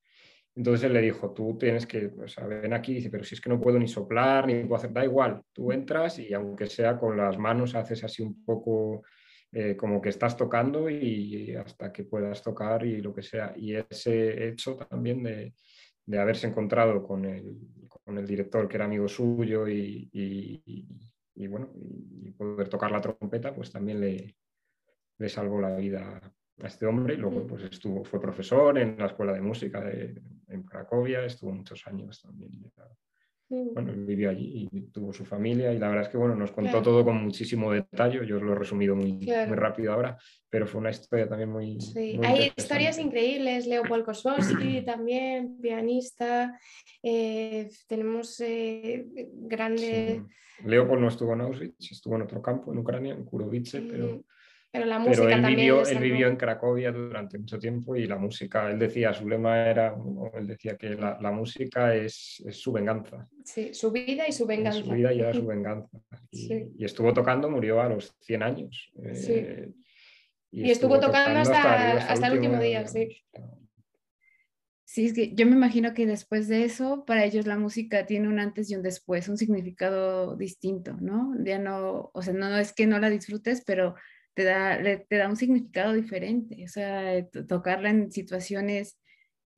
Entonces 0.54 0.84
él 0.84 0.94
le 0.94 1.02
dijo, 1.02 1.34
tú 1.34 1.58
tienes 1.58 1.88
que, 1.88 2.12
sea, 2.28 2.46
ven 2.46 2.74
aquí, 2.74 2.94
dice, 2.94 3.10
pero 3.10 3.24
si 3.24 3.34
es 3.34 3.42
que 3.42 3.50
no 3.50 3.60
puedo 3.60 3.80
ni 3.80 3.88
soplar, 3.88 4.46
ni 4.46 4.54
puedo 4.66 4.76
hacer, 4.76 4.94
da 4.94 5.04
igual, 5.04 5.42
tú 5.52 5.72
entras 5.72 6.20
y 6.20 6.32
aunque 6.32 6.68
sea 6.68 6.96
con 7.00 7.18
las 7.18 7.40
manos 7.40 7.74
haces 7.74 8.04
así 8.04 8.22
un 8.22 8.46
poco 8.46 9.02
eh, 9.52 9.76
como 9.76 10.00
que 10.00 10.10
estás 10.10 10.38
tocando 10.38 10.92
y 10.92 11.56
hasta 11.56 11.92
que 11.92 12.04
puedas 12.04 12.44
tocar 12.44 12.86
y 12.86 13.02
lo 13.02 13.16
que 13.16 13.24
sea. 13.24 13.52
Y 13.58 13.74
ese 13.74 14.48
hecho 14.48 14.76
también 14.76 15.24
de, 15.24 15.56
de 16.06 16.20
haberse 16.20 16.46
encontrado 16.46 17.02
con 17.02 17.26
el, 17.26 17.58
con 18.04 18.18
el, 18.18 18.28
director 18.28 18.68
que 18.68 18.76
era 18.78 18.86
amigo 18.86 19.08
suyo 19.08 19.68
y, 19.68 20.10
y, 21.36 21.48
bueno, 21.48 21.72
y 21.76 22.32
poder 22.32 22.70
tocar 22.70 22.92
la 22.92 23.02
trompeta, 23.02 23.54
pues 23.54 23.72
también 23.72 24.00
le, 24.00 24.36
le 25.18 25.30
salvó 25.30 25.60
la 25.60 25.76
vida 25.76 26.22
a 26.62 26.68
este 26.68 26.86
hombre. 26.86 27.16
Luego 27.18 27.46
pues 27.48 27.64
estuvo, 27.64 28.04
fue 28.04 28.22
profesor 28.22 28.78
en 28.78 28.98
la 28.98 29.08
Escuela 29.08 29.34
de 29.34 29.42
Música 29.42 29.82
de, 29.82 30.22
en 30.48 30.64
Cracovia, 30.64 31.26
estuvo 31.26 31.52
muchos 31.52 31.86
años 31.88 32.22
también. 32.22 32.72
Bueno, 33.74 33.92
él 33.92 34.06
vivió 34.06 34.30
allí 34.30 34.68
y 34.72 34.82
tuvo 34.92 35.14
su 35.14 35.26
familia 35.26 35.74
y 35.74 35.80
la 35.80 35.88
verdad 35.88 36.04
es 36.04 36.10
que 36.10 36.18
bueno, 36.18 36.36
nos 36.36 36.52
contó 36.52 36.82
todo 36.82 37.04
con 37.04 37.24
muchísimo 37.24 37.72
detalle, 37.72 38.26
yo 38.26 38.38
os 38.38 38.44
lo 38.44 38.54
he 38.54 38.56
resumido 38.56 38.96
muy, 38.96 39.14
muy 39.14 39.56
rápido 39.56 39.94
ahora, 39.94 40.18
pero 40.50 40.68
fue 40.68 40.82
una 40.82 40.90
historia 40.90 41.28
también 41.28 41.50
muy... 41.50 41.80
Sí, 41.80 42.20
hay 42.24 42.52
historias 42.56 42.98
increíbles, 43.00 43.68
Leopold 43.68 44.06
Kosowski 44.06 44.82
también, 44.86 45.60
pianista, 45.62 46.60
eh, 47.02 47.70
tenemos 47.88 48.40
eh, 48.40 49.06
grandes... 49.32 50.22
Leopold 50.66 51.02
no 51.02 51.08
estuvo 51.08 51.34
en 51.34 51.42
Auschwitz, 51.42 51.92
estuvo 51.92 52.16
en 52.16 52.24
otro 52.24 52.42
campo, 52.42 52.72
en 52.72 52.80
Ucrania, 52.80 53.14
en 53.14 53.26
Kurovice, 53.26 53.82
pero 53.82 54.18
mm. 54.18 54.24
Pero 54.74 54.86
la 54.88 54.98
música 54.98 55.26
él 55.26 55.32
también 55.34 55.56
vivió, 55.56 55.86
él 55.86 56.00
vivió 56.00 56.28
en 56.28 56.36
Cracovia 56.36 56.92
durante 56.92 57.38
mucho 57.38 57.60
tiempo 57.60 57.96
y 57.96 58.08
la 58.08 58.18
música, 58.18 58.72
él 58.72 58.80
decía, 58.80 59.14
su 59.14 59.30
lema 59.30 59.70
era, 59.70 59.96
él 60.34 60.48
decía 60.48 60.76
que 60.78 60.96
la, 60.96 61.20
la 61.22 61.32
música 61.32 61.94
es, 61.94 62.42
es, 62.44 62.58
su 62.58 62.72
venganza. 62.72 63.30
Sí, 63.46 63.72
su 63.72 63.92
vida 63.92 64.28
y 64.28 64.32
su 64.32 64.48
venganza. 64.48 64.80
su 64.80 64.92
vida 64.92 65.14
y 65.14 65.20
era 65.20 65.32
su 65.32 65.46
venganza. 65.46 65.96
Y, 66.32 66.72
y, 66.76 66.86
estuvo 66.86 67.14
tocando, 67.14 67.52
murió 67.52 67.82
a 67.82 67.88
los 67.88 68.16
100 68.22 68.42
años. 68.42 68.92
Sí. 69.14 69.34
Eh, 69.34 69.70
y, 70.50 70.72
estuvo, 70.72 70.96
estuvo 70.96 71.08
tocando, 71.08 71.40
hasta, 71.42 71.92
hasta, 71.92 72.14
hasta, 72.14 72.28
el 72.28 72.34
último 72.34 72.60
día, 72.60 72.88
sí. 72.88 73.24
Sí, 74.86 75.06
es 75.06 75.14
que 75.14 75.36
yo 75.36 75.46
me 75.46 75.52
imagino 75.52 75.94
que 75.94 76.08
después 76.08 76.48
de 76.48 76.66
eso, 76.66 77.06
para 77.06 77.26
ellos 77.26 77.46
la 77.46 77.60
música 77.60 78.08
tiene 78.08 78.28
un 78.28 78.40
antes 78.40 78.72
y 78.72 78.76
un 78.76 78.82
después, 78.82 79.30
un 79.30 79.38
significado 79.38 80.36
distinto, 80.36 80.98
¿no? 81.00 81.36
Ya 81.44 81.60
no, 81.60 82.10
o 82.12 82.22
sea, 82.24 82.34
no 82.34 82.58
es 82.58 82.74
que 82.74 82.88
no 82.88 82.98
la 82.98 83.12
disfrutes, 83.12 83.64
pero 83.64 83.94
te 84.34 84.44
da, 84.44 84.80
te 85.08 85.18
da 85.18 85.30
un 85.30 85.36
significado 85.36 85.94
diferente. 85.94 86.64
O 86.64 86.68
sea, 86.68 87.28
tocarla 87.48 87.90
en 87.90 88.12
situaciones 88.12 88.98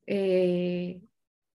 eh, 0.06 1.00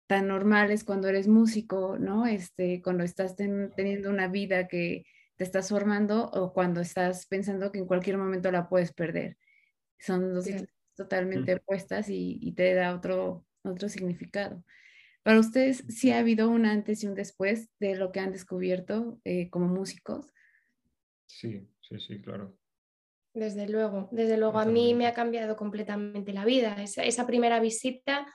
tan 0.06 0.28
normales 0.28 0.84
cuando 0.84 1.08
eres 1.08 1.28
músico, 1.28 1.98
¿no? 1.98 2.26
Este, 2.26 2.82
cuando 2.82 3.04
estás 3.04 3.36
teniendo 3.36 4.10
una 4.10 4.28
vida 4.28 4.68
que 4.68 5.04
te 5.36 5.44
estás 5.44 5.68
formando 5.68 6.30
o 6.30 6.52
cuando 6.52 6.80
estás 6.80 7.26
pensando 7.26 7.70
que 7.70 7.78
en 7.78 7.86
cualquier 7.86 8.18
momento 8.18 8.50
la 8.50 8.68
puedes 8.68 8.92
perder. 8.92 9.36
Son 9.98 10.34
dos 10.34 10.46
sí. 10.46 10.66
totalmente 10.96 11.54
opuestas 11.56 12.08
y, 12.08 12.38
y, 12.40 12.52
te 12.52 12.74
da 12.74 12.94
otro, 12.94 13.46
otro 13.62 13.88
significado. 13.88 14.64
Para 15.22 15.40
ustedes, 15.40 15.84
¿sí 15.88 16.10
ha 16.10 16.18
habido 16.18 16.48
un 16.48 16.64
antes 16.64 17.04
y 17.04 17.06
un 17.06 17.14
después 17.14 17.68
de 17.78 17.96
lo 17.96 18.10
que 18.10 18.20
han 18.20 18.32
descubierto 18.32 19.20
eh, 19.24 19.50
como 19.50 19.68
músicos? 19.68 20.32
Sí, 21.26 21.68
sí, 21.80 22.00
sí, 22.00 22.20
claro. 22.20 22.57
Desde 23.34 23.68
luego, 23.68 24.08
desde 24.10 24.36
luego 24.36 24.58
a 24.58 24.64
mí 24.64 24.94
me 24.94 25.06
ha 25.06 25.14
cambiado 25.14 25.56
completamente 25.56 26.32
la 26.32 26.44
vida. 26.44 26.76
Esa, 26.82 27.04
esa, 27.04 27.26
primera 27.26 27.60
visita 27.60 28.26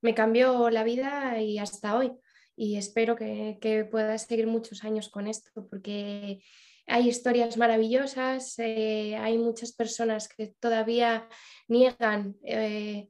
me 0.00 0.14
cambió 0.14 0.70
la 0.70 0.82
vida 0.82 1.40
y 1.40 1.58
hasta 1.58 1.96
hoy. 1.96 2.12
Y 2.56 2.76
espero 2.76 3.16
que, 3.16 3.58
que 3.60 3.84
pueda 3.84 4.16
seguir 4.18 4.46
muchos 4.46 4.84
años 4.84 5.08
con 5.08 5.26
esto 5.28 5.50
porque 5.68 6.42
hay 6.90 7.08
historias 7.08 7.56
maravillosas, 7.56 8.58
eh, 8.58 9.16
hay 9.16 9.38
muchas 9.38 9.72
personas 9.72 10.28
que 10.28 10.54
todavía 10.58 11.28
niegan, 11.68 12.36
eh, 12.42 13.08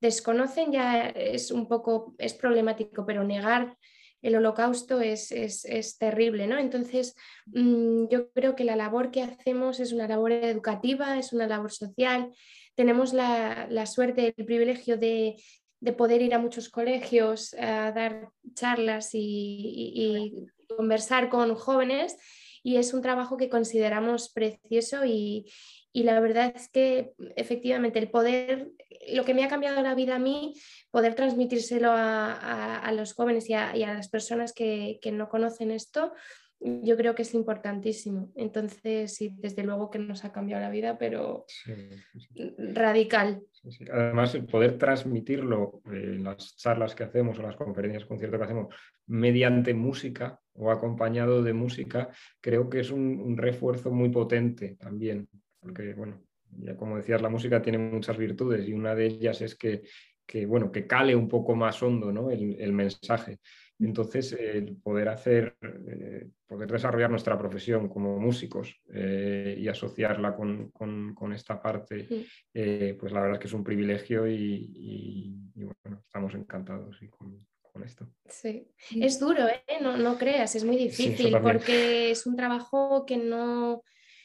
desconocen, 0.00 0.70
ya 0.72 1.08
es 1.08 1.50
un 1.50 1.66
poco, 1.66 2.14
es 2.18 2.34
problemático, 2.34 3.06
pero 3.06 3.24
negar 3.24 3.78
el 4.22 4.36
holocausto 4.36 5.00
es, 5.00 5.32
es, 5.32 5.64
es 5.64 5.98
terrible, 5.98 6.46
¿no? 6.46 6.58
Entonces, 6.58 7.14
mmm, 7.46 8.06
yo 8.08 8.30
creo 8.30 8.54
que 8.54 8.64
la 8.64 8.76
labor 8.76 9.10
que 9.10 9.22
hacemos 9.22 9.80
es 9.80 9.92
una 9.92 10.08
labor 10.08 10.32
educativa, 10.32 11.18
es 11.18 11.32
una 11.32 11.46
labor 11.46 11.72
social. 11.72 12.32
Tenemos 12.74 13.12
la, 13.12 13.66
la 13.68 13.86
suerte, 13.86 14.32
el 14.36 14.44
privilegio 14.46 14.96
de, 14.96 15.36
de, 15.80 15.92
poder 15.92 16.22
ir 16.22 16.34
a 16.34 16.38
muchos 16.38 16.70
colegios 16.70 17.54
a 17.54 17.92
dar 17.92 18.30
charlas 18.54 19.10
y, 19.12 19.92
y 19.94 20.46
conversar 20.76 21.28
con 21.28 21.54
jóvenes 21.54 22.16
y 22.62 22.76
es 22.76 22.94
un 22.94 23.02
trabajo 23.02 23.36
que 23.36 23.48
consideramos 23.48 24.30
precioso 24.30 25.04
y, 25.04 25.52
y 25.92 26.04
la 26.04 26.20
verdad 26.20 26.52
es 26.56 26.68
que 26.68 27.12
efectivamente 27.36 27.98
el 27.98 28.10
poder, 28.10 28.70
lo 29.12 29.24
que 29.24 29.34
me 29.34 29.44
ha 29.44 29.48
cambiado 29.48 29.82
la 29.82 29.94
vida 29.94 30.16
a 30.16 30.18
mí, 30.18 30.54
poder 30.90 31.14
transmitírselo 31.14 31.90
a, 31.90 32.32
a, 32.32 32.78
a 32.78 32.92
los 32.92 33.12
jóvenes 33.12 33.50
y 33.50 33.54
a, 33.54 33.76
y 33.76 33.82
a 33.82 33.92
las 33.92 34.08
personas 34.08 34.54
que, 34.54 34.98
que, 35.02 35.12
no 35.12 35.28
conocen 35.28 35.70
esto, 35.70 36.14
yo 36.60 36.96
creo 36.96 37.14
que 37.14 37.22
es 37.22 37.34
importantísimo. 37.34 38.32
Entonces, 38.36 39.14
sí, 39.14 39.34
desde 39.36 39.64
luego 39.64 39.90
que 39.90 39.98
nos 39.98 40.24
ha 40.24 40.32
cambiado 40.32 40.62
la 40.62 40.70
vida, 40.70 40.96
pero 40.96 41.44
sí, 41.46 41.74
sí. 42.18 42.54
radical. 42.58 43.42
Sí, 43.52 43.84
Además, 43.92 44.34
el 44.34 44.46
poder 44.46 44.78
transmitirlo 44.78 45.82
en 45.86 46.24
las 46.24 46.56
charlas 46.56 46.94
que 46.94 47.04
hacemos 47.04 47.38
o 47.38 47.42
las 47.42 47.56
conferencias, 47.56 48.06
conciertos 48.06 48.38
que 48.38 48.44
hacemos, 48.44 48.74
mediante 49.06 49.74
música 49.74 50.40
o 50.54 50.70
acompañado 50.70 51.42
de 51.42 51.52
música, 51.52 52.08
creo 52.40 52.70
que 52.70 52.80
es 52.80 52.90
un, 52.90 53.20
un 53.20 53.36
refuerzo 53.36 53.90
muy 53.90 54.08
potente 54.08 54.76
también 54.76 55.28
porque, 55.62 55.94
bueno, 55.94 56.20
ya 56.58 56.76
como 56.76 56.96
decías, 56.96 57.22
la 57.22 57.28
música 57.28 57.62
tiene 57.62 57.78
muchas 57.78 58.18
virtudes 58.18 58.68
y 58.68 58.72
una 58.72 58.94
de 58.94 59.06
ellas 59.06 59.40
es 59.40 59.54
que, 59.54 59.82
que 60.26 60.44
bueno, 60.44 60.70
que 60.70 60.86
cale 60.86 61.14
un 61.14 61.28
poco 61.28 61.54
más 61.54 61.82
hondo 61.82 62.12
¿no? 62.12 62.30
el, 62.30 62.56
el, 62.60 62.72
mensaje. 62.72 63.38
Entonces, 63.78 64.32
el 64.32 64.76
poder 64.76 65.08
hacer, 65.08 65.56
eh, 65.62 66.28
poder 66.46 66.70
desarrollar 66.70 67.10
nuestra 67.10 67.36
profesión 67.38 67.88
como 67.88 68.18
músicos 68.18 68.80
eh, 68.92 69.56
y 69.58 69.66
asociarla 69.68 70.36
con, 70.36 70.70
con, 70.70 71.14
con 71.14 71.32
esta 71.32 71.60
parte, 71.60 72.06
sí. 72.06 72.26
eh, 72.54 72.96
pues 72.98 73.12
la 73.12 73.20
verdad 73.20 73.36
es 73.36 73.40
que 73.40 73.48
es 73.48 73.54
un 73.54 73.64
privilegio 73.64 74.26
y, 74.28 74.34
y, 74.36 75.50
y 75.54 75.64
bueno, 75.64 76.00
estamos 76.04 76.34
encantados 76.34 77.00
con, 77.10 77.44
con, 77.60 77.82
esto. 77.82 78.06
Sí, 78.28 78.70
es 78.94 79.18
duro, 79.18 79.48
¿eh? 79.48 79.78
no, 79.80 79.96
no 79.96 80.16
creas, 80.16 80.54
es 80.54 80.64
muy 80.64 80.76
difícil 80.76 81.28
sí, 81.28 81.34
porque 81.42 82.12
es 82.12 82.24
un 82.26 82.36
trabajo 82.36 83.04
que 83.04 83.16
no 83.16 83.82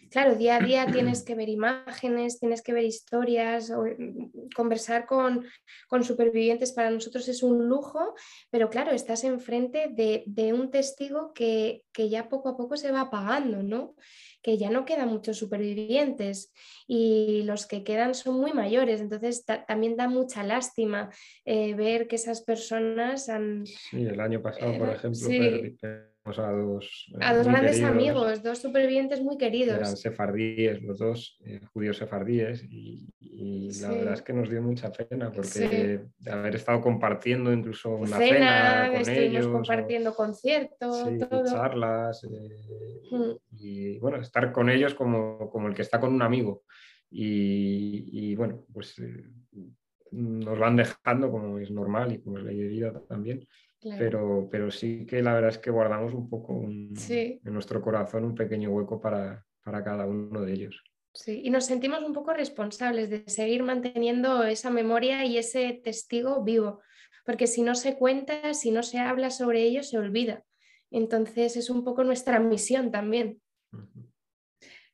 claro, 0.09 0.35
día 0.35 0.57
a 0.57 0.59
día 0.59 0.85
tienes 0.91 1.23
que 1.25 1.35
ver 1.35 1.49
imágenes, 1.49 2.39
tienes 2.39 2.61
que 2.61 2.73
ver 2.73 2.85
historias, 2.85 3.71
o, 3.71 3.83
mm, 3.83 4.49
conversar 4.55 5.05
con, 5.05 5.45
con, 5.87 6.03
supervivientes 6.03 6.71
para 6.71 6.89
nosotros 6.89 7.27
es 7.27 7.43
un 7.43 7.67
lujo, 7.67 8.15
pero 8.49 8.69
claro, 8.69 8.91
estás 8.91 9.23
enfrente 9.23 9.89
de, 9.91 10.23
de 10.25 10.53
un 10.53 10.71
testigo 10.71 11.33
que, 11.33 11.83
que, 11.91 12.09
ya 12.09 12.29
poco 12.29 12.49
a 12.49 12.57
poco 12.57 12.77
se 12.77 12.91
va 12.91 13.01
apagando, 13.01 13.63
¿no? 13.63 13.95
Que 14.41 14.57
ya 14.57 14.69
no 14.69 14.85
quedan 14.85 15.09
muchos 15.09 15.37
supervivientes 15.37 16.53
y 16.87 17.43
los 17.43 17.65
que 17.65 17.83
quedan 17.83 18.13
son 18.13 18.39
muy 18.39 18.53
mayores, 18.53 19.01
entonces 19.01 19.43
también 19.67 19.97
da 19.97 20.07
mucha 20.07 20.43
lástima 20.43 21.09
eh, 21.45 21.73
ver 21.73 22.07
que 22.07 22.15
esas 22.15 22.41
personas 22.41 23.29
han... 23.29 23.65
Sí, 23.65 24.05
el 24.05 24.19
año 24.19 24.41
pasado, 24.41 24.77
por 24.77 24.89
ejemplo, 24.89 25.15
sí 25.15 25.77
a 26.37 26.51
dos, 26.51 27.11
eh, 27.13 27.17
a 27.21 27.35
dos 27.35 27.47
grandes 27.47 27.77
queridos, 27.77 27.91
amigos, 27.91 28.43
dos 28.43 28.59
supervivientes 28.59 29.21
muy 29.21 29.37
queridos. 29.37 29.77
Eran 29.77 29.97
sefardíes, 29.97 30.81
los 30.83 30.99
dos, 30.99 31.37
eh, 31.45 31.61
judíos 31.73 31.97
sefardíes, 31.97 32.63
y, 32.63 33.07
y 33.19 33.71
sí. 33.71 33.81
la 33.83 33.89
verdad 33.89 34.13
es 34.13 34.21
que 34.21 34.33
nos 34.33 34.49
dio 34.49 34.61
mucha 34.61 34.91
pena 34.91 35.31
porque 35.31 35.47
sí. 35.47 35.67
de 36.19 36.31
haber 36.31 36.55
estado 36.55 36.81
compartiendo 36.81 37.53
incluso 37.53 37.95
una 37.95 38.17
cena, 38.17 38.89
cena 38.91 39.03
con 39.03 39.09
ellos. 39.09 39.47
compartiendo 39.47 40.09
o, 40.11 40.15
conciertos, 40.15 41.07
sí, 41.07 41.17
todo. 41.19 41.45
charlas, 41.45 42.23
eh, 42.25 43.01
mm. 43.11 43.31
y 43.59 43.99
bueno, 43.99 44.17
estar 44.17 44.51
con 44.51 44.69
ellos 44.69 44.93
como, 44.93 45.49
como 45.49 45.67
el 45.67 45.73
que 45.73 45.83
está 45.83 45.99
con 45.99 46.13
un 46.13 46.21
amigo. 46.21 46.63
Y, 47.09 48.09
y 48.11 48.35
bueno, 48.35 48.65
pues 48.73 48.99
eh, 48.99 49.23
nos 50.11 50.59
van 50.59 50.75
dejando 50.75 51.31
como 51.31 51.57
es 51.59 51.71
normal 51.71 52.13
y 52.13 52.19
como 52.19 52.37
es 52.37 52.43
ley 52.43 52.57
de 52.57 52.67
vida 52.67 53.01
también. 53.07 53.47
Claro. 53.79 53.99
Pero, 53.99 54.47
pero 54.51 54.71
sí 54.71 55.05
que 55.05 55.21
la 55.21 55.33
verdad 55.33 55.51
es 55.51 55.59
que 55.59 55.69
guardamos 55.69 56.13
un 56.13 56.29
poco 56.29 56.53
un, 56.53 56.95
sí. 56.95 57.39
en 57.43 57.53
nuestro 57.53 57.81
corazón 57.81 58.23
un 58.25 58.33
pequeño 58.33 58.71
hueco 58.71 58.99
para, 58.99 59.45
para 59.63 59.83
cada 59.83 60.05
uno 60.05 60.41
de 60.41 60.53
ellos. 60.53 60.83
Sí, 61.13 61.41
y 61.43 61.49
nos 61.49 61.65
sentimos 61.65 62.03
un 62.03 62.13
poco 62.13 62.33
responsables 62.33 63.09
de 63.09 63.23
seguir 63.27 63.63
manteniendo 63.63 64.43
esa 64.43 64.69
memoria 64.69 65.25
y 65.25 65.37
ese 65.37 65.79
testigo 65.83 66.43
vivo, 66.43 66.81
porque 67.25 67.47
si 67.47 67.63
no 67.63 67.75
se 67.75 67.97
cuenta, 67.97 68.53
si 68.53 68.71
no 68.71 68.83
se 68.83 68.99
habla 68.99 69.31
sobre 69.31 69.63
ello, 69.63 69.83
se 69.83 69.97
olvida. 69.97 70.43
Entonces 70.91 71.57
es 71.57 71.69
un 71.69 71.83
poco 71.83 72.03
nuestra 72.03 72.39
misión 72.39 72.91
también. 72.91 73.41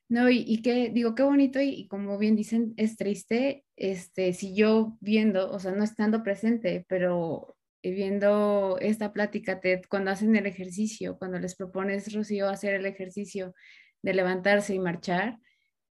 No, 0.08 0.28
y, 0.30 0.44
y 0.46 0.62
que 0.62 0.90
digo, 0.90 1.14
qué 1.14 1.22
bonito 1.22 1.60
y, 1.60 1.70
y, 1.70 1.88
como 1.88 2.18
bien 2.18 2.36
dicen, 2.36 2.74
es 2.76 2.96
triste, 2.96 3.64
este, 3.76 4.32
si 4.32 4.54
yo 4.54 4.96
viendo, 5.00 5.50
o 5.50 5.58
sea, 5.58 5.72
no 5.72 5.82
estando 5.82 6.22
presente, 6.22 6.84
pero 6.88 7.56
viendo 7.90 8.78
esta 8.80 9.12
plática 9.12 9.60
TED, 9.60 9.82
cuando 9.88 10.10
hacen 10.10 10.34
el 10.36 10.46
ejercicio, 10.46 11.18
cuando 11.18 11.38
les 11.38 11.54
propones, 11.54 12.12
Rocío, 12.12 12.48
hacer 12.48 12.74
el 12.74 12.86
ejercicio 12.86 13.54
de 14.02 14.14
levantarse 14.14 14.74
y 14.74 14.78
marchar, 14.78 15.38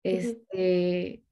este, 0.04 1.24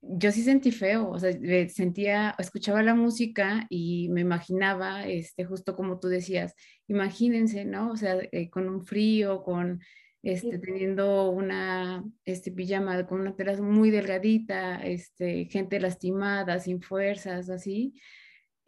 yo 0.00 0.32
sí 0.32 0.42
sentí 0.42 0.70
feo, 0.70 1.10
o 1.10 1.18
sea, 1.18 1.32
sentía, 1.68 2.34
escuchaba 2.38 2.82
la 2.82 2.94
música 2.94 3.66
y 3.68 4.08
me 4.10 4.20
imaginaba, 4.20 5.06
este, 5.06 5.44
justo 5.44 5.74
como 5.74 5.98
tú 5.98 6.08
decías, 6.08 6.54
imagínense, 6.86 7.64
¿no? 7.64 7.90
O 7.90 7.96
sea, 7.96 8.18
eh, 8.32 8.50
con 8.50 8.68
un 8.68 8.84
frío, 8.84 9.42
con, 9.42 9.80
este, 10.22 10.58
teniendo 10.58 11.30
una 11.30 12.04
este, 12.24 12.52
pijama 12.52 13.06
con 13.06 13.20
una 13.20 13.34
tela 13.36 13.60
muy 13.60 13.90
delgadita, 13.90 14.80
este, 14.84 15.46
gente 15.46 15.80
lastimada, 15.80 16.58
sin 16.60 16.82
fuerzas, 16.82 17.50
así 17.50 17.94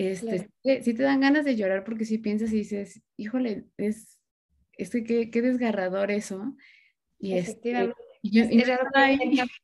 este, 0.09 0.49
claro. 0.63 0.83
sí, 0.83 0.95
te 0.95 1.03
dan 1.03 1.21
ganas 1.21 1.45
de 1.45 1.57
llorar 1.57 1.85
porque 1.85 2.05
si 2.05 2.19
piensas 2.19 2.53
y 2.53 2.57
dices, 2.57 3.03
híjole, 3.17 3.67
es, 3.77 4.19
estoy, 4.73 5.05
qué, 5.05 5.31
qué 5.31 5.43
desgarrador 5.43 6.11
eso. 6.11 6.57
Y. 7.19 7.35
Este, 7.35 7.93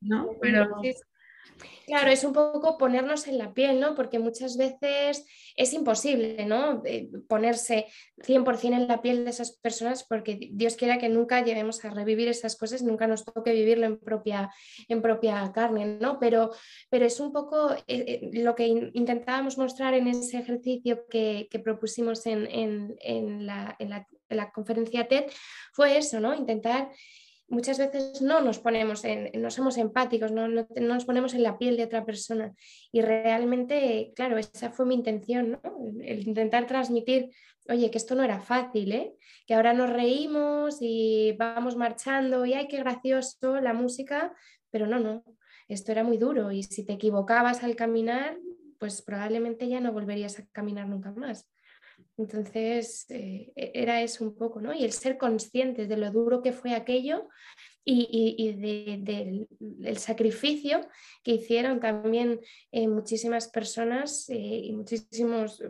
¿no? 0.01 0.30
Pero, 0.41 0.68
Claro, 1.87 2.11
es 2.11 2.25
un 2.25 2.33
poco 2.33 2.77
ponernos 2.79 3.29
en 3.29 3.39
la 3.39 3.55
piel, 3.55 3.79
¿no? 3.79 3.95
Porque 3.95 4.19
muchas 4.19 4.57
veces 4.57 5.25
es 5.55 5.73
imposible, 5.73 6.45
¿no? 6.45 6.83
ponerse 7.29 7.87
100% 8.19 8.75
en 8.75 8.89
la 8.89 9.01
piel 9.03 9.25
de 9.25 9.31
esas 9.31 9.53
personas 9.53 10.05
porque 10.05 10.39
Dios 10.53 10.75
quiera 10.75 10.99
que 10.99 11.09
nunca 11.09 11.45
lleguemos 11.45 11.85
a 11.85 11.91
revivir 11.91 12.29
esas 12.29 12.57
cosas, 12.57 12.83
nunca 12.83 13.07
nos 13.07 13.25
toque 13.25 13.53
vivirlo 13.53 13.87
en 13.87 13.99
propia, 13.99 14.51
en 14.89 15.01
propia 15.01 15.53
carne, 15.55 15.99
¿no? 16.01 16.19
Pero, 16.19 16.51
pero 16.91 17.07
es 17.07 17.21
un 17.21 17.33
poco 17.33 17.73
eh, 17.73 17.85
eh, 17.87 18.31
lo 18.33 18.55
que 18.55 18.67
intentábamos 18.67 19.57
mostrar 19.57 19.95
en 19.95 20.09
ese 20.09 20.39
ejercicio 20.39 21.07
que, 21.09 21.49
propusimos 21.65 22.27
en, 22.27 22.97
la, 23.47 23.77
en 23.79 23.91
la 24.29 24.51
conferencia 24.53 25.09
TED, 25.09 25.25
fue 25.73 25.97
eso, 25.97 26.21
¿no? 26.21 26.35
Intentar 26.35 26.91
muchas 27.49 27.78
veces 27.78 28.20
no 28.22 28.40
nos 28.40 28.59
ponemos 28.59 29.05
en, 29.05 29.30
no 29.40 29.51
somos 29.51 29.78
empáticos, 29.78 30.32
no, 30.32 30.49
nos 30.49 31.05
ponemos 31.05 31.34
en 31.34 31.42
la 31.42 31.59
piel 31.59 31.76
de 31.76 31.84
otra 31.84 32.05
persona. 32.05 32.55
Y 32.92 33.03
realmente, 33.03 34.12
claro, 34.16 34.38
esa 34.38 34.70
fue 34.70 34.86
mi 34.86 34.94
intención, 34.94 35.53
¿no? 35.53 35.61
El 36.03 36.26
intentar 36.26 36.66
transmitir, 36.66 37.30
oye, 37.68 37.90
que 37.90 37.99
esto 37.99 38.14
no 38.14 38.22
era 38.22 38.40
fácil, 38.40 38.92
¿eh? 38.92 39.14
Que 39.47 39.55
ahora 39.55 39.72
nos 39.72 39.90
reímos 39.90 40.78
y 40.80 41.32
vamos 41.38 41.76
marchando 41.76 42.44
y 42.47 42.55
ay, 42.55 42.68
qué 42.68 42.78
gracioso 42.78 43.61
la 43.61 43.72
música, 43.72 44.34
pero 44.70 44.86
no, 44.86 44.99
no, 44.99 45.24
esto 45.68 45.92
era 45.92 46.05
muy 46.05 46.18
duro 46.18 46.53
y 46.53 46.62
si 46.62 46.84
te 46.84 46.94
equivocabas 46.94 47.62
al 47.62 47.76
caminar, 47.76 48.38
pues 48.78 49.03
probablemente 49.03 49.68
ya 49.68 49.80
no 49.80 49.92
volverías 49.92 50.38
a 50.38 50.47
caminar 50.53 50.88
nunca 50.88 51.12
más. 51.12 51.49
Entonces, 52.19 53.07
eh, 53.11 53.53
e-, 53.55 53.73
era 53.75 54.03
eso 54.03 54.25
un 54.25 54.35
poco, 54.35 54.61
¿no? 54.61 54.73
Y 54.75 54.85
el 54.85 54.93
ser 54.93 55.19
conscientes 55.19 55.89
de 55.89 55.97
lo 55.97 56.11
duro 56.11 56.43
que 56.43 56.53
fue 56.53 56.75
aquello 56.75 57.29
y, 57.85 58.53
del 58.59 59.99
sacrificio 59.99 60.89
que 61.23 61.33
hicieron 61.33 61.79
también 61.79 62.41
eh, 62.73 62.89
muchísimas 62.89 63.47
personas 63.49 64.29
eh, 64.29 64.35
y 64.37 64.73
muchísimos 64.73 65.62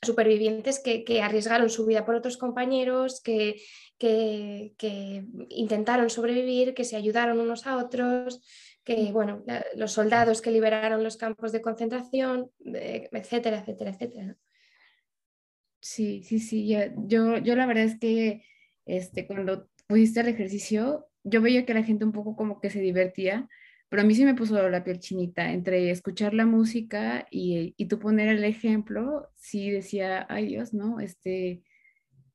supervivientes 0.00 0.80
que, 0.80 1.22
arriesgaron 1.22 1.68
su 1.68 1.84
vida 1.84 2.06
por 2.06 2.14
otros 2.14 2.38
compañeros, 2.38 3.20
que, 3.20 3.60
que, 3.98 5.24
intentaron 5.50 6.08
sobrevivir, 6.08 6.72
que 6.72 6.84
se 6.84 6.96
ayudaron 6.96 7.40
unos 7.40 7.66
a 7.66 7.76
otros, 7.76 8.40
que, 8.84 9.12
bueno, 9.12 9.44
los 9.76 9.92
soldados 9.92 10.40
que 10.40 10.50
liberaron 10.50 11.02
los 11.04 11.16
campos 11.16 11.52
de 11.52 11.62
concentración, 11.62 12.50
etcétera, 12.64 13.58
etcétera, 13.58 13.90
etcétera. 13.90 14.36
Sí, 15.86 16.22
sí, 16.22 16.38
sí. 16.38 16.66
Yo, 17.06 17.36
yo 17.38 17.56
la 17.56 17.66
verdad 17.66 17.84
es 17.84 17.98
que 17.98 18.42
este, 18.86 19.26
cuando 19.26 19.68
pusiste 19.86 20.20
el 20.20 20.28
ejercicio, 20.28 21.06
yo 21.24 21.42
veía 21.42 21.66
que 21.66 21.74
la 21.74 21.82
gente 21.82 22.04
un 22.06 22.12
poco 22.12 22.36
como 22.36 22.58
que 22.60 22.70
se 22.70 22.80
divertía, 22.80 23.48
pero 23.90 24.00
a 24.02 24.06
mí 24.06 24.14
sí 24.14 24.24
me 24.24 24.34
puso 24.34 24.66
la 24.70 24.82
piel 24.82 24.98
chinita 24.98 25.52
entre 25.52 25.90
escuchar 25.90 26.32
la 26.32 26.46
música 26.46 27.26
y, 27.30 27.74
y 27.76 27.86
tú 27.86 27.98
poner 27.98 28.28
el 28.28 28.44
ejemplo, 28.44 29.28
sí 29.34 29.70
decía, 29.70 30.26
ay 30.30 30.46
Dios, 30.46 30.72
¿no? 30.72 31.00
Este, 31.00 31.62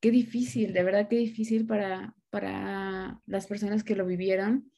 qué 0.02 0.12
difícil, 0.12 0.74
de 0.74 0.84
verdad 0.84 1.08
qué 1.10 1.18
difícil 1.18 1.66
para, 1.68 2.16
para 2.30 3.22
las 3.28 3.48
personas 3.48 3.84
que 3.84 3.96
lo 3.96 4.06
vivieron 4.06 4.72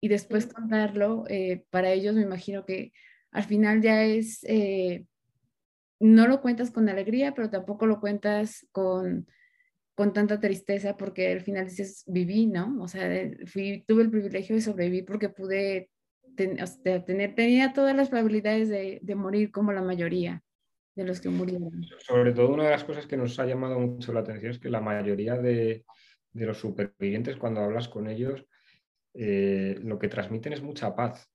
y 0.00 0.08
después 0.08 0.46
contarlo, 0.46 1.24
eh, 1.28 1.64
para 1.70 1.92
ellos 1.92 2.14
me 2.16 2.22
imagino 2.22 2.66
que 2.66 2.92
al 3.32 3.44
final 3.44 3.82
ya 3.82 4.04
es... 4.04 4.44
Eh, 4.44 5.06
no 6.00 6.26
lo 6.26 6.40
cuentas 6.40 6.70
con 6.70 6.88
alegría, 6.88 7.34
pero 7.34 7.50
tampoco 7.50 7.86
lo 7.86 8.00
cuentas 8.00 8.66
con, 8.72 9.26
con 9.94 10.12
tanta 10.12 10.40
tristeza 10.40 10.96
porque 10.96 11.32
al 11.32 11.40
final 11.40 11.66
dices, 11.66 12.04
viví, 12.06 12.46
¿no? 12.46 12.76
O 12.82 12.88
sea, 12.88 13.08
fui, 13.46 13.84
tuve 13.86 14.02
el 14.02 14.10
privilegio 14.10 14.54
de 14.56 14.62
sobrevivir 14.62 15.04
porque 15.04 15.28
pude 15.28 15.90
tener, 16.36 17.34
tenía 17.34 17.72
todas 17.72 17.96
las 17.96 18.10
probabilidades 18.10 18.68
de, 18.68 19.00
de, 19.02 19.14
morir 19.14 19.50
como 19.50 19.72
la 19.72 19.80
mayoría 19.80 20.42
de 20.94 21.04
los 21.04 21.20
que 21.20 21.30
murieron. 21.30 21.82
Sobre 21.98 22.32
todo 22.32 22.52
una 22.52 22.64
de 22.64 22.70
las 22.70 22.84
cosas 22.84 23.06
que 23.06 23.16
nos 23.16 23.38
ha 23.38 23.46
llamado 23.46 23.78
mucho 23.78 24.12
la 24.12 24.20
atención 24.20 24.50
es 24.50 24.58
que 24.58 24.68
la 24.68 24.80
mayoría 24.80 25.36
de, 25.36 25.84
de 26.32 26.46
los 26.46 26.58
supervivientes, 26.58 27.36
cuando 27.36 27.62
hablas 27.62 27.88
con 27.88 28.06
ellos, 28.08 28.44
eh, 29.14 29.78
lo 29.82 29.98
que 29.98 30.08
transmiten 30.08 30.52
es 30.52 30.62
mucha 30.62 30.94
paz. 30.94 31.30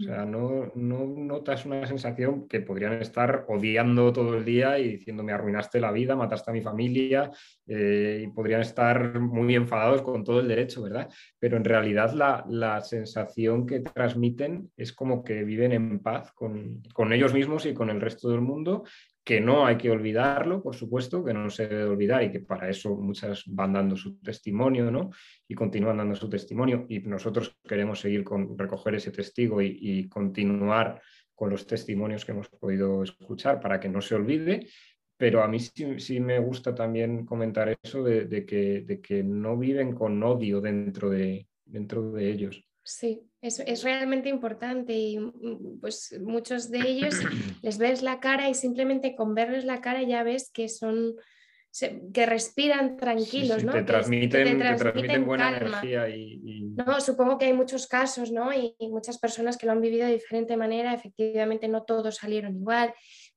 O 0.00 0.02
sea, 0.02 0.24
no, 0.24 0.72
no, 0.74 1.06
notas 1.06 1.66
una 1.66 1.86
sensación 1.86 2.48
que 2.48 2.60
podrían 2.60 2.94
estar 2.94 3.44
odiando 3.48 4.12
todo 4.12 4.36
el 4.36 4.44
día 4.44 4.76
y 4.80 4.88
diciendo 4.88 5.22
me 5.22 5.32
arruinaste 5.32 5.80
la 5.80 5.92
vida, 5.92 6.16
mataste 6.16 6.50
a 6.50 6.54
mi 6.54 6.62
familia 6.62 7.30
eh, 7.68 8.24
y 8.24 8.26
podrían 8.32 8.62
estar 8.62 9.20
muy 9.20 9.54
enfadados 9.54 10.02
con 10.02 10.24
todo 10.24 10.40
el 10.40 10.48
derecho, 10.48 10.82
¿verdad? 10.82 11.08
Pero 11.38 11.56
en 11.56 11.64
realidad 11.64 12.12
la, 12.12 12.44
la 12.48 12.80
sensación 12.80 13.66
que 13.66 13.80
transmiten 13.80 14.68
es 14.76 14.92
como 14.92 15.22
que 15.22 15.44
viven 15.44 15.70
en 15.70 16.00
paz 16.00 16.32
con, 16.32 16.82
con 16.92 17.12
ellos 17.12 17.32
mismos 17.32 17.64
y 17.64 17.72
con 17.72 17.88
el 17.88 18.00
resto 18.00 18.30
del 18.30 18.40
mundo 18.40 18.82
que 19.24 19.40
no 19.40 19.64
hay 19.64 19.78
que 19.78 19.90
olvidarlo, 19.90 20.62
por 20.62 20.76
supuesto, 20.76 21.24
que 21.24 21.32
no 21.32 21.48
se 21.48 21.66
debe 21.66 21.84
olvidar 21.84 22.22
y 22.22 22.30
que 22.30 22.40
para 22.40 22.68
eso 22.68 22.94
muchas 22.94 23.42
van 23.46 23.72
dando 23.72 23.96
su 23.96 24.18
testimonio, 24.20 24.90
¿no? 24.90 25.10
Y 25.48 25.54
continúan 25.54 25.96
dando 25.96 26.14
su 26.14 26.28
testimonio 26.28 26.84
y 26.90 27.00
nosotros 27.00 27.56
queremos 27.66 28.00
seguir 28.00 28.22
con 28.22 28.58
recoger 28.58 28.96
ese 28.96 29.10
testigo 29.10 29.62
y, 29.62 30.08
continuar 30.10 31.00
con 31.34 31.50
los 31.50 31.66
testimonios 31.66 32.24
que 32.24 32.32
hemos 32.32 32.48
podido 32.50 33.02
escuchar 33.02 33.60
para 33.60 33.80
que 33.80 33.88
no 33.88 34.02
se 34.02 34.14
olvide. 34.14 34.68
Pero 35.16 35.42
a 35.42 35.48
mí 35.48 35.58
sí, 35.58 36.20
me 36.20 36.38
gusta 36.38 36.74
también 36.74 37.24
comentar 37.24 37.74
eso 37.82 38.02
de, 38.02 38.44
que, 38.44 38.82
de 38.82 39.00
que 39.00 39.22
no 39.22 39.56
viven 39.56 39.94
con 39.94 40.22
odio 40.22 40.60
dentro 40.60 41.08
de, 41.08 41.48
dentro 41.64 42.12
de 42.12 42.30
ellos. 42.30 42.68
Sí, 42.82 43.22
es, 43.44 43.60
es, 43.60 43.82
realmente 43.82 44.28
importante 44.28 44.94
y 44.94 45.18
mm, 45.18 45.80
pues 45.80 46.18
muchos 46.22 46.70
de 46.70 46.80
ellos 46.80 47.14
les 47.62 47.78
ves 47.78 48.02
la 48.02 48.18
cara 48.20 48.48
y 48.48 48.54
simplemente 48.54 49.14
con 49.14 49.34
verles 49.34 49.64
la 49.64 49.80
cara 49.80 50.02
ya 50.02 50.22
ves 50.22 50.50
que 50.50 50.68
son 50.68 51.16
que 52.12 52.24
respiran 52.24 52.96
tranquilos, 52.96 53.64
¿no? 53.64 53.72
Te 53.72 53.82
transmiten, 53.82 54.58
te 54.60 54.74
transmiten, 54.76 55.26
buena 55.26 55.56
energía 55.56 56.08
y, 56.08 56.72
No, 56.76 57.00
supongo 57.00 57.36
que 57.36 57.46
hay 57.46 57.52
muchos 57.52 57.88
casos, 57.88 58.30
¿no? 58.30 58.52
Y, 58.52 58.76
y, 58.78 58.88
muchas 58.90 59.18
personas 59.18 59.56
que 59.56 59.66
lo 59.66 59.72
han 59.72 59.80
vivido 59.80 60.06
de 60.06 60.12
diferente 60.12 60.56
manera, 60.56 60.94
efectivamente 60.94 61.66
no 61.66 61.82
todos 61.82 62.14
salieron 62.14 62.54
igual 62.54 62.94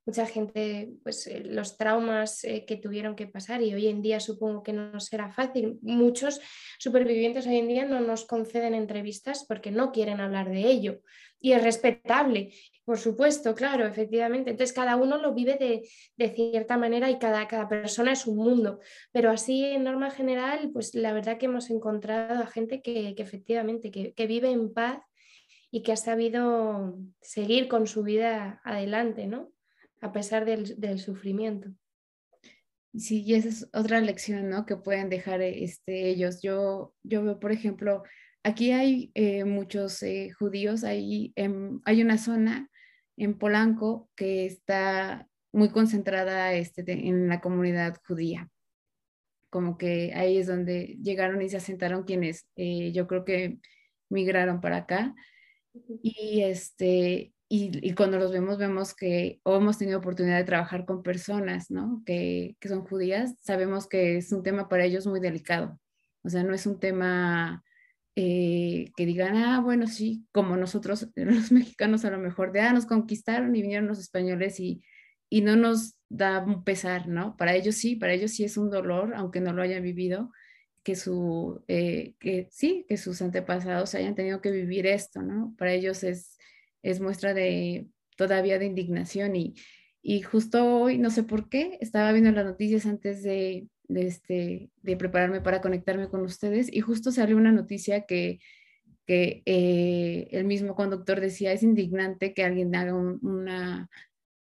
mucha 0.07 0.25
gente, 0.25 0.93
pues 1.03 1.27
eh, 1.27 1.41
los 1.43 1.77
traumas 1.77 2.45
eh, 2.45 2.63
que 2.65 2.77
tuvieron 2.77 3.13
que 3.15 3.27
pasar 3.27 3.61
y 3.61 3.73
hoy 3.73 3.87
en 3.87 4.01
día 4.01 4.21
supongo 4.21 4.63
que 4.63 4.71
no 4.71 4.99
será 5.01 5.29
fácil. 5.29 5.77
Muchos 5.81 6.39
supervivientes 6.79 7.45
hoy 7.45 7.57
en 7.57 7.67
día 7.67 7.83
no 7.83 7.99
nos 7.99 8.25
conceden 8.25 8.73
entrevistas 8.73 9.45
porque 9.45 9.69
no 9.69 9.91
quieren 9.91 10.21
hablar 10.21 10.49
de 10.49 10.65
ello 10.65 11.01
y 11.41 11.51
es 11.51 11.61
respetable, 11.61 12.53
por 12.85 12.97
supuesto, 12.97 13.53
claro, 13.53 13.85
efectivamente. 13.85 14.51
Entonces 14.51 14.73
cada 14.73 14.95
uno 14.95 15.17
lo 15.17 15.33
vive 15.33 15.55
de, 16.17 16.29
cierta 16.29 16.77
manera 16.77 17.11
y 17.11 17.19
cada, 17.19 17.45
cada 17.49 17.67
persona 17.67 18.13
es 18.13 18.25
un 18.25 18.37
mundo, 18.37 18.79
pero 19.11 19.29
así 19.29 19.65
en 19.65 19.83
norma 19.83 20.09
general, 20.09 20.71
pues 20.71 20.95
la 20.95 21.11
verdad 21.11 21.37
que 21.37 21.47
hemos 21.47 21.69
encontrado 21.69 22.41
a 22.41 22.47
gente 22.47 22.81
que, 22.81 23.13
efectivamente 23.17 23.91
que, 23.91 24.13
que 24.13 24.25
vive 24.25 24.51
en 24.51 24.73
paz 24.73 25.01
y 25.69 25.83
que 25.83 25.91
ha 25.91 25.97
sabido 25.97 26.97
seguir 27.21 27.67
con 27.67 27.87
su 27.87 28.03
vida 28.03 28.61
adelante, 28.63 29.27
¿no? 29.27 29.51
A 30.01 30.11
pesar 30.11 30.45
del, 30.45 30.99
sufrimiento. 30.99 31.69
Sí, 32.93 33.23
y 33.23 33.35
esa 33.35 33.49
es 33.49 33.69
otra 33.73 34.01
lección, 34.01 34.49
¿no? 34.49 34.65
Que 34.65 34.77
pueden 34.77 35.09
dejar 35.09 35.41
este, 35.41 36.09
ellos. 36.09 36.41
Yo, 36.41 36.93
yo 37.03 37.23
veo, 37.23 37.39
por 37.39 37.51
ejemplo, 37.51 38.03
aquí 38.43 38.71
hay 38.71 39.11
eh, 39.13 39.43
muchos 39.43 40.01
eh, 40.03 40.31
judíos, 40.31 40.83
hay, 40.83 41.33
hay 41.85 42.01
una 42.01 42.17
zona 42.17 42.69
en 43.17 43.37
Polanco 43.37 44.09
que 44.15 44.45
está 44.45 45.27
muy 45.51 45.69
concentrada 45.69 46.53
este, 46.53 46.83
en 46.91 47.27
la 47.27 47.41
comunidad 47.41 47.97
judía. 48.07 48.49
Como 49.49 49.77
que 49.77 50.13
ahí 50.13 50.37
es 50.37 50.47
donde 50.47 50.97
llegaron 51.01 51.41
y 51.41 51.49
se 51.49 51.57
asentaron 51.57 52.03
quienes 52.03 52.47
eh, 52.55 52.91
yo 52.91 53.07
creo 53.07 53.25
que 53.25 53.59
migraron 54.09 54.61
para 54.61 54.77
acá. 54.77 55.15
Y, 56.01 56.41
este, 56.43 57.33
y, 57.49 57.93
cuando 57.93 58.17
los 58.17 58.31
vemos, 58.31 58.57
vemos 58.57 58.93
que 58.93 59.39
o 59.43 59.55
hemos 59.55 59.77
tenido 59.77 59.99
oportunidad 59.99 60.37
de 60.37 60.43
trabajar 60.43 60.85
con 60.85 61.01
personas, 61.01 61.71
¿no? 61.71 62.03
Que, 62.05 62.57
que, 62.59 62.67
son 62.67 62.81
judías, 62.85 63.35
sabemos 63.41 63.87
que 63.87 64.17
es 64.17 64.31
un 64.33 64.43
tema 64.43 64.67
para 64.67 64.83
ellos 64.83 65.07
muy 65.07 65.21
delicado. 65.21 65.79
O 66.23 66.29
sea, 66.29 66.43
no 66.43 66.53
es 66.53 66.65
un 66.65 66.79
tema 66.79 67.63
eh, 68.15 68.91
que 68.97 69.05
digan, 69.05 69.37
ah, 69.37 69.61
bueno, 69.61 69.87
sí, 69.87 70.25
como 70.33 70.57
nosotros, 70.57 71.07
los 71.15 71.51
mexicanos 71.51 72.03
a 72.03 72.11
lo 72.11 72.17
mejor, 72.17 72.51
de, 72.51 72.61
ah, 72.61 72.73
nos 72.73 72.85
conquistaron 72.85 73.55
y 73.55 73.61
vinieron 73.61 73.87
los 73.87 73.99
españoles 73.99 74.59
y, 74.59 74.81
y 75.29 75.41
no 75.41 75.55
nos 75.55 75.97
da 76.09 76.43
un 76.43 76.63
pesar, 76.63 77.07
¿no? 77.07 77.37
Para 77.37 77.55
ellos 77.55 77.75
sí, 77.75 77.95
para 77.95 78.13
ellos 78.13 78.31
sí 78.31 78.43
es 78.43 78.57
un 78.57 78.69
dolor, 78.69 79.13
aunque 79.15 79.39
no 79.39 79.53
lo 79.53 79.61
hayan 79.61 79.83
vivido, 79.83 80.31
que, 80.83 80.95
su, 80.95 81.63
eh, 81.67 82.15
que 82.19 82.47
sí, 82.51 82.85
que 82.89 82.97
sus 82.97 83.21
antepasados 83.21 83.93
hayan 83.95 84.15
tenido 84.15 84.41
que 84.41 84.51
vivir 84.51 84.87
esto, 84.87 85.21
¿no? 85.21 85.53
Para 85.57 85.73
ellos 85.73 86.03
es 86.03 86.37
es 86.83 86.99
muestra 86.99 87.33
de 87.33 87.87
todavía 88.15 88.59
de 88.59 88.65
indignación 88.65 89.35
y, 89.35 89.55
y 90.01 90.21
justo 90.21 90.65
hoy, 90.65 90.97
no 90.97 91.09
sé 91.09 91.23
por 91.23 91.49
qué, 91.49 91.77
estaba 91.81 92.11
viendo 92.11 92.31
las 92.31 92.45
noticias 92.45 92.85
antes 92.85 93.23
de, 93.23 93.67
de, 93.87 94.07
este, 94.07 94.69
de 94.81 94.97
prepararme 94.97 95.41
para 95.41 95.61
conectarme 95.61 96.09
con 96.09 96.21
ustedes 96.21 96.71
y 96.71 96.81
justo 96.81 97.11
salió 97.11 97.37
una 97.37 97.51
noticia 97.51 98.05
que, 98.05 98.39
que 99.05 99.41
eh, 99.45 100.27
el 100.31 100.45
mismo 100.45 100.75
conductor 100.75 101.19
decía, 101.21 101.51
es 101.51 101.63
indignante 101.63 102.33
que 102.33 102.43
alguien 102.43 102.75
haga 102.75 102.93
un, 102.93 103.19
una, 103.21 103.89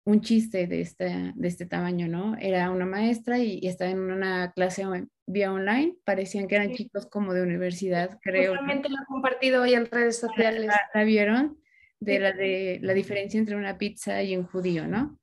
un 0.06 0.20
chiste 0.20 0.68
de 0.68 0.80
este, 0.80 1.32
de 1.34 1.48
este 1.48 1.66
tamaño, 1.66 2.06
¿no? 2.06 2.36
Era 2.38 2.70
una 2.70 2.86
maestra 2.86 3.38
y, 3.38 3.66
estaba 3.66 3.90
en 3.90 3.98
una 3.98 4.52
clase 4.52 4.84
vía 5.26 5.52
online, 5.52 5.96
parecían 6.04 6.46
que 6.46 6.54
eran 6.54 6.72
chicos 6.74 7.06
como 7.06 7.34
de 7.34 7.42
universidad, 7.42 8.18
creo. 8.22 8.52
Justamente 8.52 8.88
lo 8.88 8.94
he 9.02 9.06
compartido 9.06 9.62
hoy 9.62 9.74
en 9.74 9.86
redes 9.86 10.18
sociales. 10.18 10.70
¿La, 10.94 11.02
vieron? 11.02 11.58
De 11.98 12.18
la, 12.18 12.32
de 12.32 12.78
la 12.82 12.92
diferencia 12.92 13.38
entre 13.38 13.56
una 13.56 13.78
pizza 13.78 14.22
y 14.22 14.36
un 14.36 14.44
judío, 14.44 14.86
¿no? 14.86 15.18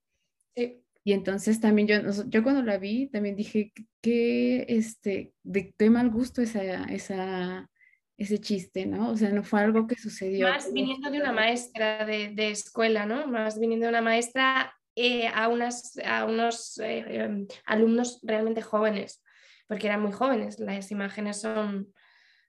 Sí. 0.55 0.83
Y 1.03 1.13
entonces 1.13 1.59
también 1.59 1.87
yo, 1.87 1.97
yo 2.27 2.43
cuando 2.43 2.63
la 2.63 2.77
vi, 2.77 3.07
también 3.07 3.35
dije 3.35 3.73
que, 4.01 4.65
este, 4.67 5.33
de 5.43 5.89
mal 5.89 6.09
gusto 6.09 6.41
esa, 6.41 6.85
esa, 6.85 7.69
ese 8.17 8.39
chiste, 8.39 8.85
¿no? 8.85 9.11
O 9.11 9.17
sea, 9.17 9.29
no 9.29 9.43
fue 9.43 9.61
algo 9.61 9.85
que 9.85 9.95
sucedió. 9.95 10.47
Más 10.47 10.71
viniendo 10.71 11.11
de 11.11 11.19
una 11.19 11.31
maestra 11.31 12.05
de, 12.05 12.29
de 12.29 12.51
escuela, 12.51 13.05
¿no? 13.05 13.27
Más 13.27 13.59
viniendo 13.59 13.85
de 13.85 13.89
una 13.89 14.01
maestra 14.01 14.73
eh, 14.95 15.27
a, 15.27 15.47
unas, 15.47 15.97
a 16.05 16.25
unos 16.25 16.77
eh, 16.77 17.03
em, 17.07 17.47
alumnos 17.65 18.19
realmente 18.21 18.61
jóvenes, 18.61 19.23
porque 19.67 19.87
eran 19.87 20.01
muy 20.01 20.11
jóvenes, 20.11 20.59
las 20.59 20.91
imágenes 20.91 21.41
son, 21.41 21.91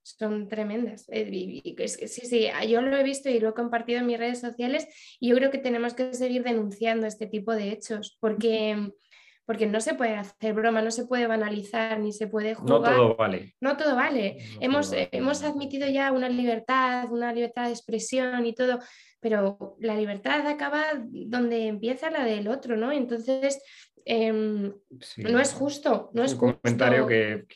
son 0.04 0.48
tremendas. 0.48 1.06
Eh, 1.08 1.62
sí, 1.86 2.26
sí, 2.26 2.48
yo 2.68 2.80
lo 2.82 2.96
he 2.96 3.02
visto 3.02 3.28
y 3.28 3.40
lo 3.40 3.50
he 3.50 3.54
compartido 3.54 4.00
en 4.00 4.06
mis 4.06 4.18
redes 4.18 4.40
sociales 4.40 4.86
y 5.18 5.30
yo 5.30 5.36
creo 5.36 5.50
que 5.50 5.58
tenemos 5.58 5.94
que 5.94 6.14
seguir 6.14 6.44
denunciando 6.44 7.06
este 7.06 7.26
tipo 7.26 7.52
de 7.52 7.70
hechos, 7.70 8.16
porque 8.20 8.92
porque 9.46 9.66
no 9.66 9.80
se 9.80 9.94
puede 9.94 10.14
hacer 10.14 10.54
broma, 10.54 10.80
no 10.80 10.90
se 10.90 11.06
puede 11.06 11.26
banalizar, 11.26 12.00
ni 12.00 12.12
se 12.12 12.26
puede 12.26 12.54
jugar. 12.54 12.80
No 12.80 12.82
todo 12.82 13.16
vale. 13.16 13.54
No 13.60 13.76
todo 13.76 13.94
vale. 13.94 14.38
hemos, 14.60 14.92
hemos 14.94 15.42
admitido 15.42 15.86
ya 15.88 16.12
una 16.12 16.28
libertad, 16.28 17.12
una 17.12 17.32
libertad 17.32 17.66
de 17.66 17.72
expresión 17.72 18.46
y 18.46 18.54
todo, 18.54 18.78
pero 19.20 19.76
la 19.80 19.96
libertad 19.96 20.46
acaba 20.46 20.84
donde 21.04 21.66
empieza 21.66 22.10
la 22.10 22.24
del 22.24 22.48
otro, 22.48 22.76
¿no? 22.76 22.90
Entonces, 22.90 23.60
Em, 24.06 24.70
no 25.16 25.40
es 25.40 25.54
justo. 25.54 26.10
No 26.12 26.22
es, 26.22 26.34
un 26.34 26.38
comentario 26.38 27.06
que, 27.06 27.46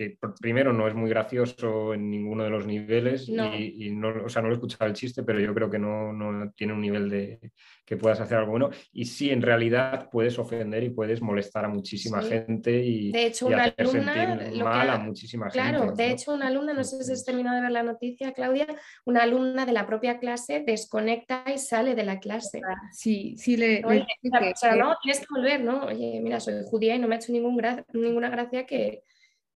primero 0.40 0.72
no 0.72 0.88
es 0.88 0.94
muy 0.94 1.10
gracioso 1.10 1.92
en 1.92 2.10
ninguno 2.10 2.44
de 2.44 2.50
los 2.50 2.66
niveles 2.66 3.28
y, 3.28 3.90
no, 3.90 4.24
o 4.24 4.28
sea, 4.28 4.40
no 4.40 4.48
lo 4.48 4.54
he 4.54 4.56
escuchado 4.56 4.86
el 4.86 4.94
chiste, 4.94 5.22
pero 5.22 5.40
yo 5.40 5.54
creo 5.54 5.70
que 5.70 5.78
no, 5.78 6.12
no, 6.12 6.50
tiene 6.52 6.72
un 6.72 6.80
nivel 6.80 7.10
de 7.10 7.52
que 7.84 7.96
puedas 7.96 8.20
hacer 8.20 8.38
algo 8.38 8.52
bueno. 8.52 8.70
Y 8.92 9.04
sí, 9.04 9.30
en 9.30 9.42
realidad 9.42 10.08
puedes 10.10 10.38
ofender 10.38 10.82
y 10.84 10.90
puedes 10.90 11.20
molestar 11.20 11.66
a 11.66 11.68
muchísima 11.68 12.22
gente 12.22 12.82
y, 12.82 13.12
de 13.12 13.26
hecho, 13.26 13.46
una 13.46 13.64
hacer 13.64 13.86
sentir 13.86 14.62
mal 14.62 14.90
a 14.90 14.98
muchísima 14.98 15.50
gente. 15.50 15.58
Claro, 15.58 15.92
de 15.92 16.10
hecho, 16.10 16.32
una 16.32 16.46
alumna, 16.46 16.72
no 16.72 16.84
sé 16.84 17.02
si 17.02 17.12
has 17.12 17.24
terminado 17.24 17.56
de 17.56 17.62
ver 17.62 17.72
la 17.72 17.82
noticia, 17.82 18.32
Claudia, 18.32 18.66
una 19.04 19.22
alumna 19.22 19.66
de 19.66 19.72
la 19.72 19.86
propia 19.86 20.18
clase 20.18 20.64
desconecta 20.66 21.44
y 21.54 21.58
sale 21.58 21.94
de 21.94 22.04
la 22.04 22.20
clase. 22.20 22.60
Sí, 22.92 23.36
sí, 23.36 23.56
le. 23.56 23.84
o 23.84 24.56
sea, 24.56 24.76
no, 24.76 24.96
tienes 25.02 25.20
que 25.20 25.26
volver, 25.30 25.60
¿no? 25.60 25.86
Oye, 25.86 26.20
mira, 26.22 26.37
soy 26.40 26.64
judía 26.64 26.94
y 26.94 26.98
no 26.98 27.08
me 27.08 27.14
ha 27.14 27.18
hecho 27.18 27.32
ningún 27.32 27.60
ninguna 27.92 28.30
gracia 28.30 28.66
que, 28.66 29.02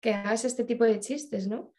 hagas 0.05 0.45
este 0.45 0.65
tipo 0.65 0.85
de 0.85 0.99
chistes, 0.99 1.47
¿no? 1.47 1.75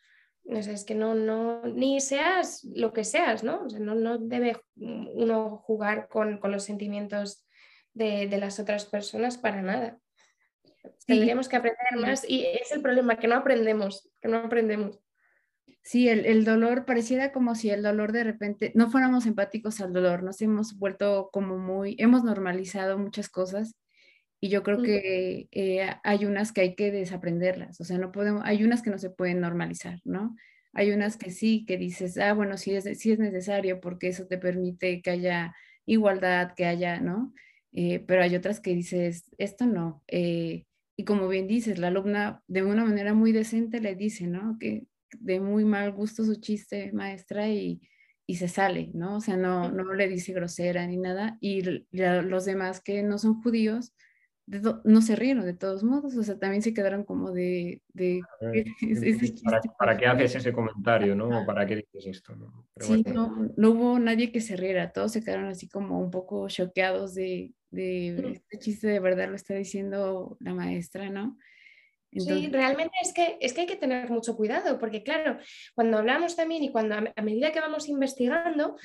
O 0.46 0.62
sea, 0.62 0.74
es 0.74 0.84
que 0.84 0.96
no, 0.96 1.16
no, 1.16 1.62
ni 1.64 2.02
seas 2.02 2.64
lo 2.76 2.92
que 2.94 3.04
seas, 3.04 3.44
¿no? 3.44 3.64
O 3.66 3.70
sea, 3.70 3.80
no, 3.80 3.96
no 3.96 4.18
debe 4.18 4.58
uno 4.76 5.58
jugar 5.58 6.08
con, 6.10 6.40
los 6.44 6.64
sentimientos 6.64 7.46
de, 7.94 8.28
las 8.38 8.60
otras 8.60 8.86
personas 8.86 9.38
para 9.38 9.62
nada. 9.62 10.00
Tendríamos 11.06 11.48
que 11.48 11.56
aprender 11.56 11.98
más 11.98 12.26
y 12.28 12.46
es 12.46 12.72
el 12.72 12.82
problema, 12.82 13.18
que 13.18 13.28
no 13.28 13.36
aprendemos, 13.36 14.10
que 14.22 14.28
no 14.28 14.38
aprendemos. 14.38 15.00
Sí, 15.82 16.08
el, 16.08 16.26
el, 16.26 16.46
dolor 16.46 16.86
pareciera 16.86 17.34
como 17.34 17.56
si 17.56 17.70
el 17.70 17.84
dolor 17.84 18.14
de 18.14 18.24
repente 18.24 18.72
no 18.74 18.90
fuéramos 18.90 19.26
empáticos 19.26 19.82
al 19.82 19.92
dolor, 19.92 20.24
nos 20.24 20.42
hemos 20.42 20.78
vuelto 20.78 21.30
como 21.32 21.58
muy, 21.58 21.96
hemos 22.00 22.24
normalizado 22.24 22.98
muchas 22.98 23.28
cosas 23.28 23.76
y 24.44 24.50
yo 24.50 24.62
creo 24.62 24.82
que 24.82 25.48
eh, 25.54 25.90
hay 26.04 26.26
unas 26.26 26.52
que 26.52 26.60
hay 26.60 26.76
que 26.76 26.92
desaprenderlas, 26.92 27.80
o 27.80 27.86
sea, 27.86 27.98
no 27.98 28.12
podemos, 28.12 28.42
hay 28.44 28.66
unas 28.66 28.82
que 28.82 28.90
no 28.90 28.98
se 28.98 29.10
pueden 29.10 29.40
normalizar, 29.40 30.02
¿no? 30.04 30.36
Hay 30.74 30.92
unas 30.92 31.16
que 31.16 31.32
sí, 31.32 31.64
que 31.66 31.78
dices, 31.78 32.18
ah, 32.18 32.34
bueno, 32.34 32.58
sí 32.58 32.76
es, 32.76 32.84
sí 33.00 33.14
es 33.14 33.20
necesario 33.20 33.80
porque 33.80 34.10
eso 34.10 34.28
te 34.28 34.38
permite 34.38 35.02
que 35.02 35.12
haya 35.12 35.56
igualdad, 35.86 36.56
que 36.58 36.66
haya, 36.66 37.00
¿no? 37.00 37.34
Eh, 37.72 38.04
pero 38.06 38.22
hay 38.22 38.36
otras 38.36 38.60
que 38.60 38.76
dices, 38.76 39.32
esto 39.38 39.66
no. 39.66 40.04
Eh, 40.08 40.66
y 40.98 41.06
como 41.06 41.30
bien 41.30 41.48
dices, 41.48 41.80
la 41.80 41.88
alumna 41.88 42.44
de 42.48 42.64
una 42.64 42.84
manera 42.84 43.14
muy 43.14 43.32
decente 43.32 43.80
le 43.80 43.96
dice, 43.96 44.28
¿no? 44.28 44.58
Que 44.60 44.84
de 45.22 45.40
muy 45.40 45.64
mal 45.64 45.94
gusto 45.94 46.26
su 46.26 46.36
chiste, 46.42 46.92
maestra, 46.92 47.48
y, 47.48 47.80
y 48.28 48.36
se 48.36 48.50
sale, 48.50 48.92
¿no? 48.94 49.16
O 49.16 49.22
sea, 49.22 49.38
no, 49.38 49.72
no 49.72 49.94
le 49.94 50.10
dice 50.10 50.34
grosera 50.34 50.86
ni 50.86 50.98
nada. 50.98 51.38
Y 51.40 51.62
los 51.92 52.44
demás 52.44 52.82
que 52.82 53.04
no 53.04 53.18
son 53.18 53.42
judíos, 53.42 53.94
no 54.46 55.02
se 55.02 55.16
rieron 55.16 55.46
de 55.46 55.54
todos 55.54 55.84
modos, 55.84 56.16
o 56.18 56.24
sea, 56.24 56.38
también 56.38 56.62
se 56.62 56.74
quedaron 56.74 57.04
como 57.04 57.32
de... 57.32 57.82
¿Para, 59.78 59.98
qué 59.98 60.06
haces 60.06 60.36
ese 60.36 60.52
comentario, 60.52 61.16
no? 61.16 61.46
¿Para 61.46 61.66
qué 61.66 61.78
dices 61.78 62.18
esto? 62.18 62.36
¿no? 62.36 62.68
sí, 62.78 63.04
no, 63.14 63.50
no, 63.56 63.70
hubo 63.72 64.00
nadie 64.00 64.32
que 64.32 64.42
se 64.42 64.56
riera, 64.58 64.92
todos 64.92 65.14
se 65.14 65.24
quedaron 65.24 65.48
así 65.48 65.70
como 65.70 66.00
un 66.00 66.12
poco 66.12 66.48
choqueados 66.50 67.14
de, 67.14 67.54
de 67.72 68.32
este 68.34 68.60
chiste 68.60 68.88
de 68.88 69.00
verdad 69.00 69.30
lo 69.30 69.36
está 69.36 69.54
diciendo 69.54 70.38
la 70.40 70.54
maestra, 70.54 71.10
¿no? 71.10 71.38
Sí, 72.20 72.50
realmente 72.52 72.94
es 73.02 73.14
que, 73.14 73.38
es 73.42 73.54
que 73.54 73.62
hay 73.62 73.68
que 73.68 73.76
tener 73.76 74.10
mucho 74.12 74.36
cuidado, 74.36 74.78
porque 74.78 75.04
claro, 75.04 75.40
cuando 75.74 75.98
hablamos 75.98 76.36
también 76.36 76.64
y 76.64 76.72
cuando 76.72 76.96
a 76.96 77.22
medida 77.22 77.52
que 77.52 77.60
vamos 77.60 77.90
investigando, 77.90 78.78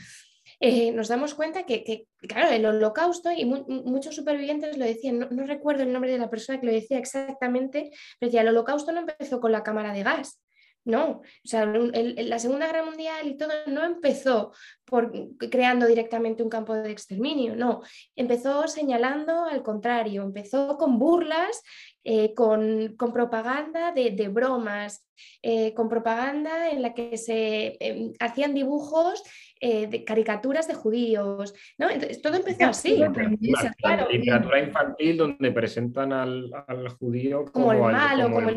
eh, 0.61 0.93
nos 0.93 1.09
damos 1.09 1.35
cuenta 1.35 1.65
que, 1.65 2.07
claro, 2.19 2.51
el 2.51 2.67
holocausto, 2.67 3.31
y 3.31 3.45
muchos 3.45 4.17
supervivientes 4.17 4.77
lo 4.77 4.85
decían, 4.85 5.29
no, 5.31 5.47
recuerdo 5.47 5.85
el 5.85 5.93
nombre 5.93 6.11
de 6.11 6.19
la 6.19 6.31
persona 6.31 6.61
que 6.61 6.67
lo 6.67 6.73
decía 6.73 6.99
exactamente, 6.99 7.91
pero 8.19 8.29
decía, 8.29 8.43
el 8.43 8.49
holocausto 8.49 8.93
no 8.93 9.01
empezó 9.01 9.41
con 9.41 9.53
la 9.53 9.63
cámara 9.63 9.93
de 9.93 10.03
gas, 10.03 10.41
no, 10.85 11.21
o 11.21 11.23
sea, 11.45 11.67
la 11.67 12.39
Segunda 12.39 12.67
Guerra 12.67 12.85
Mundial 12.85 13.29
y 13.29 13.37
todo 13.37 13.53
no 13.67 13.85
empezó 13.85 14.53
por, 14.87 15.13
creando 15.37 15.87
directamente 15.87 16.43
un 16.43 16.49
campo 16.49 16.75
de 16.75 16.91
exterminio, 16.91 17.55
no, 17.55 17.83
empezó 18.17 18.67
señalando 18.69 19.45
al 19.45 19.63
contrario, 19.63 20.23
empezó 20.23 20.79
con 20.79 20.99
burlas, 20.99 21.63
eh, 22.11 22.33
con, 22.33 22.97
propaganda 23.13 23.93
de, 23.93 24.29
bromas, 24.29 25.07
eh, 25.43 25.75
con 25.75 25.91
propaganda 25.91 26.71
en 26.71 26.81
la 26.81 26.95
que 26.95 27.19
se 27.19 27.77
em, 27.81 28.15
hacían 28.19 28.55
dibujos 28.55 29.23
eh, 29.61 29.89
de 29.89 30.05
caricaturas 30.05 30.67
de 30.67 30.73
judíos, 30.73 31.53
¿no? 31.77 31.91
Entonces, 31.91 32.23
todo 32.23 32.37
empezó 32.37 32.65
así. 32.65 32.97
Literatura, 32.97 34.09
literatura 34.11 34.59
infantil 34.59 35.19
donde 35.19 35.53
presentan 35.53 36.15
al, 36.15 36.51
judío 36.99 37.45
como, 37.45 37.75
el 37.75 37.81
malo, 37.81 38.31
como, 38.33 38.49
el, 38.49 38.57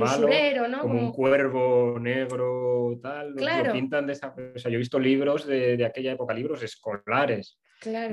¿no? 0.71 0.79
Como, 0.79 0.99
un 1.07 1.11
cuervo 1.11 1.99
negro, 1.99 2.97
tal. 3.03 3.33
Lo, 3.35 3.73
pintan 3.73 4.07
de 4.07 4.13
esa... 4.13 4.33
O 4.55 4.59
sea, 4.59 4.71
yo 4.71 4.75
he 4.75 4.77
visto 4.77 4.97
libros 4.97 5.45
de, 5.45 5.83
aquella 5.83 6.13
época, 6.13 6.33
libros 6.33 6.63
escolares, 6.63 7.59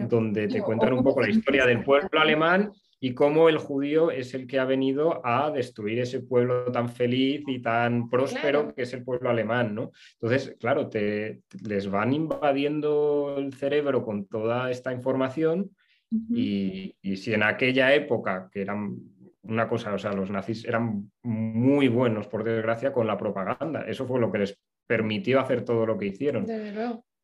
donde 0.08 0.48
te 0.48 0.60
cuentan 0.62 0.94
un 0.94 1.04
poco 1.04 1.20
la 1.20 1.30
historia 1.30 1.64
del 1.64 1.84
pueblo 1.84 2.18
alemán 2.18 2.72
y 3.00 3.14
cómo 3.14 3.48
el 3.48 3.58
judío 3.58 4.10
es 4.10 4.34
el 4.34 4.46
que 4.46 4.58
ha 4.58 4.64
venido 4.64 5.24
a 5.24 5.50
destruir 5.50 6.00
ese 6.00 6.20
pueblo 6.20 6.72
tan 6.72 6.88
feliz 6.88 7.44
y 7.46 7.60
tan 7.60 8.08
próspero 8.08 8.74
que 8.74 8.82
es 8.82 8.92
el 8.92 9.04
pueblo 9.04 9.30
alemán, 9.30 9.74
¿no? 9.74 9.92
Entonces, 10.20 10.56
claro, 10.58 10.88
te, 10.88 11.42
les 11.62 11.88
van 11.88 12.12
invadiendo 12.12 13.36
el 13.38 13.54
cerebro 13.54 14.04
con 14.04 14.26
toda 14.26 14.70
esta 14.70 14.92
información 14.92 15.70
y, 16.10 16.96
si 17.16 17.34
en 17.34 17.42
aquella 17.42 17.94
época, 17.94 18.48
que 18.50 18.62
eran 18.62 18.96
una 19.42 19.68
cosa, 19.68 19.94
o 19.94 19.98
sea, 19.98 20.12
los 20.12 20.30
nazis 20.30 20.64
eran 20.64 21.10
muy 21.22 21.88
buenos, 21.88 22.26
por 22.26 22.44
desgracia, 22.44 22.92
con 22.92 23.06
la 23.06 23.16
propaganda, 23.16 23.82
eso 23.82 24.06
fue 24.06 24.18
lo 24.18 24.32
que 24.32 24.38
les 24.38 24.58
permitió 24.86 25.40
hacer 25.40 25.64
todo 25.64 25.86
lo 25.86 25.98
que 25.98 26.06
hicieron. 26.06 26.46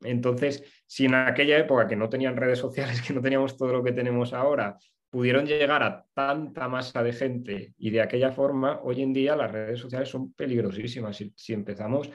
Entonces, 0.02 0.84
si 0.86 1.06
en 1.06 1.14
aquella 1.14 1.58
época 1.58 1.86
que 1.86 1.96
no 1.96 2.08
tenían 2.08 2.36
redes 2.36 2.58
sociales, 2.58 3.02
que 3.06 3.12
no 3.12 3.20
teníamos 3.20 3.56
todo 3.56 3.72
lo 3.72 3.82
que 3.82 3.92
tenemos 3.92 4.32
ahora, 4.32 4.76
pudieron 5.14 5.46
llegar 5.46 5.80
a 5.84 6.04
tanta 6.12 6.66
masa 6.66 7.00
de 7.04 7.12
gente 7.12 7.72
y 7.78 7.90
de 7.90 8.02
aquella 8.02 8.32
forma, 8.32 8.80
hoy 8.82 9.00
en 9.00 9.12
día 9.12 9.36
las 9.36 9.52
redes 9.52 9.78
sociales 9.78 10.08
son 10.08 10.32
peligrosísimas. 10.32 11.22
Si, 11.36 11.52
empezamos 11.52 12.10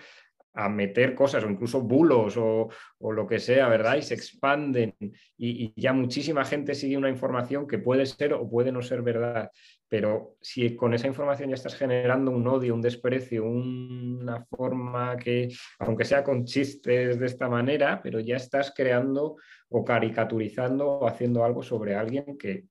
a 0.53 0.67
meter 0.67 1.15
cosas 1.15 1.45
o 1.45 1.49
incluso 1.49 1.79
bulos 1.79 2.35
o, 2.35 2.67
lo 2.99 3.25
que 3.25 3.39
sea, 3.39 3.69
¿verdad? 3.69 3.95
Y 3.95 4.01
se 4.01 4.15
expanden 4.15 4.93
y, 5.37 5.71
ya 5.81 5.93
muchísima 5.93 6.43
gente 6.43 6.75
sigue 6.75 6.97
una 6.97 7.07
información 7.07 7.67
que 7.67 7.77
puede 7.79 8.05
ser 8.05 8.33
o 8.33 8.49
puede 8.49 8.73
no 8.73 8.81
ser 8.81 9.01
verdad. 9.01 9.49
Pero 9.87 10.35
si 10.41 10.75
con 10.75 10.93
esa 10.93 11.07
información 11.07 11.47
ya 11.47 11.55
estás 11.55 11.75
generando 11.75 12.31
un 12.31 12.45
odio, 12.47 12.75
un 12.75 12.81
desprecio, 12.81 13.45
una 13.45 14.43
forma 14.43 15.15
que, 15.15 15.47
aunque 15.79 16.03
sea 16.03 16.21
con 16.21 16.43
chistes 16.43 17.17
de 17.17 17.25
esta 17.25 17.47
manera, 17.47 18.01
pero 18.03 18.19
ya 18.19 18.35
estás 18.35 18.73
creando 18.75 19.37
o 19.69 19.85
caricaturizando 19.85 20.85
o 20.85 21.07
haciendo 21.07 21.45
algo 21.45 21.63
sobre 21.63 21.95
alguien 21.95 22.37
que 22.37 22.65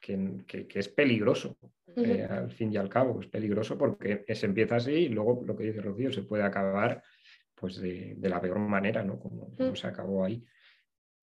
es 0.00 0.88
peligroso, 0.88 1.56
eh, 1.96 2.26
al 2.28 2.50
fin 2.52 2.72
y 2.72 2.76
al 2.76 2.88
cabo, 2.88 3.20
es 3.20 3.26
peligroso 3.26 3.76
porque 3.76 4.24
se 4.34 4.46
empieza 4.46 4.76
así 4.76 4.92
y 4.92 5.08
luego 5.08 5.42
lo 5.44 5.56
que 5.56 5.64
dice 5.64 5.80
Rocío 5.80 6.12
se 6.12 6.22
puede 6.22 6.44
acabar 6.44 7.02
pues 7.54 7.80
de, 7.80 8.16
la 8.20 8.40
peor 8.40 8.58
manera, 8.58 9.02
¿no? 9.02 9.18
Como, 9.18 9.54
como 9.56 9.74
se 9.74 9.86
acabó 9.86 10.24
ahí. 10.24 10.44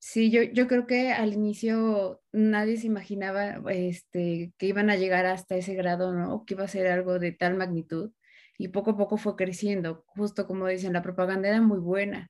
Sí, 0.07 0.29
yo, 0.29 0.43
yo 0.43 0.67
creo 0.67 0.85
que 0.85 1.11
al 1.11 1.33
inicio 1.33 2.21
nadie 2.31 2.77
se 2.77 2.85
imaginaba 2.85 3.61
este, 3.71 4.53
que 4.57 4.67
iban 4.67 4.89
a 4.91 4.97
llegar 4.97 5.25
hasta 5.25 5.55
ese 5.55 5.73
grado, 5.73 6.13
¿no? 6.13 6.45
Que 6.45 6.53
iba 6.53 6.63
a 6.63 6.67
ser 6.67 6.87
algo 6.87 7.17
de 7.17 7.31
tal 7.31 7.55
magnitud. 7.55 8.11
Y 8.57 8.67
poco 8.67 8.91
a 8.91 8.97
poco 8.97 9.17
fue 9.17 9.35
creciendo. 9.35 10.03
Justo 10.07 10.45
como 10.45 10.67
dicen, 10.67 10.93
la 10.93 11.01
propaganda 11.01 11.47
era 11.49 11.59
muy 11.59 11.79
buena. 11.79 12.29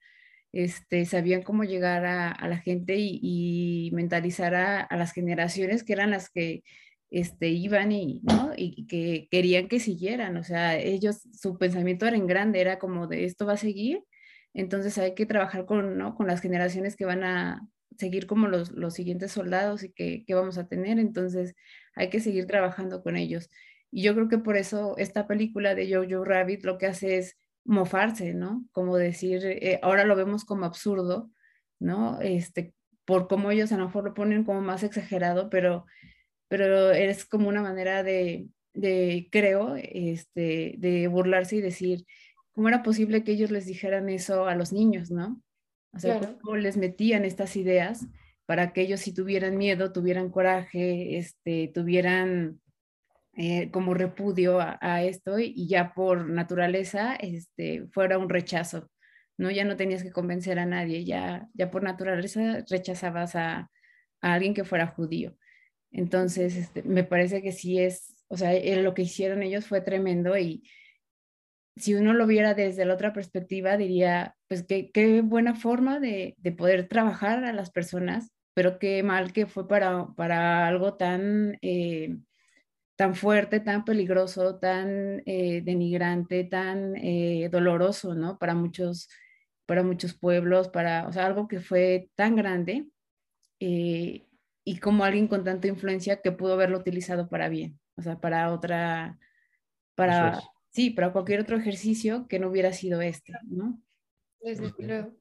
Este, 0.56 1.06
sabían 1.06 1.43
cómo 1.43 1.64
llegar 1.66 2.06
a, 2.06 2.47
la 2.47 2.58
gente 2.58 2.95
y, 2.97 3.91
mentalizar 3.93 4.56
a, 4.56 4.88
las 4.97 5.14
generaciones 5.14 5.84
que 5.84 5.93
eran 5.93 6.12
las 6.12 6.30
que 6.30 6.64
este, 7.12 7.49
iban 7.49 7.91
y, 7.91 8.22
¿no? 8.24 8.53
y 8.56 8.88
que 8.88 9.28
querían 9.30 9.68
que 9.68 9.80
siguieran. 9.80 10.38
O 10.38 10.43
sea, 10.43 10.78
ellos, 10.78 11.22
su 11.34 11.58
pensamiento 11.58 12.08
era 12.08 12.18
en 12.18 12.28
grande, 12.28 12.62
era 12.62 12.80
como 12.80 13.08
de 13.08 13.26
esto 13.26 13.45
va 13.45 13.53
a 13.53 13.58
seguir 13.58 14.03
entonces 14.56 14.97
hay 14.97 15.14
que 15.16 15.26
trabajar 15.26 15.66
con, 15.66 15.97
¿no? 15.97 16.16
con 16.16 16.28
las 16.28 16.41
generaciones 16.41 16.95
que 16.95 17.06
van 17.06 17.24
a 17.24 17.68
seguir 17.97 18.26
como 18.26 18.47
los, 18.47 18.72
los 18.72 18.93
siguientes 18.93 19.34
soldados 19.34 19.84
y 19.84 19.91
que, 19.91 20.24
que, 20.26 20.34
vamos 20.34 20.58
a 20.58 20.68
tener. 20.68 20.97
Entonces 20.97 21.56
hay 21.93 22.10
que 22.10 22.22
seguir 22.22 22.47
trabajando 22.47 23.03
con 23.03 23.18
ellos. 23.18 23.49
Y 23.91 24.03
yo 24.03 24.16
creo 24.16 24.30
que 24.30 24.38
por 24.38 24.56
eso 24.56 24.95
esta 24.97 25.28
película 25.28 25.76
de 25.76 25.93
Jojo 25.93 26.24
Rabbit 26.24 26.64
lo 26.64 26.78
que 26.78 26.88
hace 26.88 27.18
es 27.18 27.38
mofarse, 27.66 28.34
¿no? 28.34 28.66
Como 28.72 28.95
decir, 28.95 29.41
eh, 29.43 29.80
ahora 29.82 30.05
lo 30.05 30.16
vemos 30.16 30.45
como 30.45 30.66
absurdo, 30.66 31.32
¿no? 31.80 32.22
Este, 32.22 32.74
por 33.03 33.28
cómo 33.28 33.51
ellos 33.51 33.72
a 33.72 33.78
lo 33.78 33.86
mejor 33.86 34.05
lo 34.05 34.13
ponen 34.13 34.43
como 34.43 34.61
más 34.61 34.84
exagerado, 34.84 35.49
pero, 35.49 35.86
pero 36.47 36.91
es 36.91 37.26
como 37.26 37.49
una 37.49 37.61
manera 37.61 38.03
de, 38.03 38.47
de 38.74 39.28
creo, 39.32 39.76
este, 39.76 40.76
de 40.78 41.07
burlarse 41.07 41.57
y 41.57 41.61
decir, 41.61 42.05
¿cómo 42.51 42.70
era 42.70 42.84
posible 42.84 43.24
que 43.24 43.34
ellos 43.34 43.51
les 43.51 43.66
dijeran 43.66 44.09
eso 44.09 44.47
a 44.47 44.55
los 44.55 44.72
niños, 44.72 45.11
no? 45.11 45.41
O 45.93 45.99
sea, 45.99 46.20
cómo 46.41 46.57
les 46.57 46.76
metían 46.76 47.24
estas 47.24 47.55
ideas 47.55 48.05
para 48.45 48.74
que 48.74 48.82
ellos 48.82 48.99
si 48.99 49.13
tuvieran 49.13 49.57
miedo, 49.57 49.91
tuvieran 49.93 50.30
coraje, 50.30 51.18
este, 51.18 51.72
tuvieran 51.74 52.59
eh, 53.36 53.70
como 53.72 53.94
repudio 53.94 54.60
a, 54.62 55.04
esto 55.04 55.40
y, 55.40 55.68
ya 55.68 55.94
por 55.94 56.30
naturaleza 56.30 57.16
este, 57.16 57.86
fuera 57.92 58.18
un 58.18 58.30
rechazo, 58.30 58.90
¿no? 59.38 59.52
Ya 59.52 59.66
no 59.66 59.76
tenías 59.76 60.04
que 60.04 60.12
convencer 60.12 60.60
a 60.60 60.66
nadie, 60.66 61.06
ya, 61.06 61.48
ya 61.54 61.72
por 61.72 61.84
naturaleza 61.84 62.64
rechazabas 62.70 63.36
a, 63.36 63.70
a 64.22 64.34
alguien 64.34 64.54
que 64.54 64.64
fuera 64.64 64.88
judío. 64.88 65.38
Entonces, 65.92 66.56
este, 66.56 66.84
me 66.84 67.04
parece 67.04 67.42
que 67.42 67.52
sí 67.52 67.80
es, 67.80 68.16
o 68.28 68.38
sea, 68.38 68.54
eh, 68.54 68.82
lo 68.82 68.94
que 68.94 69.04
hicieron 69.04 69.44
ellos 69.44 69.66
fue 69.66 69.82
tremendo 69.82 70.38
y, 70.38 70.64
si 71.78 71.94
uno 71.94 72.14
lo 72.14 72.26
viera 72.26 72.54
desde 72.54 72.86
la 72.86 72.94
otra 72.94 73.14
perspectiva, 73.14 73.78
diría, 73.78 74.36
pues 74.48 74.64
qué, 74.64 74.92
qué 74.92 75.22
buena 75.22 75.56
forma 75.56 76.00
de, 76.00 76.36
de, 76.38 76.52
poder 76.52 76.88
trabajar 76.88 77.44
a 77.44 77.54
las 77.54 77.70
personas, 77.70 78.32
pero 78.54 78.80
qué 78.80 79.04
mal 79.04 79.34
que 79.34 79.46
fue 79.46 79.68
para, 79.68 80.08
para 80.16 80.68
algo 80.68 80.96
tan, 80.96 81.58
eh, 81.62 82.18
tan 82.96 83.16
fuerte, 83.16 83.60
tan 83.60 83.84
peligroso, 83.86 84.58
tan 84.58 85.22
eh, 85.26 85.62
denigrante, 85.64 86.43
tan 86.46 86.96
eh, 86.96 87.50
doloroso, 87.52 88.16
¿no? 88.16 88.38
Para 88.38 88.56
muchos, 88.56 89.10
para 89.66 89.84
muchos 89.84 90.14
pueblos, 90.14 90.70
para, 90.70 91.08
o 91.08 91.12
sea, 91.12 91.26
algo 91.26 91.48
que 91.48 91.60
fue 91.60 92.10
tan 92.16 92.36
grande 92.36 92.88
y 93.58 94.80
como 94.80 95.04
alguien 95.04 95.28
con 95.28 95.43
tanta 95.43 95.68
influencia 95.68 96.22
que 96.22 96.32
pudo 96.32 96.54
haberlo 96.54 96.78
utilizado 96.78 97.30
para 97.30 97.50
bien, 97.50 97.80
o 97.96 98.02
sea, 98.02 98.20
para 98.20 98.52
otra, 98.52 99.18
para 99.96 100.39
sí, 100.76 100.89
para 100.89 101.14
cualquier 101.14 101.39
otro 101.39 101.56
ejercicio 101.56 102.28
que 102.28 102.38
no 102.38 102.50
hubiera 102.50 102.74
sido 102.74 103.02
este, 103.02 103.32
¿no? 103.46 103.82
Desde 104.41 104.74
luego. 104.78 105.16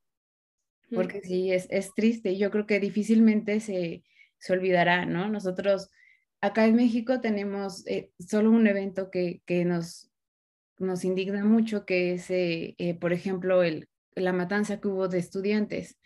Porque 0.92 1.22
sí, 1.22 1.52
es, 1.52 1.68
es 1.70 1.94
triste. 1.94 2.36
Yo 2.36 2.50
creo 2.50 2.66
que 2.66 2.80
difícilmente 2.80 3.60
se, 3.60 4.04
se 4.38 4.52
olvidará, 4.52 5.06
¿no? 5.06 5.28
Nosotros 5.28 5.90
acá 6.44 6.66
en 6.66 6.76
México 6.76 7.20
tenemos 7.20 7.86
eh, 7.86 8.10
solo 8.18 8.50
un 8.50 8.66
evento 8.66 9.10
que, 9.10 9.42
que 9.46 9.64
nos, 9.64 10.10
nos 10.78 11.04
indigna 11.04 11.44
mucho, 11.44 11.86
que 11.86 12.12
es, 12.12 12.30
eh, 12.30 12.74
eh, 12.78 12.94
por 12.94 13.12
ejemplo, 13.12 13.62
el, 13.62 13.88
la 14.14 14.32
matanza 14.32 14.80
que 14.80 14.88
hubo 14.88 15.08
de 15.08 15.18
estudiantes 15.18 15.98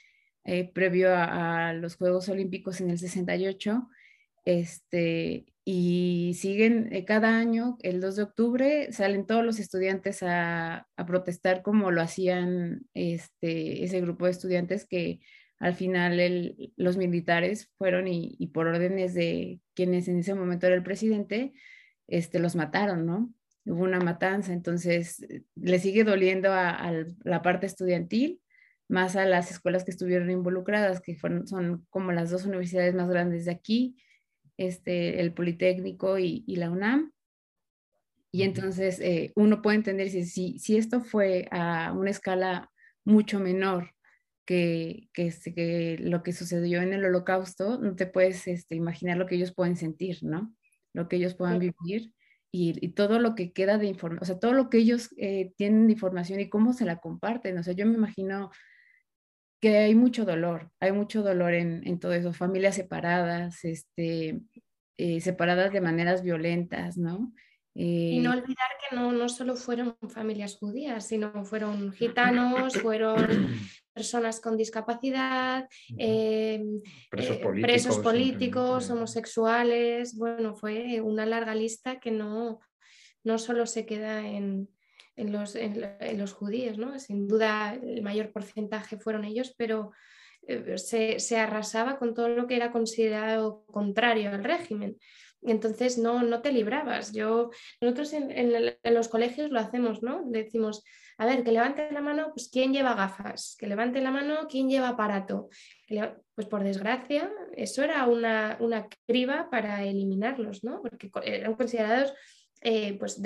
previo 0.72 1.14
a, 1.14 1.68
a, 1.68 1.72
los 1.74 1.96
Juegos 1.96 2.30
Olímpicos 2.30 2.80
en 2.80 2.88
el 2.88 2.98
68. 2.98 3.86
Este, 4.46 5.44
y 5.62 6.32
siguen 6.38 7.04
cada 7.06 7.36
año, 7.36 7.76
el 7.82 8.00
2 8.00 8.16
de 8.16 8.22
octubre, 8.22 8.92
salen 8.92 9.26
todos 9.26 9.44
los 9.44 9.58
estudiantes 9.58 10.22
a, 10.22 10.88
protestar 11.06 11.60
como 11.60 11.90
lo 11.90 12.00
hacían 12.00 12.86
este, 12.94 13.84
ese 13.84 14.00
grupo 14.00 14.24
de 14.24 14.30
estudiantes 14.30 14.86
que 14.88 15.20
al 15.58 15.74
final 15.74 16.72
los 16.76 16.96
militares 16.96 17.70
fueron 17.76 18.06
y, 18.06 18.46
por 18.52 18.68
órdenes 18.68 19.14
de 19.14 19.60
quienes 19.74 20.08
en 20.08 20.18
ese 20.18 20.34
momento 20.34 20.66
era 20.66 20.76
el 20.76 20.82
presidente, 20.82 21.52
este, 22.06 22.38
los 22.38 22.54
mataron, 22.54 23.06
¿no? 23.06 23.34
Hubo 23.64 23.82
una 23.82 24.00
matanza, 24.00 24.52
entonces 24.52 25.20
eh, 25.22 25.42
le 25.56 25.78
sigue 25.78 26.04
doliendo 26.04 26.52
a, 26.52 26.92
la 27.24 27.42
parte 27.42 27.66
estudiantil, 27.66 28.40
más 28.88 29.16
a 29.16 29.26
las 29.26 29.50
escuelas 29.50 29.84
que 29.84 29.90
estuvieron 29.90 30.30
involucradas, 30.30 31.00
que 31.00 31.16
fueron, 31.16 31.46
son 31.46 31.86
como 31.90 32.12
las 32.12 32.30
dos 32.30 32.46
universidades 32.46 32.94
más 32.94 33.10
grandes 33.10 33.44
de 33.44 33.50
aquí, 33.50 33.96
este, 34.56 35.20
el 35.20 35.34
Politécnico 35.34 36.18
y, 36.18 36.44
la 36.56 36.70
UNAM. 36.70 37.12
Y 38.30 38.42
entonces 38.42 39.00
eh, 39.00 39.32
uno 39.34 39.60
puede 39.60 39.76
entender 39.76 40.08
si, 40.08 40.58
si, 40.58 40.76
esto 40.76 41.00
fue 41.00 41.48
a 41.50 41.92
una 41.92 42.10
escala 42.10 42.70
mucho 43.04 43.40
menor 43.40 43.94
que, 44.48 45.10
que, 45.12 45.26
este, 45.26 45.52
que, 45.52 45.98
lo 46.00 46.22
que 46.22 46.32
sucedió 46.32 46.80
en 46.80 46.94
el 46.94 47.04
holocausto, 47.04 47.78
no 47.78 47.94
te 47.96 48.06
puedes 48.06 48.48
este, 48.48 48.76
imaginar 48.76 49.18
lo 49.18 49.26
que 49.26 49.34
ellos 49.34 49.52
pueden 49.52 49.76
sentir, 49.76 50.20
¿no? 50.22 50.56
Lo 50.94 51.06
que 51.06 51.16
ellos 51.16 51.34
puedan 51.34 51.58
vivir 51.58 52.14
y, 52.50 52.88
todo 52.92 53.18
lo 53.18 53.34
que 53.34 53.52
queda 53.52 53.76
de 53.76 53.88
información, 53.88 54.22
o 54.22 54.24
sea, 54.24 54.38
todo 54.38 54.54
lo 54.54 54.70
que 54.70 54.78
ellos 54.78 55.10
eh, 55.18 55.52
tienen 55.58 55.86
de 55.86 55.92
información 55.92 56.40
y 56.40 56.48
cómo 56.48 56.72
se 56.72 56.86
la 56.86 56.96
comparten. 56.96 57.58
O 57.58 57.62
sea, 57.62 57.74
yo 57.74 57.84
me 57.84 57.92
imagino 57.92 58.50
que 59.60 59.76
hay 59.76 59.94
mucho 59.94 60.24
dolor, 60.24 60.70
hay 60.80 60.92
mucho 60.92 61.22
dolor 61.22 61.52
en, 61.52 61.86
en 61.86 62.00
todo 62.00 62.14
eso, 62.14 62.32
familias 62.32 62.76
separadas, 62.76 63.66
este, 63.66 64.40
eh, 64.96 65.20
separadas 65.20 65.74
de 65.74 65.82
maneras 65.82 66.22
violentas, 66.22 66.96
¿no? 66.96 67.34
y 67.74 68.18
no 68.20 68.32
eh, 68.32 68.38
olvidar 68.38 68.66
que 68.88 68.96
no, 68.96 69.12
no 69.12 69.28
solo 69.28 69.54
fueron 69.54 69.96
familias 70.08 70.56
judías, 70.56 71.06
sino 71.06 71.44
fueron 71.44 71.92
gitanos, 71.92 72.74
fueron 72.80 73.28
personas 73.98 74.40
con 74.40 74.56
discapacidad, 74.56 75.68
em, 75.96 76.80
presos 77.10 77.36
eh, 77.36 77.40
políticos, 77.40 77.68
presos 77.68 77.98
políticos 77.98 78.90
homosexuales, 78.90 80.14
bueno, 80.16 80.54
fue 80.54 81.00
una 81.00 81.26
larga 81.26 81.54
lista 81.54 81.98
que 81.98 82.12
no, 82.12 82.60
no 83.24 83.38
solo 83.38 83.66
se 83.66 83.84
queda 83.86 84.24
en, 84.24 84.68
en 85.16 85.32
los, 85.32 85.56
en, 85.56 85.74
los 86.16 86.32
judíos, 86.32 86.78
¿no? 86.78 86.96
Sin 87.00 87.26
duda 87.26 87.74
el 87.74 88.02
mayor 88.02 88.30
porcentaje 88.30 88.98
fueron 88.98 89.24
ellos, 89.24 89.52
pero 89.58 89.90
eh, 90.46 90.78
se, 90.78 91.18
se, 91.18 91.36
arrasaba 91.38 91.98
con 91.98 92.14
todo 92.14 92.28
lo 92.28 92.46
que 92.46 92.54
era 92.54 92.70
considerado 92.70 93.64
contrario 93.66 94.30
al 94.30 94.44
régimen. 94.44 94.96
Entonces 95.42 95.98
no, 95.98 96.22
no 96.22 96.40
te 96.40 96.52
librabas. 96.52 97.12
Yo, 97.12 97.50
nosotros 97.80 98.12
en, 98.12 98.30
en, 98.30 98.94
los 98.94 99.08
colegios 99.08 99.50
lo 99.50 99.58
hacemos, 99.58 100.04
¿no? 100.04 100.22
Decimos, 100.26 100.84
a 101.20 101.26
ver, 101.26 101.42
que 101.42 101.50
levante 101.50 101.90
la 101.90 102.00
mano, 102.00 102.30
pues 102.32 102.48
quién 102.48 102.72
lleva 102.72 102.94
gafas, 102.94 103.56
que 103.58 103.66
levante 103.66 104.00
la 104.00 104.12
mano, 104.12 104.46
quién 104.48 104.70
lleva 104.70 104.90
aparato. 104.90 105.48
Pues 106.34 106.46
por 106.46 106.62
desgracia, 106.62 107.28
eso 107.56 107.82
era 107.82 108.06
una, 108.06 108.56
una 108.60 108.88
criba 109.04 109.50
para 109.50 109.82
eliminarlos, 109.82 110.62
¿no? 110.62 110.80
Porque 110.80 111.10
eran 111.24 111.54
considerados 111.56 112.14
eh, 112.60 112.96
pues 112.98 113.20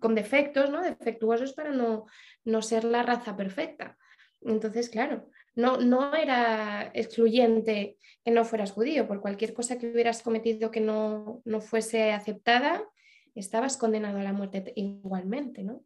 con 0.00 0.14
defectos, 0.14 0.70
¿no? 0.70 0.82
defectuosos 0.82 1.54
para 1.54 1.70
no, 1.70 2.04
no, 2.44 2.60
ser 2.60 2.84
la 2.84 3.02
raza 3.02 3.36
perfecta. 3.36 3.96
Entonces, 4.42 4.90
claro, 4.90 5.30
no, 5.54 5.78
no 5.78 6.14
era 6.14 6.90
excluyente 6.92 7.96
que 8.22 8.30
no 8.30 8.44
fueras 8.44 8.72
judío, 8.72 9.08
por 9.08 9.22
cualquier 9.22 9.54
cosa 9.54 9.78
que 9.78 9.90
hubieras 9.90 10.22
cometido 10.22 10.70
que 10.70 10.80
no, 10.80 11.40
no 11.46 11.62
fuese 11.62 12.12
aceptada, 12.12 12.84
estabas 13.34 13.78
condenado 13.78 14.18
a 14.18 14.22
la 14.22 14.34
muerte 14.34 14.74
igualmente, 14.76 15.62
¿no? 15.62 15.84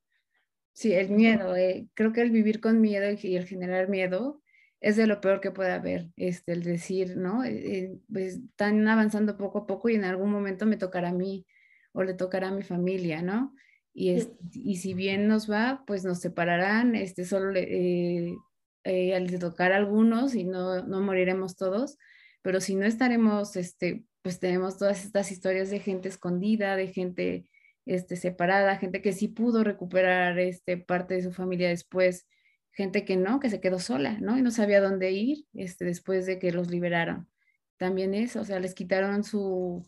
Sí, 0.74 0.92
el 0.92 1.08
miedo, 1.10 1.56
eh, 1.56 1.88
creo 1.94 2.12
que 2.12 2.20
el 2.20 2.30
vivir 2.30 2.60
con 2.60 2.80
miedo 2.80 3.06
y 3.22 3.36
el 3.36 3.46
generar 3.46 3.88
miedo 3.88 4.42
es 4.80 4.96
de 4.96 5.06
lo 5.06 5.22
peor 5.22 5.40
que 5.40 5.50
puede 5.50 5.72
haber, 5.72 6.08
este, 6.16 6.52
el 6.52 6.62
decir, 6.62 7.16
¿no? 7.16 7.42
Eh, 7.42 7.96
pues 8.12 8.34
están 8.34 8.86
avanzando 8.86 9.38
poco 9.38 9.60
a 9.60 9.66
poco 9.66 9.88
y 9.88 9.94
en 9.94 10.04
algún 10.04 10.30
momento 10.30 10.66
me 10.66 10.76
tocará 10.76 11.08
a 11.08 11.14
mí 11.14 11.46
o 11.92 12.02
le 12.02 12.12
tocará 12.12 12.48
a 12.48 12.54
mi 12.54 12.62
familia, 12.62 13.22
¿no? 13.22 13.54
Y, 13.94 14.10
es, 14.10 14.30
y 14.52 14.76
si 14.76 14.92
bien 14.92 15.26
nos 15.26 15.50
va, 15.50 15.84
pues 15.86 16.04
nos 16.04 16.20
separarán, 16.20 16.96
este, 16.96 17.24
solo 17.24 17.52
eh, 17.54 18.34
eh, 18.82 19.14
al 19.14 19.38
tocar 19.38 19.72
a 19.72 19.76
algunos 19.76 20.34
y 20.34 20.44
no, 20.44 20.82
no 20.82 21.00
moriremos 21.00 21.56
todos, 21.56 21.96
pero 22.42 22.60
si 22.60 22.74
no 22.74 22.84
estaremos 22.84 23.56
este, 23.56 24.04
pues 24.20 24.38
tenemos 24.40 24.76
todas 24.76 25.04
estas 25.04 25.32
historias 25.32 25.70
de 25.70 25.80
gente 25.80 26.08
escondida, 26.10 26.76
de 26.76 26.88
gente 26.88 27.48
este, 27.86 28.16
separada, 28.16 28.76
gente 28.76 29.02
que 29.02 29.12
sí 29.12 29.28
pudo 29.28 29.64
recuperar 29.64 30.38
este, 30.38 30.76
parte 30.76 31.14
de 31.14 31.22
su 31.22 31.32
familia 31.32 31.68
después, 31.68 32.26
gente 32.72 33.04
que 33.04 33.16
no, 33.16 33.40
que 33.40 33.50
se 33.50 33.60
quedó 33.60 33.78
sola, 33.78 34.18
¿no? 34.20 34.36
Y 34.38 34.42
no 34.42 34.50
sabía 34.50 34.80
dónde 34.80 35.12
ir 35.12 35.46
este, 35.54 35.84
después 35.84 36.26
de 36.26 36.38
que 36.38 36.52
los 36.52 36.70
liberaron. 36.70 37.28
También 37.76 38.14
eso, 38.14 38.40
o 38.40 38.44
sea, 38.44 38.60
les 38.60 38.74
quitaron 38.74 39.24
su, 39.24 39.86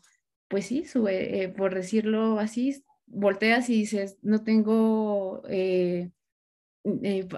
pues 0.49 0.67
sí, 0.67 0.85
su, 0.85 1.09
eh, 1.09 1.43
eh, 1.43 1.49
por 1.49 1.75
decirlo 1.75 2.39
así, 2.39 2.85
volteas 3.07 3.69
y 3.69 3.75
dices, 3.75 4.19
no 4.23 4.43
tengo 4.43 5.43
eh, 5.49 6.11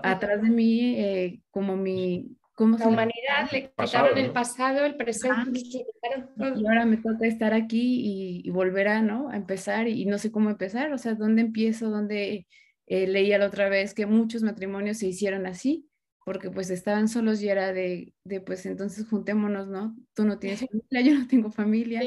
atrás 0.02 0.42
de 0.42 0.50
mí 0.50 1.42
como 1.50 1.76
mi... 1.76 2.36
¿cómo 2.58 2.76
la 2.76 2.88
humanidad 2.88 3.48
le 3.52 3.70
quitaron 3.70 4.18
el 4.18 4.32
pasado, 4.32 4.84
el 4.84 4.96
presente, 4.96 5.60
y 5.60 6.66
ahora 6.66 6.84
me 6.84 6.96
toca 6.96 7.24
estar 7.24 7.54
aquí 7.54 8.42
y, 8.44 8.50
volver 8.50 8.88
a, 8.88 9.00
¿no? 9.00 9.30
a 9.30 9.36
empezar 9.36 9.86
y, 9.86 10.04
no 10.06 10.18
sé 10.18 10.32
cómo 10.32 10.50
empezar, 10.50 10.92
o 10.92 10.98
sea, 10.98 11.14
¿dónde 11.14 11.42
empiezo? 11.42 11.88
¿Dónde 11.88 12.48
leía 12.88 13.38
la 13.38 13.46
otra 13.46 13.68
vez 13.68 13.94
que 13.94 14.06
muchos 14.06 14.42
matrimonios 14.42 14.98
se 14.98 15.06
hicieron 15.06 15.46
así? 15.46 15.88
porque 16.24 16.50
pues 16.50 16.68
estaban 16.68 17.08
solos 17.08 17.40
y 17.40 17.48
era 17.48 17.72
de, 17.72 18.12
de, 18.22 18.42
pues 18.42 18.66
entonces 18.66 19.06
juntémonos, 19.08 19.66
¿no? 19.66 19.96
Tú 20.12 20.26
no 20.26 20.38
tienes 20.38 20.60
familia, 20.90 21.00
yo 21.00 21.18
no 21.18 21.26
tengo 21.26 21.50
familia, 21.50 22.02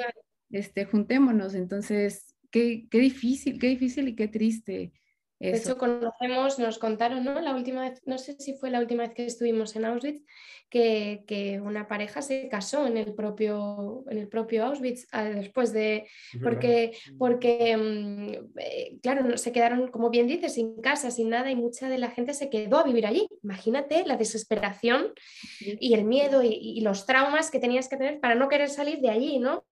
este, 0.51 0.85
juntémonos. 0.85 1.55
Entonces, 1.55 2.35
qué, 2.51 2.87
qué 2.91 2.99
difícil, 2.99 3.57
qué 3.57 3.69
difícil 3.69 4.09
y 4.09 4.15
qué 4.15 4.27
triste 4.27 4.93
de 5.41 5.57
hecho, 5.57 5.77
conocemos, 5.77 6.59
nos 6.59 6.77
contaron, 6.77 7.23
¿no? 7.23 7.41
La 7.41 7.55
última 7.55 7.89
vez, 7.89 8.01
no 8.05 8.19
sé 8.19 8.35
si 8.37 8.53
fue 8.53 8.69
la 8.69 8.79
última 8.79 9.03
vez 9.03 9.13
que 9.13 9.25
estuvimos 9.25 9.75
en 9.75 9.85
Auschwitz, 9.85 10.23
que, 10.69 11.59
una 11.63 11.87
pareja 11.87 12.21
se 12.21 12.47
casó 12.47 12.85
en 12.85 12.95
el 12.95 13.13
propio, 13.13 14.03
en 14.09 14.19
el 14.19 14.27
propio 14.27 14.65
Auschwitz 14.65 15.07
ah, 15.11 15.23
después 15.23 15.73
de. 15.73 16.07
Porque, 16.43 16.95
porque 17.17 17.75
mm, 17.75 18.59
eh, 18.59 18.99
claro, 19.01 19.37
se 19.37 19.51
quedaron, 19.51 19.89
como 19.89 20.09
bien 20.11 20.27
dices, 20.27 20.53
sin 20.53 20.79
casa, 20.79 21.09
sin 21.09 21.29
nada, 21.29 21.49
y 21.49 21.55
mucha 21.55 21.89
de 21.89 21.97
la 21.97 22.11
gente 22.11 22.33
se 22.33 22.49
quedó 22.49 22.77
a 22.77 22.83
vivir 22.83 23.07
allí. 23.07 23.27
Imagínate 23.43 24.05
la 24.05 24.17
desesperación 24.17 25.13
y 25.59 25.93
el 25.93 26.05
miedo 26.05 26.43
y, 26.43 26.53
y 26.53 26.81
los 26.81 27.05
traumas 27.07 27.49
que 27.49 27.59
tenías 27.59 27.89
que 27.89 27.97
tener 27.97 28.19
para 28.19 28.35
no 28.35 28.47
querer 28.47 28.69
salir 28.69 28.99
de 29.01 29.09
allí, 29.09 29.39
¿no? 29.39 29.65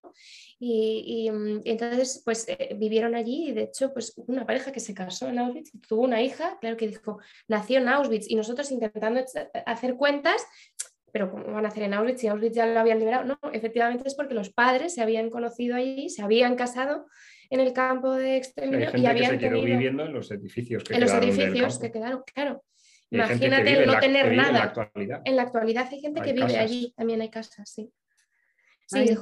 Y, 0.61 1.29
mm, 1.31 1.61
entonces, 1.63 2.21
pues 2.25 2.45
eh, 2.49 2.75
vivieron 2.77 3.15
allí 3.15 3.49
y 3.49 3.51
de 3.53 3.63
hecho, 3.63 3.93
pues 3.93 4.13
una 4.27 4.45
pareja 4.45 4.73
que 4.73 4.81
se 4.81 4.93
casó 4.93 5.29
en 5.29 5.39
Auschwitz 5.39 5.73
y 5.73 5.79
tuvo 5.79 6.03
una 6.03 6.21
hija, 6.21 6.57
claro 6.59 6.75
que 6.75 6.87
dijo, 6.87 7.19
nació 7.47 7.79
en 7.79 7.87
Auschwitz 7.87 8.29
y 8.29 8.35
nosotros 8.35 8.69
intentando 8.69 9.23
hacer 9.65 9.95
cuentas, 9.95 10.45
pero 11.13 11.31
¿cómo 11.31 11.45
van 11.53 11.65
a 11.65 11.69
hacer 11.69 11.83
en 11.83 11.93
Auschwitz 11.93 12.19
si 12.19 12.27
Auschwitz 12.27 12.55
ya 12.55 12.65
lo 12.65 12.77
habían 12.77 12.99
liberado? 12.99 13.23
No, 13.23 13.39
efectivamente 13.53 14.07
es 14.07 14.15
porque 14.15 14.33
los 14.33 14.49
padres 14.49 14.93
se 14.93 15.01
habían 15.01 15.29
conocido 15.29 15.77
allí, 15.77 16.09
se 16.09 16.23
habían 16.23 16.57
casado 16.57 17.05
en 17.49 17.61
el 17.61 17.71
campo 17.71 18.13
de 18.13 18.35
exterminio 18.35 18.89
y 18.95 19.05
habían 19.05 19.31
que 19.31 19.37
se 19.37 19.49
quedó 19.49 19.61
viviendo 19.63 20.05
en 20.05 20.13
los 20.13 20.29
edificios 20.29 20.83
que 20.83 20.93
en 20.93 21.01
los 21.01 21.13
edificios 21.13 21.79
que 21.79 21.91
quedaron, 21.91 22.23
claro. 22.33 22.63
Imagínate 23.11 23.85
no 23.85 23.99
tener 23.99 24.35
nada. 24.35 24.49
En 24.49 24.53
la, 25.35 25.43
actualidad. 25.43 25.87
hay 25.89 26.01
gente 26.01 26.21
que 26.21 26.33
vive 26.33 26.57
allí, 26.57 26.93
también 26.95 27.21
hay 27.21 27.29
casas, 27.29 27.69
sí. 27.69 27.91
Sí, 28.89 29.15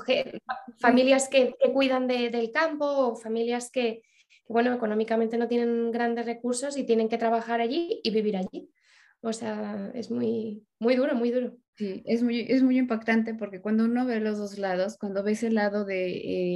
familias 0.79 1.27
que, 1.27 1.55
cuidan 1.73 2.07
del 2.07 2.51
campo 2.51 2.85
o 2.85 3.15
familias 3.17 3.69
que, 3.69 4.01
bueno, 4.47 4.73
económicamente 4.73 5.37
no 5.37 5.49
tienen 5.49 5.91
grandes 5.91 6.25
recursos 6.25 6.77
y 6.77 6.85
tienen 6.85 7.09
que 7.09 7.17
trabajar 7.17 7.59
allí 7.59 7.99
y 8.01 8.11
vivir 8.11 8.37
allí. 8.37 8.71
O 9.19 9.33
sea, 9.33 9.91
es 9.93 10.09
muy, 10.09 10.65
muy 10.79 10.95
duro, 10.95 11.15
muy 11.15 11.31
duro. 11.31 11.57
Sí, 11.75 12.01
es 12.05 12.23
muy, 12.23 12.45
es 12.47 12.63
muy 12.63 12.77
impactante 12.77 13.33
porque 13.33 13.61
cuando 13.61 13.83
uno 13.83 14.05
ve 14.05 14.21
los 14.21 14.37
dos 14.37 14.57
lados, 14.57 14.97
cuando 14.97 15.21
ves 15.21 15.43
el 15.43 15.55
lado 15.55 15.83
de 15.83 16.07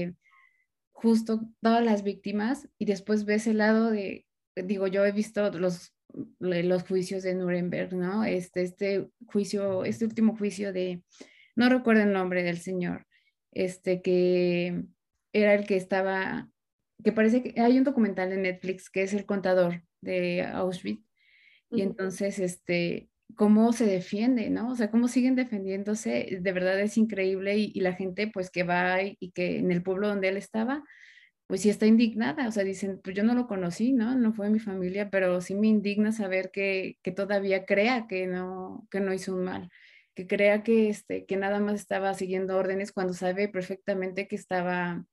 eh, 0.03 0.13
justo 0.91 1.41
todas 1.61 1.83
las 1.83 2.03
víctimas 2.03 2.69
y 2.77 2.85
después 2.85 3.25
ves 3.25 3.45
el 3.45 3.57
lado 3.57 3.91
de, 3.91 4.25
digo, 4.55 4.87
yo 4.87 5.05
he 5.05 5.11
visto 5.11 5.51
los, 5.51 5.93
los 6.39 6.83
juicios 6.83 7.23
de 7.23 7.35
Nuremberg, 7.35 7.93
¿no? 7.93 8.23
Este, 8.23 8.61
este 8.61 9.09
juicio, 9.27 9.83
este 9.83 10.05
último 10.05 10.37
juicio 10.37 10.71
de 10.71 11.03
no 11.55 11.69
recuerdo 11.69 12.03
el 12.03 12.13
nombre 12.13 12.43
del 12.43 12.57
señor, 12.59 13.07
este 13.51 14.01
que 14.01 14.83
era 15.33 15.53
el 15.53 15.65
que 15.65 15.77
estaba, 15.77 16.49
que 17.03 17.11
parece 17.11 17.43
que 17.43 17.59
hay 17.61 17.77
un 17.77 17.83
documental 17.83 18.29
de 18.29 18.37
Netflix 18.37 18.89
que 18.89 19.03
es 19.03 19.13
el 19.13 19.25
contador 19.25 19.83
de 20.01 20.43
Auschwitz, 20.43 21.05
y 21.71 21.81
entonces, 21.81 22.37
este, 22.39 23.09
cómo 23.35 23.71
se 23.73 23.85
defiende, 23.85 24.49
¿no? 24.49 24.71
O 24.71 24.75
sea, 24.75 24.91
cómo 24.91 25.07
siguen 25.07 25.35
defendiéndose, 25.35 26.39
de 26.41 26.51
verdad 26.51 26.79
es 26.81 26.97
increíble 26.97 27.57
y, 27.57 27.79
la 27.79 27.93
gente 27.93 28.27
pues 28.27 28.51
que 28.51 28.63
va 28.63 29.01
y, 29.01 29.15
y, 29.19 29.31
que 29.31 29.57
en 29.59 29.71
el 29.71 29.81
pueblo 29.81 30.09
donde 30.09 30.27
él 30.29 30.37
estaba, 30.37 30.83
pues 31.47 31.61
sí 31.61 31.69
está 31.69 31.85
indignada, 31.85 32.47
o 32.47 32.51
sea, 32.51 32.63
dicen, 32.63 32.99
pues 33.03 33.15
yo 33.15 33.23
no 33.23 33.35
lo 33.35 33.47
conocí, 33.47 33.93
¿no? 33.93 34.15
No 34.15 34.33
fue 34.33 34.49
mi 34.49 34.59
familia, 34.59 35.09
pero 35.09 35.41
sí 35.41 35.55
me 35.55 35.67
indigna 35.67 36.11
saber 36.11 36.51
que, 36.51 36.97
que 37.03 37.11
todavía 37.11 37.65
crea 37.65 38.07
que 38.07 38.27
no, 38.27 38.87
que 38.91 38.99
no 38.99 39.13
hizo 39.13 39.35
un 39.35 39.45
mal 39.45 39.69
que 40.21 40.27
crea 40.27 40.63
que, 40.63 40.89
este, 40.89 41.25
que 41.25 41.37
nada 41.37 41.59
más 41.59 41.75
estaba 41.75 42.13
siguiendo 42.13 42.57
órdenes 42.57 42.91
cuando 42.91 43.13
sabe 43.13 43.47
perfectamente 43.47 44.27
que 44.27 44.35
estaba 44.35 45.05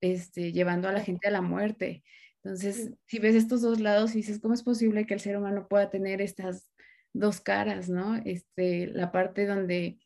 este, 0.00 0.52
llevando 0.52 0.88
a 0.88 0.92
la 0.92 1.00
gente 1.00 1.28
a 1.28 1.32
la 1.32 1.42
muerte. 1.42 2.04
Entonces, 2.44 2.92
si 3.06 3.18
ves 3.18 3.34
estos 3.34 3.62
dos 3.62 3.80
lados 3.80 4.14
y 4.14 4.18
dices, 4.18 4.38
¿cómo 4.40 4.54
es 4.54 4.62
posible 4.62 5.06
que 5.06 5.14
el 5.14 5.20
ser 5.20 5.36
humano 5.36 5.66
pueda 5.68 5.90
tener 5.90 6.20
estas 6.20 6.70
dos 7.12 7.40
caras, 7.40 7.88
¿no? 7.88 8.16
Este, 8.24 8.86
la 8.86 9.10
parte 9.10 9.46
donde 9.46 9.98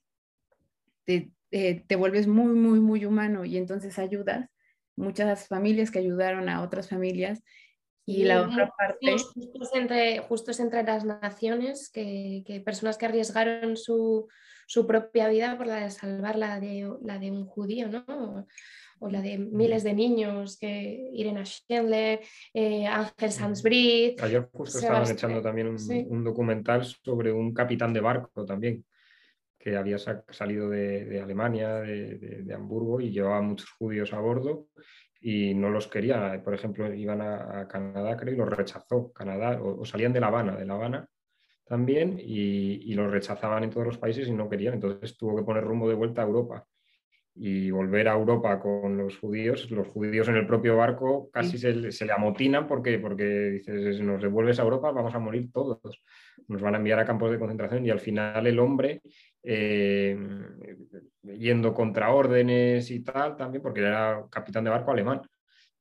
te, 1.05 1.33
eh, 1.51 1.85
te 1.87 1.97
vuelves 1.97 2.27
muy, 2.27 2.55
muy, 2.55 2.81
muy 2.81 3.05
humano 3.05 3.45
y 3.45 3.59
entonces 3.59 3.99
ayudas. 3.99 4.49
Muchas 4.97 5.49
familias 5.49 5.91
que 5.91 5.99
ayudaron 5.99 6.49
a 6.49 6.63
otras 6.63 6.89
familias 6.89 7.43
y 8.11 8.25
la 8.25 8.43
otra 8.43 8.73
parte... 8.77 9.13
Justos 9.13 9.71
entre, 9.75 10.19
justos 10.21 10.61
entre 10.61 10.83
las 10.83 11.05
naciones, 11.05 11.91
que, 11.91 12.43
que 12.47 12.61
personas 12.61 12.99
que 12.99 13.07
arriesgaron 13.07 13.77
su, 13.77 14.29
su, 14.67 14.87
propia 14.87 15.29
vida 15.29 15.57
por 15.57 15.67
la 15.67 15.77
de 15.77 15.91
salvar 15.91 16.37
la 16.37 16.59
de, 16.59 16.91
la 17.03 17.19
de 17.19 17.31
un 17.31 17.47
judío, 17.47 17.89
¿no? 17.89 18.47
O, 18.99 19.09
la 19.09 19.23
de 19.23 19.39
miles 19.39 19.83
de 19.83 19.95
niños, 19.95 20.59
que 20.59 21.11
Irena 21.15 21.45
Schindler, 21.45 22.21
eh, 22.53 22.87
Ángel 22.87 23.33
Sansbrit. 23.33 24.21
Ayer 24.21 24.49
justo 24.53 24.79
estaban 24.79 25.11
echando 25.11 25.41
también 25.41 25.69
un, 25.69 26.07
un, 26.09 26.25
documental 26.25 26.85
sobre 26.85 27.33
un 27.33 27.55
capitán 27.55 27.95
de 27.95 28.01
barco 28.01 28.45
también, 28.45 28.85
que 29.59 29.77
había 29.77 29.97
salido 29.99 30.69
de, 30.69 31.07
de 31.07 31.21
Alemania, 31.21 31.77
de, 31.77 32.19
de, 32.19 32.43
de, 32.43 32.55
Hamburgo, 32.55 33.01
y 33.01 33.11
llevaba 33.11 33.41
muchos 33.41 33.71
judíos 33.71 34.13
a 34.13 34.21
bordo 34.21 34.69
y 35.21 35.55
no 35.55 35.71
los 35.71 35.87
quería. 35.87 36.41
Por 36.43 36.55
ejemplo, 36.55 36.93
iban 36.93 37.21
a, 37.21 37.69
Canadá, 37.69 38.17
creo, 38.17 38.35
y 38.35 38.39
los 38.39 38.49
rechazó 38.49 39.13
Canadá, 39.13 39.61
o, 39.63 39.85
salían 39.85 40.13
de 40.13 40.21
La 40.21 40.29
Habana, 40.29 40.57
de 40.57 40.65
La 40.65 40.75
Habana 40.75 41.09
también, 41.65 42.19
y, 42.19 42.93
los 42.95 43.11
rechazaban 43.11 43.63
en 43.63 43.71
todos 43.71 43.87
los 43.87 43.99
países 43.99 44.27
y 44.29 44.33
no 44.33 44.49
querían. 44.49 44.75
Entonces 44.75 45.17
tuvo 45.17 45.37
que 45.37 45.45
poner 45.45 45.63
rumbo 45.63 45.89
de 45.89 45.95
vuelta 45.95 46.23
a 46.23 46.27
Europa 46.27 46.67
y 47.35 47.71
volver 47.71 48.09
a 48.09 48.15
Europa 48.15 48.59
con 48.59 48.97
los 48.97 49.19
judíos. 49.19 49.71
Los 49.71 49.87
judíos 49.89 50.29
en 50.29 50.37
el 50.37 50.47
propio 50.47 50.77
barco 50.77 51.31
casi 51.33 51.59
se, 51.59 51.93
se, 51.93 52.05
le 52.05 52.13
amotinan 52.13 52.67
porque, 52.67 52.99
porque 52.99 53.25
dices, 53.25 53.97
si 53.97 54.03
nos 54.03 54.21
devuelves 54.21 54.59
a 54.59 54.63
Europa 54.63 54.91
vamos 54.91 55.15
a 55.15 55.21
morir 55.21 55.53
todos. 55.53 55.81
Nos 56.49 56.61
van 56.61 56.75
a 56.75 56.79
enviar 56.79 56.99
a 56.99 57.05
campos 57.05 57.31
de 57.31 57.39
concentración 57.39 57.87
y 57.87 57.91
al 57.91 58.01
final 58.01 58.47
el 58.47 58.59
hombre 58.59 59.01
eh, 59.43 60.19
yendo 61.23 61.73
contra 61.75 62.13
órdenes 62.13 62.91
y 62.91 63.01
tal, 63.01 63.37
también 63.37 63.63
porque 63.63 63.81
era 63.81 64.25
capitán 64.31 64.65
de 64.65 64.71
barco 64.71 64.91
alemán, 64.91 65.23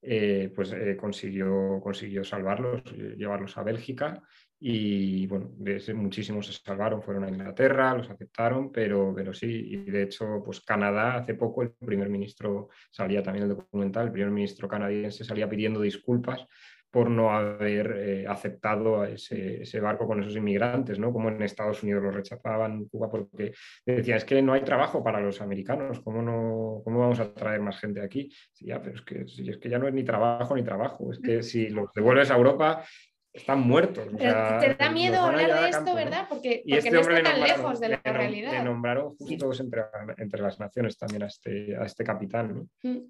eh, 0.02 0.52
pues 0.56 0.72
eh, 0.72 0.96
consiguió, 0.96 1.80
consiguió 1.82 2.24
salvarlos, 2.24 2.84
llevarlos 3.18 3.58
a 3.58 3.64
Bélgica 3.64 4.22
y 4.62 5.26
bueno, 5.28 5.52
muchísimos 5.96 6.48
se 6.48 6.54
salvaron, 6.54 7.02
fueron 7.02 7.24
a 7.24 7.30
Inglaterra, 7.30 7.96
los 7.96 8.10
aceptaron, 8.10 8.72
pero, 8.72 9.14
pero 9.16 9.34
sí, 9.34 9.48
y 9.48 9.78
de 9.90 10.04
hecho, 10.04 10.42
pues 10.44 10.62
Canadá, 10.62 11.16
hace 11.16 11.34
poco 11.34 11.62
el 11.64 11.72
primer 11.72 12.10
ministro, 12.10 12.70
salía 12.92 13.24
también 13.24 13.44
el 13.44 13.56
documental, 13.56 14.08
el 14.08 14.12
primer 14.12 14.32
ministro 14.32 14.68
canadiense 14.68 15.24
salía 15.24 15.50
pidiendo 15.50 15.80
disculpas 15.80 16.46
por 16.92 17.10
no 17.10 17.32
haber 17.32 17.96
eh, 17.98 18.26
aceptado 18.28 19.04
ese, 19.06 19.62
ese, 19.62 19.80
barco 19.80 20.08
con 20.08 20.22
esos 20.22 20.36
inmigrantes, 20.36 20.98
¿no? 20.98 21.14
Como 21.14 21.30
en 21.30 21.42
Estados 21.42 21.84
Unidos 21.84 22.04
lo 22.04 22.12
rechazaban, 22.12 22.86
Cuba, 22.86 23.10
porque 23.10 23.54
decían, 23.86 24.18
es 24.18 24.26
que 24.26 24.42
no 24.42 24.54
hay 24.54 24.62
trabajo 24.62 25.04
para 25.04 25.20
los 25.20 25.42
americanos, 25.42 26.00
¿cómo, 26.00 26.22
no, 26.22 26.82
cómo 26.84 27.00
vamos 27.00 27.20
a 27.20 27.34
traer 27.34 27.62
más 27.62 27.80
gente 27.80 28.02
aquí? 28.02 28.30
ya, 28.60 28.82
pero 28.82 28.96
es 28.96 29.02
que, 29.04 29.22
es 29.22 29.58
que 29.58 29.70
ya 29.70 29.80
no 29.80 29.88
es 29.88 29.94
ni 29.94 30.04
trabajo 30.04 30.56
ni 30.56 30.64
trabajo, 30.64 31.12
es 31.12 31.20
que 31.20 31.44
si 31.44 31.70
los 31.70 31.92
devuelves 31.94 32.32
a 32.32 32.36
Europa, 32.36 32.84
están 33.32 33.62
muertos. 33.62 34.08
O 34.14 34.18
sea, 34.18 34.60
te 34.60 34.74
da 34.74 34.90
miedo 34.90 35.20
hablar 35.20 35.62
de 35.62 35.70
esto, 35.70 35.94
¿verdad? 35.94 36.26
Porque, 36.28 36.64
porque 36.64 36.78
este 36.78 36.92
no 36.92 37.00
está 37.02 37.24
tan 37.24 37.42
lejos 37.42 37.80
de 37.80 37.90
la 37.90 38.02
realidad. 38.04 38.52
Le 38.52 38.64
nombraron 38.64 39.16
justos 39.16 39.60
entre, 39.60 39.84
entre, 40.18 40.42
las 40.42 40.60
naciones 40.60 40.98
también 40.98 41.24
a 41.24 41.28
este, 41.28 41.76
a 41.78 41.86
este 41.86 42.04
capitán. 42.04 42.68
¿no? 42.84 43.02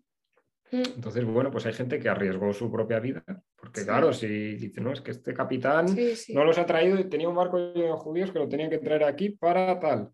Mm. 0.71 0.83
Entonces, 0.95 1.25
bueno, 1.25 1.49
pues 1.51 1.65
hay 1.65 1.73
gente 1.73 1.99
que 1.99 2.09
arriesgó 2.09 2.53
su 2.53 2.71
propia 2.71 2.99
vida, 2.99 3.23
porque 3.55 3.83
claro, 3.83 4.13
si 4.13 4.27
dice, 4.55 4.81
no, 4.81 4.91
es 4.93 5.01
que 5.01 5.11
este 5.11 5.33
capitán 5.33 5.87
no 6.29 6.45
los 6.45 6.57
ha 6.57 6.65
traído, 6.65 7.03
tenía 7.09 7.29
un 7.29 7.35
barco 7.35 7.57
de 7.57 7.91
judíos 7.93 8.31
que 8.31 8.39
lo 8.39 8.47
tenían 8.47 8.69
que 8.69 8.77
traer 8.77 9.03
aquí 9.03 9.29
para 9.29 9.79
tal. 9.79 10.11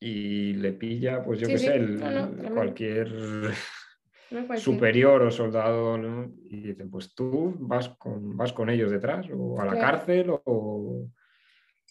y 0.00 0.54
le 0.54 0.72
pilla, 0.72 1.22
pues 1.24 1.40
yo 1.40 1.48
qué 1.48 1.58
sé, 1.58 1.80
cualquier, 2.54 3.10
superior 4.56 5.22
o 5.22 5.30
soldado, 5.30 5.98
y 6.48 6.60
dicen, 6.60 6.90
pues 6.90 7.14
tú 7.14 7.54
vas 7.58 7.90
con, 7.90 8.36
vas 8.36 8.52
con 8.52 8.70
ellos 8.70 8.90
detrás 8.90 9.26
o 9.32 9.60
a 9.60 9.64
la 9.64 9.78
cárcel 9.78 10.30
o 10.44 11.08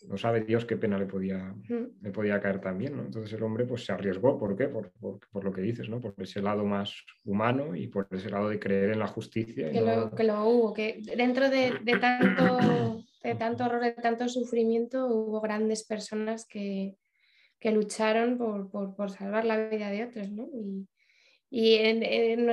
no 0.07 0.17
sabe 0.17 0.41
Dios 0.41 0.65
qué 0.65 0.77
pena 0.77 0.97
le 0.97 1.05
podía, 1.05 1.55
le 2.01 2.11
podía 2.11 2.39
caer 2.39 2.59
también, 2.59 2.95
¿no? 2.95 3.03
Entonces 3.03 3.33
el 3.33 3.43
hombre 3.43 3.65
pues 3.65 3.85
se 3.85 3.91
arriesgó, 3.91 4.37
¿por 4.37 4.55
qué? 4.55 4.67
Por, 4.67 4.91
por, 4.91 5.43
lo 5.43 5.51
que 5.51 5.61
dices, 5.61 5.89
¿no? 5.89 5.99
Por 5.99 6.13
ese 6.17 6.41
lado 6.41 6.65
más 6.65 6.93
humano 7.23 7.75
y 7.75 7.87
por 7.87 8.07
ese 8.11 8.29
lado 8.29 8.49
de 8.49 8.59
creer 8.59 8.91
en 8.91 8.99
la 8.99 9.07
justicia. 9.07 9.71
Que, 9.71 9.81
lo, 9.81 10.11
que 10.11 10.23
lo 10.23 10.47
hubo, 10.47 10.73
que 10.73 11.01
dentro 11.15 11.49
de, 11.49 11.79
de, 11.83 11.97
tanto, 11.99 13.03
de 13.23 13.35
tanto 13.35 13.65
horror, 13.65 13.81
de 13.81 13.93
tanto 13.93 14.27
sufrimiento, 14.29 15.07
hubo 15.07 15.41
grandes 15.41 15.83
personas 15.83 16.45
que, 16.45 16.95
que 17.59 17.71
lucharon 17.71 18.37
por, 18.37 18.69
por, 18.69 18.95
por, 18.95 19.11
salvar 19.11 19.45
la 19.45 19.69
vida 19.69 19.89
de 19.89 20.03
otros, 20.03 20.31
¿no? 20.31 20.47
Y, 20.53 20.87
y 21.57 21.75
en, 21.75 22.45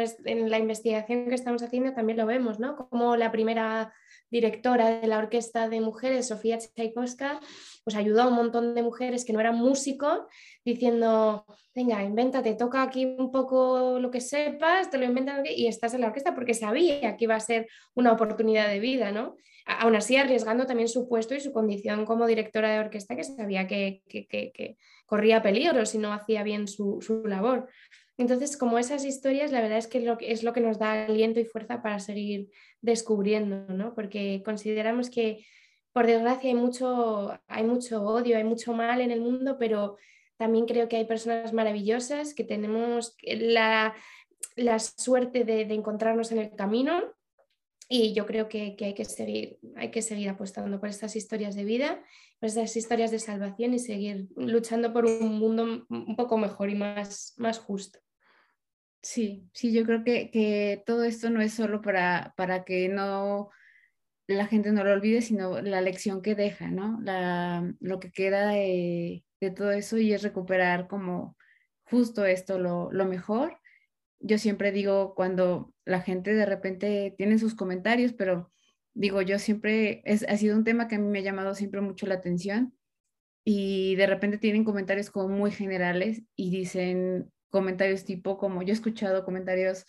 la 0.49 0.59
investigación 0.59 1.27
que 1.29 1.35
estamos 1.35 1.61
haciendo 1.65 1.93
también 1.93 2.19
lo 2.19 2.25
vemos, 2.25 2.61
¿no? 2.61 2.77
Como 2.77 3.17
la 3.17 3.33
primera 3.33 3.93
directora 4.31 5.01
de 5.01 5.09
la 5.09 5.19
Orquesta 5.19 5.69
de 5.69 5.81
Mujeres, 5.81 6.29
Sofía 6.29 6.59
Tchaikovská, 6.59 7.41
pues 7.83 7.97
ayudó 7.97 8.23
a 8.23 8.29
un 8.29 8.37
montón 8.37 8.77
de 8.77 8.83
mujeres 8.85 9.25
que 9.25 9.33
no 9.33 9.41
eran 9.41 9.57
músicos, 9.57 10.21
diciendo, 10.65 11.45
venga, 11.75 12.01
invéntate, 12.05 12.55
toca 12.55 12.85
aquí 12.85 13.05
un 13.05 13.33
poco 13.33 13.99
lo 13.99 14.09
que 14.13 14.21
sepas, 14.21 14.89
te 14.89 14.99
lo 14.99 15.05
inventas 15.05 15.41
y 15.51 15.67
estás 15.67 15.95
en 15.95 16.03
la 16.03 16.07
orquesta 16.07 16.33
porque 16.33 16.55
sabía 16.55 17.17
que 17.17 17.25
iba 17.25 17.35
a 17.35 17.41
ser 17.41 17.67
una 17.95 18.13
oportunidad 18.13 18.69
de 18.69 18.79
vida, 18.79 19.11
¿no? 19.11 19.35
Aún 19.67 19.97
así, 19.97 20.17
arriesgando 20.17 20.65
también 20.65 20.89
su 20.89 21.09
puesto 21.09 21.35
y 21.35 21.41
su 21.41 21.53
condición 21.53 22.07
como 22.07 22.29
directora 22.29 22.73
de 22.73 22.79
orquesta, 22.79 23.17
que 23.17 23.25
sabía 23.25 23.67
que, 23.67 24.03
que, 24.09 24.77
corría 25.07 25.43
peligro 25.43 25.85
si 25.87 25.99
no 25.99 26.13
hacía 26.13 26.45
bien 26.45 26.69
su, 26.69 27.01
su 27.01 27.27
labor. 27.27 27.69
Entonces, 28.19 28.57
como 28.57 28.79
esas 28.79 29.05
historias, 29.05 29.53
la 29.53 29.61
verdad 29.61 29.79
es 29.79 29.87
que 29.87 29.99
es 30.21 30.43
lo 30.43 30.53
que 30.53 30.61
nos 30.61 30.79
da 30.79 31.05
aliento 31.05 31.41
y 31.41 31.45
fuerza 31.45 31.83
para 31.83 31.99
seguir 31.99 32.51
descubriendo, 32.81 33.67
¿no? 33.69 33.95
Porque 33.95 34.43
consideramos 34.45 35.11
que, 35.11 35.47
por 35.93 36.07
desgracia, 36.07 36.51
hay 36.51 36.57
mucho, 36.57 37.39
hay 37.49 37.65
mucho 37.65 38.03
odio, 38.03 38.37
hay 38.37 38.45
mucho 38.45 38.75
mal 38.75 39.01
en 39.01 39.11
el 39.11 39.21
mundo, 39.21 39.57
pero 39.59 39.97
también 40.37 40.67
creo 40.67 40.89
que 40.89 40.97
hay 40.97 41.05
personas 41.05 41.53
maravillosas 41.53 42.35
que 42.35 42.45
tenemos 42.45 43.17
la, 43.23 43.95
suerte 44.79 45.45
de, 45.45 45.63
encontrarnos 45.73 46.33
en 46.33 46.39
el 46.39 46.55
camino 46.55 47.01
y 47.89 48.13
yo 48.13 48.27
creo 48.27 48.49
que, 48.49 48.77
hay, 48.81 48.95
que 48.95 49.05
seguir, 49.05 49.59
hay 49.77 49.91
que 49.91 50.03
seguir 50.03 50.29
apostando 50.29 50.81
por 50.81 50.89
estas 50.89 51.15
historias 51.17 51.55
de 51.55 51.65
vida, 51.65 52.03
por 52.43 52.49
estas 52.49 52.77
historias 52.77 53.13
de 53.13 53.21
salvación 53.21 53.73
y 53.73 53.79
seguir 53.79 54.27
luchando 54.35 54.93
por 54.93 55.07
un 55.07 55.39
mundo 55.39 55.87
un 55.89 56.17
poco 56.17 56.37
mejor 56.39 56.71
y 56.71 56.75
más, 56.75 57.35
más 57.37 57.61
justo. 57.61 58.01
Sí, 59.01 59.49
sí, 59.55 59.73
yo 59.73 59.85
creo 59.85 60.03
que, 60.03 60.33
que 60.33 60.83
todo 60.85 61.05
esto 61.05 61.31
no 61.31 61.41
es 61.41 61.55
solo 61.55 61.81
para, 61.81 62.35
para 62.37 62.65
que 62.65 62.89
no 62.89 63.51
la 64.27 64.49
gente 64.49 64.73
no 64.73 64.83
lo 64.83 64.91
olvide, 64.91 65.23
sino 65.23 65.63
la 65.63 65.81
lección 65.83 66.21
que 66.21 66.35
deja, 66.35 66.67
¿no? 66.67 66.99
La, 67.03 67.73
lo 67.79 68.01
que 68.01 68.11
queda 68.11 68.49
de, 68.49 69.25
de, 69.41 69.51
todo 69.53 69.71
eso 69.71 69.99
y 69.99 70.13
es 70.13 70.25
recuperar 70.25 70.89
como 70.89 71.37
justo 71.85 72.25
esto, 72.25 72.59
lo, 72.59 72.91
lo, 72.91 73.05
mejor. 73.05 73.57
Yo 74.19 74.37
siempre 74.37 74.73
digo 74.73 75.15
cuando 75.15 75.73
la 75.85 76.01
gente 76.01 76.35
de 76.35 76.47
repente 76.47 77.15
tiene 77.17 77.39
sus 77.39 77.55
comentarios, 77.55 78.13
pero 78.13 78.51
digo, 78.95 79.23
yo 79.23 79.39
siempre, 79.39 80.03
es, 80.05 80.25
ha 80.29 80.37
sido 80.37 80.57
un 80.57 80.65
tema 80.65 80.89
que 80.89 80.97
a 80.97 80.99
mí 80.99 81.09
me 81.09 81.21
ha 81.21 81.23
llamado 81.23 81.55
siempre 81.55 81.81
mucho 81.81 82.07
la 82.07 82.15
atención 82.15 82.75
y 83.45 83.97
de 83.97 84.07
repente 84.07 84.39
tienen 84.39 84.65
comentarios 84.65 85.11
como 85.11 85.29
muy 85.29 85.51
generales 85.51 86.23
y 86.37 86.51
dicen, 86.51 87.31
comentarios 87.51 88.05
tipo 88.05 88.39
como 88.39 88.63
yo 88.63 88.71
he 88.71 88.73
escuchado 88.73 89.25
comentarios 89.25 89.85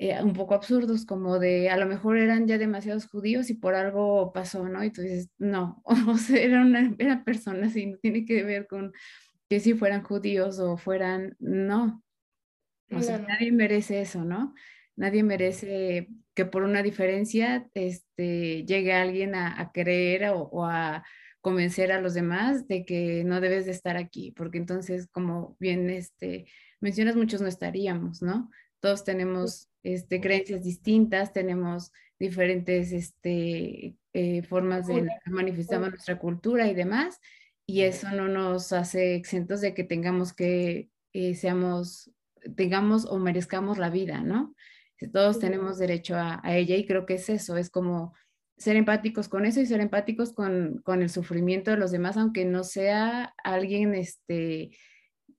eh, 0.00 0.22
un 0.22 0.32
poco 0.32 0.54
absurdos, 0.54 1.04
como 1.04 1.40
de 1.40 1.70
a 1.70 1.76
lo 1.76 1.84
mejor 1.86 2.18
eran 2.18 2.46
ya 2.46 2.56
demasiados 2.56 3.08
judíos 3.08 3.50
y 3.50 3.54
por 3.54 3.74
algo 3.74 4.32
pasó, 4.32 4.68
¿no? 4.68 4.84
Y 4.84 4.92
tú 4.92 5.02
dices, 5.02 5.28
no, 5.38 5.82
o 6.08 6.16
sea, 6.16 6.40
era 6.40 6.62
una, 6.62 6.94
era 6.98 7.24
persona 7.24 7.66
así, 7.66 7.86
no 7.86 7.98
tiene 7.98 8.24
que 8.24 8.44
ver 8.44 8.68
con 8.68 8.92
que 9.48 9.58
si 9.58 9.74
fueran 9.74 10.02
judíos 10.02 10.60
o 10.60 10.76
fueran, 10.76 11.34
no. 11.40 12.04
O 12.92 13.02
sea, 13.02 13.18
nadie 13.18 13.50
merece 13.52 14.00
eso, 14.00 14.24
¿no? 14.24 14.54
Nadie 14.98 15.22
merece 15.22 16.08
que 16.34 16.44
por 16.44 16.64
una 16.64 16.82
diferencia 16.82 17.68
este, 17.74 18.64
llegue 18.64 18.92
alguien 18.92 19.36
a, 19.36 19.70
creer 19.72 20.28
o, 20.34 20.64
a 20.64 21.04
convencer 21.40 21.92
a 21.92 22.00
los 22.00 22.14
demás 22.14 22.66
de 22.66 22.84
que 22.84 23.22
no 23.24 23.40
debes 23.40 23.64
de 23.66 23.70
estar 23.70 23.96
aquí, 23.96 24.32
porque 24.32 24.58
entonces, 24.58 25.06
como 25.06 25.56
bien 25.60 25.88
este, 25.88 26.46
mencionas, 26.80 27.14
muchos 27.14 27.40
no 27.40 27.46
estaríamos, 27.46 28.22
¿no? 28.22 28.50
Todos 28.80 29.04
tenemos 29.04 29.68
este, 29.84 30.20
creencias 30.20 30.64
distintas, 30.64 31.32
tenemos 31.32 31.92
diferentes 32.18 32.90
este, 32.90 33.94
eh, 34.14 34.42
formas 34.42 34.88
de 34.88 35.06
manifestar 35.26 35.78
nuestra 35.78 36.18
cultura 36.18 36.66
y 36.66 36.74
demás, 36.74 37.20
y 37.66 37.82
eso 37.82 38.10
no 38.10 38.26
nos 38.26 38.72
hace 38.72 39.14
exentos 39.14 39.60
de 39.60 39.74
que 39.74 39.84
tengamos 39.84 40.32
que, 40.32 40.88
eh, 41.12 41.36
seamos, 41.36 42.10
tengamos 42.56 43.06
o 43.06 43.20
merezcamos 43.20 43.78
la 43.78 43.90
vida, 43.90 44.22
¿no? 44.22 44.56
Todos 45.06 45.38
tenemos 45.38 45.78
derecho 45.78 46.16
a, 46.16 46.40
a, 46.42 46.56
ella 46.56 46.74
y 46.76 46.86
creo 46.86 47.06
que 47.06 47.14
es 47.14 47.28
eso, 47.28 47.56
es 47.56 47.70
como 47.70 48.14
ser 48.56 48.76
empáticos 48.76 49.28
con 49.28 49.46
eso 49.46 49.60
y 49.60 49.66
ser 49.66 49.80
empáticos 49.80 50.32
con, 50.32 50.80
con 50.84 51.02
el 51.02 51.10
sufrimiento 51.10 51.70
de 51.70 51.76
los 51.76 51.92
demás, 51.92 52.16
aunque 52.16 52.44
no 52.44 52.64
sea 52.64 53.32
alguien, 53.44 53.94
este, 53.94 54.70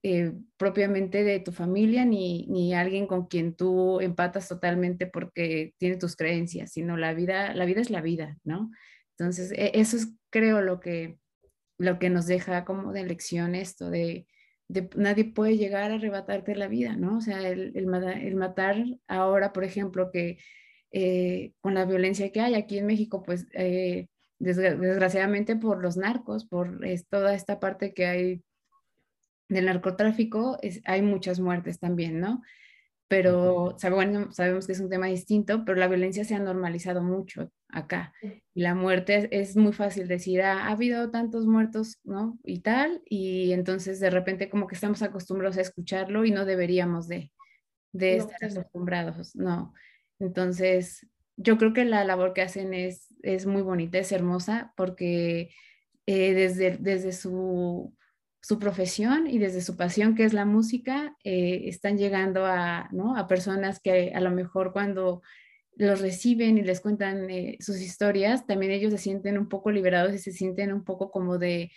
eh, 0.02 0.32
propiamente 0.56 1.26
de 1.26 1.42
tu 1.42 1.52
familia 1.52 2.06
ni, 2.06 2.48
ni, 2.48 2.74
alguien 2.74 3.06
con 3.06 3.28
quien 3.28 3.54
tú 3.54 4.00
empatas 4.00 4.48
totalmente 4.48 5.08
porque 5.08 5.74
tiene 5.78 5.98
tus 5.98 6.16
creencias, 6.16 6.72
sino 6.72 6.96
la 6.96 7.14
vida, 7.14 7.54
la 7.54 7.66
vida 7.66 7.82
es 7.82 7.90
la 7.90 8.00
vida, 8.00 8.38
¿no? 8.46 8.72
Entonces, 9.18 9.52
e, 9.52 9.72
eso 9.74 9.98
es 9.98 10.14
creo 10.30 10.62
lo 10.62 10.80
que, 10.80 11.20
lo 11.78 12.00
que 12.00 12.10
nos 12.10 12.28
deja 12.28 12.64
como 12.64 12.94
de 12.94 13.06
lección 13.06 13.56
esto, 13.56 13.90
de, 13.90 14.26
de 14.70 14.90
nadie 14.96 15.26
puede 15.26 15.58
llegar 15.58 15.92
a 15.92 15.96
arrebatarte 15.96 16.56
la 16.56 16.70
vida, 16.70 16.96
¿no? 16.96 17.18
O 17.18 17.22
sea, 17.22 17.50
el, 17.50 17.86
matar 18.36 18.78
ahora, 19.08 19.52
por 19.52 19.66
ejemplo, 19.66 20.12
que 20.12 20.38
eh, 20.92 21.52
con 21.60 21.74
la 21.74 21.86
violencia 21.86 22.32
que 22.32 22.40
hay 22.40 22.56
aquí 22.56 22.78
en 22.78 22.86
México, 22.86 23.24
pues... 23.24 23.48
Eh, 23.54 24.08
desgraciadamente 24.40 25.58
por 25.58 25.82
los 25.82 25.98
narcos, 25.98 26.46
por 26.46 26.80
toda 27.10 27.34
esta 27.34 27.60
parte 27.60 27.94
que 27.94 28.06
hay 28.06 28.44
del 29.50 29.66
narcotráfico 29.66 30.58
hay 30.86 31.02
muchas 31.02 31.40
muertes 31.40 31.80
también, 31.80 32.20
¿no? 32.20 32.42
Pero 33.10 33.76
sabemos, 33.80 34.36
sabemos 34.36 34.68
que 34.68 34.74
es 34.74 34.80
un 34.80 34.90
tema 34.90 35.08
distinto, 35.08 35.66
pero 35.66 35.80
la 35.80 35.88
violencia 35.88 36.24
se 36.24 36.36
ha 36.36 36.40
normalizado 36.40 37.02
mucho 37.02 37.52
acá. 37.68 38.14
Y 38.54 38.62
la 38.62 38.76
muerte 38.76 39.28
es, 39.32 39.58
muy 39.58 39.74
fácil 39.74 40.08
decir, 40.08 40.44
ah, 40.44 40.68
ha 40.68 40.72
habido 40.72 41.10
tantos 41.10 41.48
muertos, 41.48 42.00
¿no? 42.04 42.38
Y 42.44 42.60
tal, 42.60 43.02
y 43.06 43.52
entonces 43.52 44.00
de 44.00 44.12
repente 44.12 44.50
como 44.50 44.68
que 44.68 44.76
estamos 44.76 45.02
acostumbrados 45.02 45.58
a 45.58 45.62
escucharlo 45.62 46.24
y 46.24 46.32
no 46.32 46.46
deberíamos 46.46 47.08
de, 47.08 47.32
de 47.92 48.18
estar 48.18 48.44
acostumbrados, 48.44 49.36
¿no? 49.36 49.74
Entonces, 50.20 51.08
yo 51.36 51.58
creo 51.58 51.74
que 51.74 51.86
la 51.86 52.04
labor 52.04 52.34
que 52.34 52.44
hacen 52.44 52.76
es, 52.76 53.08
es 53.24 53.48
muy 53.48 53.64
bonita, 53.64 53.98
es 53.98 54.12
hermosa, 54.12 54.72
porque 54.78 55.50
eh, 56.06 56.34
desde, 56.34 56.78
desde 56.78 57.12
su 57.12 57.96
su 58.42 58.58
profesión 58.58 59.28
y 59.28 59.38
desde 59.38 59.62
su 59.62 59.76
pasión, 59.76 60.16
que 60.16 60.24
es 60.24 60.34
la 60.34 60.46
música, 60.46 61.16
eh, 61.24 61.64
están 61.66 61.98
llegando 61.98 62.46
a, 62.46 62.90
¿no? 62.92 63.18
a 63.18 63.28
personas 63.28 63.80
que 63.80 64.12
a 64.14 64.22
lo 64.22 64.32
mejor 64.32 64.72
cuando 64.72 65.22
los 65.76 66.02
reciben 66.02 66.58
y 66.58 66.62
les 66.62 66.82
cuentan 66.82 67.30
eh, 67.30 67.58
sus 67.60 67.82
historias, 67.82 68.46
también 68.46 68.72
ellos 68.72 68.92
se 68.92 68.98
sienten 68.98 69.38
un 69.38 69.50
poco 69.50 69.72
liberados 69.72 70.14
y 70.14 70.20
se 70.20 70.32
sienten 70.32 70.74
un 70.74 70.84
poco 70.84 71.12
como 71.12 71.38
de, 71.38 71.72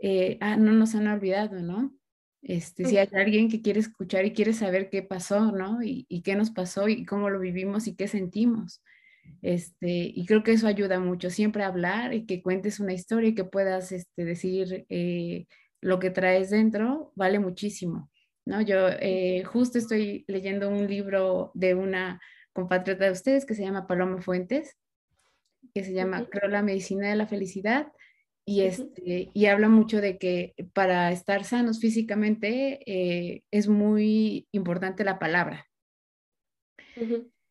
eh, 0.00 0.38
ah, 0.40 0.56
no 0.56 0.72
nos 0.72 0.94
han 0.94 1.08
olvidado, 1.08 1.60
¿no? 1.60 1.92
Este, 2.40 2.84
si 2.84 2.98
hay 2.98 3.08
alguien 3.12 3.48
que 3.48 3.60
quiere 3.60 3.80
escuchar 3.80 4.24
y 4.24 4.32
quiere 4.32 4.52
saber 4.52 4.90
qué 4.90 5.02
pasó, 5.02 5.50
¿no? 5.50 5.82
Y, 5.82 6.06
y, 6.08 6.22
qué 6.22 6.36
nos 6.36 6.52
pasó 6.52 6.88
y 6.88 7.04
cómo 7.04 7.30
lo 7.30 7.40
vivimos 7.40 7.88
y 7.88 7.96
qué 7.96 8.06
sentimos. 8.06 8.80
Este, 9.42 10.12
y 10.14 10.24
creo 10.24 10.44
que 10.44 10.52
eso 10.52 10.68
ayuda 10.68 11.00
mucho, 11.00 11.30
siempre 11.30 11.64
hablar 11.64 12.14
y 12.14 12.26
que 12.26 12.42
cuentes 12.42 12.78
una 12.78 12.92
historia 12.92 13.30
y 13.30 13.34
que 13.34 13.44
puedas 13.44 13.90
este, 13.90 14.24
decir 14.24 14.86
lo 15.80 15.98
que 15.98 16.10
traes 16.10 16.50
dentro 16.50 17.12
vale 17.14 17.38
muchísimo. 17.38 18.10
¿no? 18.44 18.60
Yo 18.62 18.88
eh, 18.88 19.44
justo 19.44 19.78
estoy 19.78 20.24
leyendo 20.26 20.68
un 20.68 20.86
libro 20.86 21.50
de 21.54 21.74
una 21.74 22.20
compatriota 22.52 23.04
de 23.04 23.12
ustedes 23.12 23.44
que 23.44 23.54
se 23.54 23.62
llama 23.62 23.86
Paloma 23.86 24.22
Fuentes, 24.22 24.76
que 25.74 25.84
se 25.84 25.92
llama, 25.92 26.26
creo, 26.28 26.50
La 26.50 26.62
Medicina 26.62 27.08
de 27.08 27.16
la 27.16 27.26
Felicidad, 27.26 27.92
y, 28.44 28.62
este, 28.62 29.30
y 29.34 29.46
habla 29.46 29.68
mucho 29.68 30.00
de 30.00 30.16
que 30.16 30.54
para 30.72 31.12
estar 31.12 31.44
sanos 31.44 31.80
físicamente 31.80 32.80
eh, 32.86 33.42
es 33.50 33.68
muy 33.68 34.48
importante 34.52 35.04
la 35.04 35.18
palabra. 35.18 35.68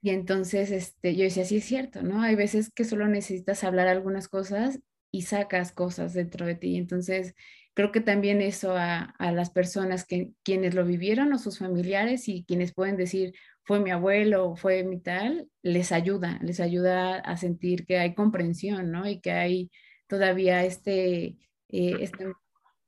Y 0.01 0.09
entonces 0.09 0.71
este, 0.71 1.15
yo 1.15 1.23
decía, 1.23 1.45
sí 1.45 1.57
es 1.57 1.65
cierto, 1.65 2.01
¿no? 2.01 2.23
Hay 2.23 2.35
veces 2.35 2.71
que 2.73 2.83
solo 2.83 3.07
necesitas 3.07 3.63
hablar 3.63 3.87
algunas 3.87 4.27
cosas 4.27 4.79
y 5.11 5.21
sacas 5.21 5.71
cosas 5.71 6.13
dentro 6.13 6.47
de 6.47 6.55
ti. 6.55 6.77
Entonces, 6.77 7.35
creo 7.77 7.91
que 7.91 8.01
también 8.01 8.41
eso 8.41 8.75
a, 8.75 9.13
las 9.19 9.51
personas 9.51 10.03
que 10.03 10.31
quienes 10.41 10.73
lo 10.73 10.83
vivieron 10.83 11.31
o 11.31 11.37
sus 11.37 11.59
familiares 11.59 12.27
y 12.27 12.43
quienes 12.43 12.73
pueden 12.73 12.97
decir 12.97 13.35
fue 13.65 13.79
mi 13.79 13.91
abuelo, 13.91 14.55
fue 14.55 14.83
mi 14.83 14.99
tal, 14.99 15.47
les 15.61 15.91
ayuda, 15.91 16.39
les 16.41 16.59
ayuda 16.59 17.19
a 17.19 17.37
sentir 17.37 17.85
que 17.85 17.99
hay 17.99 18.15
comprensión, 18.15 18.89
¿no? 18.89 19.07
Y 19.07 19.19
que 19.21 19.31
hay 19.31 19.69
todavía 20.07 20.65
este, 20.65 21.37
eh, 21.69 21.97
este 21.99 22.33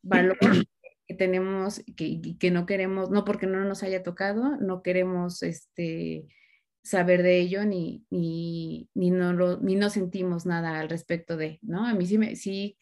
valor 0.02 0.40
que 0.40 1.14
tenemos, 1.14 1.84
que, 1.96 2.36
que 2.40 2.50
no 2.50 2.66
queremos, 2.66 3.12
no 3.12 3.26
porque 3.26 3.46
no 3.46 3.64
nos 3.66 3.84
haya 3.84 4.02
tocado, 4.02 4.58
no 4.58 4.82
queremos 4.82 5.44
este, 5.44 6.26
saber 6.82 7.22
de 7.22 7.38
ello 7.38 7.64
ni, 7.64 8.08
ni, 8.10 8.90
ni, 8.96 9.12
no 9.12 9.34
lo, 9.34 9.60
ni 9.60 9.76
no 9.76 9.92
sentimos 9.92 10.48
nada 10.48 10.80
al 10.80 10.90
respecto 10.90 11.38
de, 11.38 11.60
¿no? 11.62 11.86
A 11.86 11.94
mí 11.94 12.08
sí, 12.08 12.18
me, 12.18 12.36
sí 12.36 12.76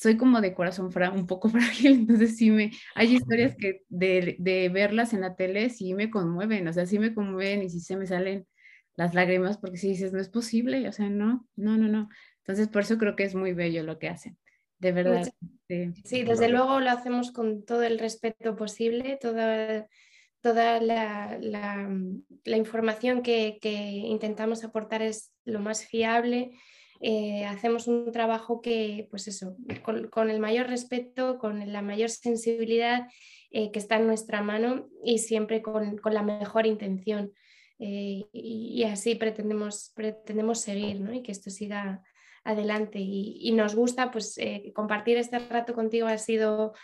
soy 0.00 0.16
como 0.16 0.40
de 0.40 0.54
corazón 0.54 0.90
un 1.14 1.26
poco 1.26 1.48
frágil, 1.88 1.92
entonces 1.92 2.36
sí 2.36 2.50
me, 2.50 2.70
hay 2.94 3.14
historias 3.16 3.54
que 3.56 3.82
de, 3.88 4.36
de, 4.38 4.68
verlas 4.70 5.12
en 5.12 5.20
la 5.20 5.36
tele 5.36 5.68
sí 5.68 5.92
me 5.92 6.10
conmueven, 6.10 6.66
o 6.68 6.72
sea, 6.72 6.86
sí 6.86 6.98
me 6.98 7.14
conmueven 7.14 7.62
y 7.62 7.68
sí 7.68 7.80
se 7.80 7.96
me 7.96 8.06
salen 8.06 8.46
las 8.96 9.14
lágrimas 9.14 9.58
porque 9.58 9.76
si 9.76 9.88
dices, 9.88 10.12
no 10.12 10.20
es 10.20 10.28
posible, 10.28 10.88
o 10.88 10.92
sea, 10.92 11.10
no, 11.10 11.46
no, 11.56 11.76
no, 11.76 11.88
no. 11.88 12.08
Entonces 12.38 12.68
por 12.68 12.82
eso 12.82 12.96
creo 12.98 13.14
que 13.14 13.24
es 13.24 13.34
muy 13.34 13.52
bello 13.52 13.82
lo 13.82 13.98
que 13.98 14.08
hacen, 14.08 14.38
de 14.78 14.92
verdad. 14.92 15.28
Sí, 16.04 16.24
desde 16.24 16.48
luego 16.48 16.80
lo 16.80 16.90
hacemos 16.90 17.30
con 17.30 17.64
todo 17.64 17.82
el 17.82 17.98
respeto 17.98 18.56
posible, 18.56 19.18
toda 19.20 19.86
toda 20.40 20.80
la, 20.80 21.88
información 22.46 23.22
que, 23.22 23.58
intentamos 23.62 24.64
aportar 24.64 25.02
es 25.02 25.32
lo 25.44 25.60
más 25.60 25.84
fiable. 25.84 26.52
Eh, 27.00 27.46
hacemos 27.46 27.86
un 27.86 28.12
trabajo 28.12 28.60
que, 28.60 29.08
pues 29.10 29.26
eso, 29.26 29.56
con, 29.82 30.30
el 30.30 30.38
mayor 30.38 30.68
respeto, 30.68 31.38
con 31.38 31.72
la 31.72 31.80
mayor 31.80 32.10
sensibilidad 32.10 33.08
eh, 33.50 33.70
que 33.72 33.78
está 33.78 33.96
en 33.96 34.06
nuestra 34.06 34.42
mano 34.42 34.88
y 35.02 35.18
siempre 35.18 35.62
con, 35.62 36.00
la 36.04 36.22
mejor 36.22 36.66
intención. 36.66 37.32
Eh, 37.78 38.26
y, 38.32 38.84
así 38.84 39.14
pretendemos, 39.14 39.92
pretendemos 39.94 40.60
seguir 40.60 41.00
¿no? 41.00 41.14
y 41.14 41.22
que 41.22 41.32
esto 41.32 41.48
siga 41.48 42.02
adelante. 42.44 42.98
Y, 42.98 43.38
y 43.40 43.52
nos 43.52 43.74
gusta 43.74 44.10
pues, 44.10 44.38
compartir 44.74 45.16
este 45.16 45.38
rato 45.38 45.72
contigo 45.72 46.06
ha 46.06 46.18
sido 46.18 46.74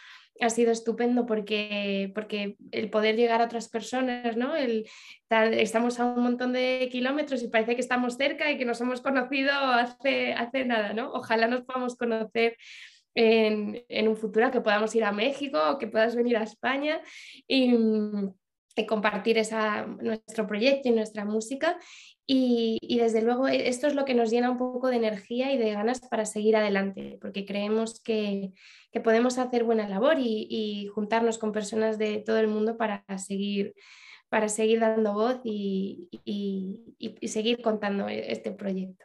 ha 0.41 0.51
sido 0.51 0.73
estupendo 0.73 1.27
porque, 1.27 2.11
porque 2.15 2.57
el 2.71 2.91
poder 2.91 3.17
llegar 3.17 3.41
a 3.41 3.47
otras 3.47 3.69
personas, 3.69 4.37
¿no? 4.37 4.55
Estamos 4.57 5.99
a 5.99 6.07
un 6.07 6.23
montón 6.23 6.53
de 6.53 6.89
kilómetros 6.91 7.43
y 7.43 7.49
parece 7.49 7.75
que 7.75 7.81
estamos 7.81 8.17
cerca 8.17 8.51
y 8.51 8.59
que 8.59 8.65
nos 8.65 8.81
hemos 8.81 9.01
conocido 9.01 9.53
hace, 9.53 10.33
hace 10.35 10.65
nada, 10.65 10.93
¿no? 10.93 11.13
Ojalá 11.13 11.47
nos 11.47 11.63
podamos 11.63 11.97
conocer 11.97 12.57
en, 13.15 14.09
un 14.09 14.17
futuro, 14.17 14.51
que 14.51 14.61
podamos 14.61 14.95
ir 14.95 15.05
a 15.05 15.13
México 15.13 15.59
o 15.71 15.79
que 15.79 15.87
puedas 15.87 16.15
venir 16.15 16.37
a 16.37 16.43
España 16.43 17.01
y, 17.49 17.75
y 18.77 18.87
compartir 18.87 19.41
nuestro 20.01 20.47
proyecto 20.47 20.89
y 20.89 20.93
nuestra 20.93 21.25
música. 21.25 21.79
Y, 22.27 22.79
y, 22.83 22.99
desde 22.99 23.23
luego 23.23 23.49
e, 23.49 23.69
esto 23.69 23.87
es 23.87 23.95
lo 23.95 24.05
que 24.05 24.15
nos 24.15 24.31
llena 24.31 24.51
un 24.51 24.59
poco 24.59 24.89
de 24.89 24.97
energía 24.97 25.53
y 25.53 25.59
de 25.59 25.73
ganas 25.73 26.01
para 26.01 26.27
seguir 26.27 26.57
adelante, 26.57 27.19
porque 27.21 27.47
creemos 27.47 28.01
que, 28.03 28.53
que 28.93 29.01
podemos 29.01 29.39
hacer 29.39 29.65
buena 29.65 29.89
labor 29.89 30.19
y, 30.19 30.47
y, 30.51 30.89
juntarnos 30.89 31.39
con 31.39 31.53
personas 31.53 31.99
de 31.99 32.19
todo 32.19 32.39
el 32.39 32.49
mundo 32.49 32.77
para 32.77 33.05
seguir, 33.19 33.75
para 34.29 34.49
seguir 34.49 34.81
dando 34.81 35.15
voz 35.15 35.41
y, 35.45 36.09
y, 36.25 37.29
seguir 37.29 37.63
contando 37.63 38.09
e, 38.09 38.33
este 38.33 38.51
proyecto. 38.51 39.05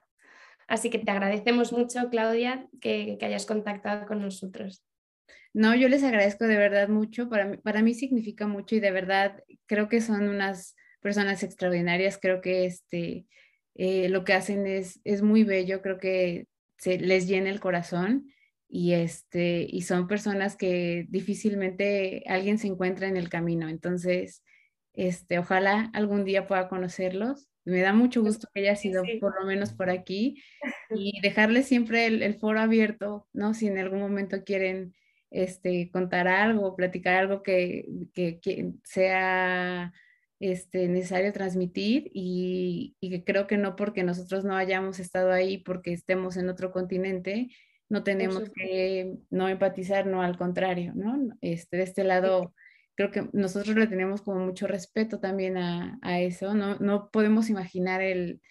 Así 0.68 0.89
que 0.89 0.99
te 0.99 1.11
agradecemos 1.11 1.72
mucho, 1.73 2.10
Claudia, 2.10 2.68
que, 2.81 3.18
que, 3.19 3.26
hayas 3.26 3.45
contactado 3.45 4.07
con 4.07 4.22
nosotros. 4.22 4.84
No, 5.53 5.75
yo 5.75 5.89
les 5.89 6.03
agradezco 6.03 6.45
de 6.45 6.57
verdad 6.57 6.89
mucho, 6.89 7.29
para 7.29 7.45
mí, 7.45 7.57
para 7.57 7.81
mí 7.81 7.93
significa 7.93 8.47
mucho 8.47 8.75
y 8.75 8.79
de 8.79 8.91
verdad 8.91 9.43
creo 9.65 9.89
que 9.89 10.01
son 10.01 10.29
unas 10.29 10.75
personas 11.01 11.43
extraordinarias, 11.43 12.17
creo 12.21 12.41
que 12.41 12.65
este, 12.65 13.25
eh, 13.75 14.09
lo 14.09 14.23
que 14.23 14.33
hacen 14.33 14.67
es, 14.67 14.99
es 15.03 15.21
muy 15.21 15.43
bello, 15.43 15.81
creo 15.81 15.97
que 15.97 16.47
se 16.77 16.97
les 16.97 17.27
llena 17.27 17.49
el 17.49 17.59
corazón 17.59 18.31
y, 18.67 18.93
este, 18.93 19.67
y 19.69 19.81
son 19.81 20.07
personas 20.07 20.55
que 20.55 21.05
difícilmente 21.09 22.23
alguien 22.27 22.57
se 22.57 22.67
encuentra 22.67 23.07
en 23.07 23.17
el 23.17 23.29
camino. 23.29 23.67
Entonces, 23.67 24.43
este, 24.93 25.39
ojalá 25.39 25.89
algún 25.93 26.25
día 26.25 26.47
pueda 26.47 26.69
conocerlos. 26.69 27.49
Me 27.65 27.81
da 27.81 27.93
mucho 27.93 28.21
gusto 28.21 28.47
que 28.53 28.61
haya 28.61 28.75
sido 28.75 29.03
por 29.19 29.39
lo 29.39 29.45
menos 29.45 29.73
por 29.73 29.89
aquí 29.89 30.41
y 30.89 31.19
dejarles 31.21 31.67
siempre 31.67 32.05
el, 32.07 32.39
foro 32.39 32.59
abierto, 32.61 33.27
¿no? 33.33 33.53
Si 33.53 33.67
en 33.67 33.77
algún 33.77 33.99
momento 33.99 34.43
quieren 34.43 34.95
este, 35.31 35.89
contar 35.89 36.27
algo, 36.27 36.75
platicar 36.75 37.15
algo 37.15 37.41
que, 37.41 37.87
que, 38.13 38.39
que 38.39 38.73
sea 38.83 39.93
este, 40.39 40.87
necesario 40.89 41.31
transmitir 41.31 42.11
y, 42.13 42.95
y, 42.99 43.23
creo 43.23 43.47
que 43.47 43.57
no 43.57 43.75
porque 43.75 44.03
nosotros 44.03 44.43
no 44.43 44.55
hayamos 44.55 44.99
estado 44.99 45.31
ahí, 45.31 45.57
porque 45.57 45.93
estemos 45.93 46.35
en 46.35 46.49
otro 46.49 46.71
continente, 46.71 47.49
no 47.89 48.03
tenemos 48.03 48.49
que 48.49 49.17
no 49.29 49.47
empatizar, 49.47 50.05
no 50.05 50.21
al 50.21 50.37
contrario, 50.37 50.93
¿no? 50.95 51.29
Este, 51.41 51.77
de 51.77 51.83
este 51.83 52.03
lado, 52.03 52.53
creo 52.95 53.11
que 53.11 53.29
nosotros 53.33 53.75
le 53.75 53.87
tenemos 53.87 54.21
como 54.21 54.45
mucho 54.45 54.67
respeto 54.67 55.19
también 55.19 55.57
a, 55.57 55.99
a 56.01 56.19
eso, 56.19 56.53
¿no? 56.53 56.77
No 56.79 57.09
podemos 57.11 57.49
imaginar 57.49 58.01
el, 58.01 58.41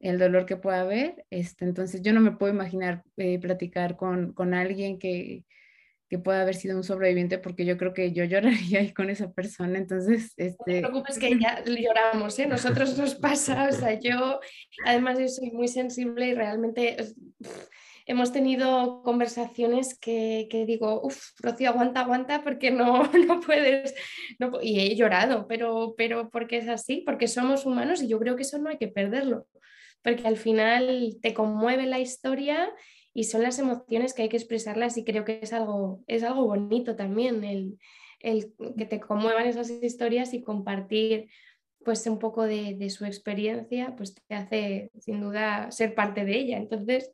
el 0.00 0.18
dolor 0.18 0.46
que 0.46 0.56
pueda 0.56 0.80
haber, 0.80 1.26
este, 1.30 1.64
entonces 1.64 2.02
yo 2.02 2.12
no 2.12 2.20
me 2.20 2.32
puedo 2.32 2.52
imaginar 2.52 3.04
eh, 3.16 3.38
platicar 3.38 3.96
con, 3.96 4.32
con 4.32 4.54
alguien 4.54 4.98
que, 4.98 5.44
que 6.08 6.18
pueda 6.18 6.42
haber 6.42 6.54
sido 6.54 6.76
un 6.76 6.84
sobreviviente, 6.84 7.38
porque 7.38 7.66
yo 7.66 7.76
creo 7.76 7.92
que 7.92 8.12
yo 8.12 8.24
lloraría 8.24 8.80
ahí 8.80 8.92
con 8.92 9.10
esa 9.10 9.30
persona. 9.32 9.78
Entonces, 9.78 10.32
este... 10.36 10.52
No 10.56 10.64
te 10.64 10.80
preocupes 10.80 11.18
que 11.18 11.38
ya 11.38 11.62
lloramos, 11.64 12.38
¿eh? 12.38 12.46
Nosotros 12.46 12.96
nos 12.96 13.14
pasa, 13.14 13.68
o 13.68 13.72
sea, 13.72 13.98
yo 13.98 14.40
además 14.84 15.18
yo 15.18 15.28
soy 15.28 15.50
muy 15.50 15.68
sensible 15.68 16.28
y 16.28 16.34
realmente 16.34 16.96
hemos 18.08 18.32
tenido 18.32 19.02
conversaciones 19.02 19.98
que, 19.98 20.48
que 20.50 20.64
digo, 20.64 21.02
uff, 21.04 21.32
Rocío, 21.40 21.68
aguanta, 21.68 22.00
aguanta, 22.00 22.42
porque 22.42 22.70
no, 22.70 23.02
no 23.28 23.40
puedes, 23.40 23.94
no, 24.38 24.50
y 24.62 24.80
he 24.80 24.96
llorado, 24.96 25.46
pero, 25.46 25.94
pero 25.96 26.30
porque 26.30 26.56
es 26.56 26.68
así, 26.68 27.02
porque 27.04 27.28
somos 27.28 27.66
humanos 27.66 28.02
y 28.02 28.08
yo 28.08 28.18
creo 28.18 28.34
que 28.34 28.42
eso 28.42 28.58
no 28.58 28.70
hay 28.70 28.78
que 28.78 28.88
perderlo, 28.88 29.46
porque 30.02 30.26
al 30.26 30.38
final 30.38 31.18
te 31.20 31.34
conmueve 31.34 31.84
la 31.84 31.98
historia 31.98 32.72
y 33.18 33.24
son 33.24 33.42
las 33.42 33.58
emociones 33.58 34.14
que 34.14 34.22
hay 34.22 34.28
que 34.28 34.36
expresarlas 34.36 34.96
y 34.96 35.02
creo 35.02 35.24
que 35.24 35.40
es 35.42 35.52
algo, 35.52 36.04
es 36.06 36.22
algo 36.22 36.44
bonito 36.44 36.94
también 36.94 37.42
el, 37.42 37.76
el 38.20 38.54
que 38.76 38.86
te 38.86 39.00
conmuevan 39.00 39.48
esas 39.48 39.70
historias 39.70 40.32
y 40.34 40.42
compartir 40.44 41.28
pues 41.84 42.06
un 42.06 42.20
poco 42.20 42.44
de, 42.44 42.88
su 42.90 43.06
experiencia, 43.06 43.96
pues 43.96 44.14
te 44.14 44.34
hace 44.36 44.92
sin 45.00 45.20
duda 45.20 45.68
ser 45.72 45.96
parte 45.96 46.24
de 46.24 46.38
ella. 46.38 46.58
Entonces, 46.58 47.10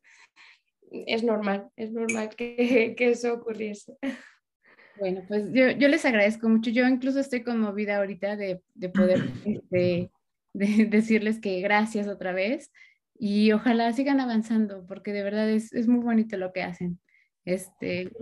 es 0.90 1.24
normal, 1.24 1.70
es 1.74 1.90
normal 1.90 2.28
que, 2.36 2.94
que 2.98 3.08
eso 3.08 3.32
ocurriese. 3.32 3.96
Bueno, 5.00 5.24
pues 5.26 5.54
yo, 5.54 5.70
yo, 5.70 5.88
les 5.88 6.04
agradezco 6.04 6.50
mucho. 6.50 6.68
Yo 6.68 6.86
incluso 6.86 7.18
estoy 7.18 7.42
conmovida 7.42 7.96
ahorita 7.96 8.36
de, 8.36 8.60
de 8.74 8.88
poder 8.90 9.22
este, 9.46 10.10
de 10.52 10.84
decirles 10.84 11.40
que 11.40 11.62
gracias 11.62 12.08
otra 12.08 12.32
vez 12.32 12.70
y 13.26 13.52
ojalá 13.52 13.90
sigan 13.94 14.20
avanzando 14.20 14.84
porque 14.86 15.14
de 15.14 15.22
verdad 15.22 15.48
es, 15.48 15.72
es 15.72 15.88
muy 15.88 16.04
bonito 16.04 16.36
lo 16.36 16.52
que 16.52 16.62
hacen. 16.62 17.00
Este, 17.46 18.12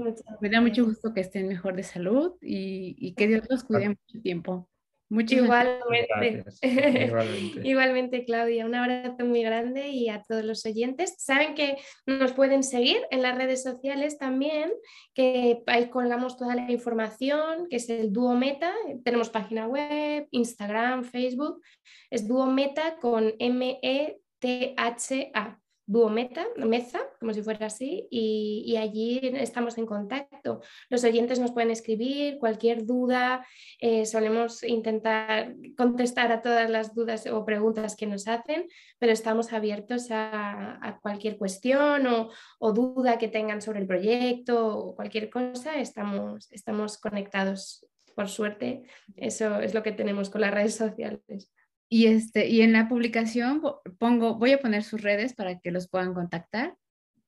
me 0.40 0.48
da 0.48 0.60
mucho 0.60 0.84
gusto 0.84 1.12
que 1.12 1.22
estén 1.22 1.48
mejor 1.48 1.74
de 1.74 1.82
salud 1.82 2.34
y, 2.40 2.94
y 2.96 3.14
que 3.14 3.26
Dios 3.26 3.42
los 3.50 3.64
cuide 3.64 3.88
mucho 3.88 4.22
tiempo. 4.22 4.70
Muchas 5.08 5.40
Igualmente. 5.40 6.44
Igualmente. 7.06 7.68
Igualmente, 7.68 8.24
Claudia. 8.24 8.64
Un 8.64 8.76
abrazo 8.76 9.26
muy 9.26 9.42
grande 9.42 9.88
y 9.88 10.08
a 10.08 10.22
todos 10.22 10.44
los 10.44 10.64
oyentes. 10.64 11.16
Saben 11.18 11.56
que 11.56 11.78
nos 12.06 12.32
pueden 12.32 12.62
seguir 12.62 12.98
en 13.10 13.22
las 13.22 13.36
redes 13.36 13.64
sociales 13.64 14.18
también, 14.18 14.70
que 15.14 15.64
ahí 15.66 15.90
colgamos 15.90 16.36
toda 16.36 16.54
la 16.54 16.70
información, 16.70 17.66
que 17.68 17.76
es 17.76 17.90
el 17.90 18.12
Duo 18.12 18.36
Meta. 18.36 18.72
Tenemos 19.04 19.30
página 19.30 19.66
web, 19.66 20.28
Instagram, 20.30 21.02
Facebook. 21.02 21.60
Es 22.08 22.28
Duo 22.28 22.46
Meta 22.46 22.98
con 23.00 23.34
M-E 23.40 24.22
THA, 24.43 25.62
Duometa, 25.86 26.47
Meza, 26.56 27.01
como 27.20 27.32
si 27.32 27.43
fuera 27.43 27.66
así, 27.66 28.09
y, 28.10 28.77
allí 28.77 29.20
estamos 29.35 29.78
en 29.78 29.86
contacto. 29.86 30.60
Los 30.89 31.05
oyentes 31.05 31.39
nos 31.39 31.52
pueden 31.52 31.70
escribir 31.70 32.39
cualquier 32.39 32.86
duda, 32.86 33.47
eh, 33.81 34.06
solemos 34.06 34.62
intentar 34.62 35.55
contestar 35.77 36.32
a 36.32 36.40
todas 36.40 36.70
las 36.70 36.94
dudas 36.94 37.27
o 37.27 37.44
preguntas 37.44 37.97
que 37.97 38.06
nos 38.06 38.27
hacen, 38.27 38.69
pero 38.98 39.12
estamos 39.12 39.52
abiertos 39.52 40.09
a, 40.10 40.98
cualquier 41.02 41.36
cuestión 41.36 42.06
o, 42.06 42.73
duda 42.73 43.19
que 43.19 43.28
tengan 43.28 43.60
sobre 43.60 43.81
el 43.81 43.86
proyecto 43.86 44.77
o 44.77 44.94
cualquier 44.97 45.31
cosa, 45.31 45.78
estamos, 45.81 46.51
estamos 46.52 46.98
conectados. 46.98 47.86
Por 48.14 48.28
suerte, 48.28 48.82
eso 49.16 49.60
es 49.60 49.73
lo 49.74 49.82
que 49.82 49.93
tenemos 49.93 50.31
con 50.31 50.43
las 50.43 50.52
redes 50.52 50.74
sociales. 50.74 51.51
Y, 51.93 52.06
este, 52.06 52.48
y 52.48 52.62
en 52.62 52.73
la 52.73 52.89
publicación 52.89 53.60
pongo, 53.98 54.36
voy 54.36 54.52
a 54.52 54.60
poner 54.60 54.82
sus 54.82 55.02
redes 55.02 55.35
para 55.35 55.60
que 55.60 55.70
los 55.70 55.90
puedan 55.90 56.14
contactar. 56.14 56.74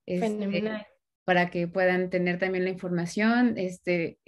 Este, 0.07 0.87
para 1.25 1.51
que 1.51 1.69
puedan 1.69 2.09
tener 2.09 2.39
también 2.39 2.65
la 2.65 2.71
información. 2.71 3.59
Este, 3.59 4.19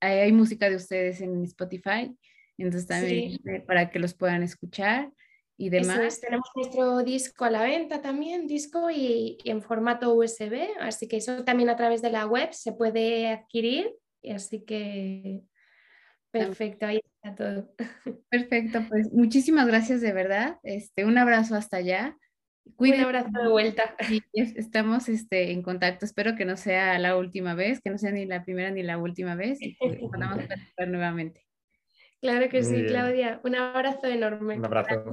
hay 0.00 0.32
música 0.32 0.68
de 0.68 0.74
ustedes 0.74 1.20
en 1.20 1.44
Spotify, 1.44 2.12
entonces 2.58 2.88
también 2.88 3.38
para 3.64 3.88
que 3.92 4.00
los 4.00 4.14
puedan 4.14 4.42
escuchar 4.42 5.12
y 5.56 5.68
demás. 5.68 6.20
tenemos 6.20 6.48
nuestro 6.56 7.04
disco 7.04 7.44
a 7.44 7.50
la 7.50 7.62
venta 7.62 8.02
también, 8.02 8.48
disco 8.48 8.90
y, 8.90 9.38
en 9.44 9.62
formato 9.62 10.12
USB, 10.12 10.70
así 10.80 11.06
que 11.06 11.18
eso 11.18 11.44
también 11.44 11.68
a 11.68 11.76
través 11.76 12.02
de 12.02 12.10
la 12.10 12.26
web 12.26 12.48
se 12.52 12.72
puede 12.72 13.28
adquirir, 13.28 13.94
así 14.28 14.64
que 14.64 15.44
perfecto, 16.32 16.86
ahí 16.86 17.00
está 17.22 17.34
todo. 17.36 17.74
Perfecto, 18.30 18.80
pues 18.88 19.12
muchísimas 19.12 19.66
gracias 19.66 20.00
de 20.00 20.12
verdad, 20.12 20.58
este, 20.62 21.04
un 21.04 21.18
abrazo 21.18 21.54
hasta 21.54 21.76
allá. 21.76 22.16
Un 22.76 22.94
abrazo 22.94 23.30
de 23.42 23.48
vuelta. 23.48 23.94
estamos 24.34 25.08
este, 25.08 25.50
en 25.52 25.62
contacto. 25.62 26.04
Espero 26.04 26.36
que 26.36 26.44
no 26.44 26.56
sea 26.56 26.98
la 26.98 27.16
última 27.16 27.54
vez, 27.54 27.80
que 27.80 27.90
no 27.90 27.98
sea 27.98 28.12
ni 28.12 28.24
la 28.24 28.44
primera 28.44 28.70
ni 28.70 28.82
la 28.82 28.98
última 28.98 29.34
vez. 29.34 29.58
Y 29.60 29.76
podamos 30.10 30.38
ver 30.76 30.88
nuevamente. 30.88 31.46
Claro 32.20 32.48
que 32.48 32.62
sí, 32.62 32.84
Claudia. 32.86 33.40
Un 33.44 33.56
abrazo 33.56 34.06
enorme. 34.06 34.56
Un 34.56 34.64
abrazo. 34.64 35.10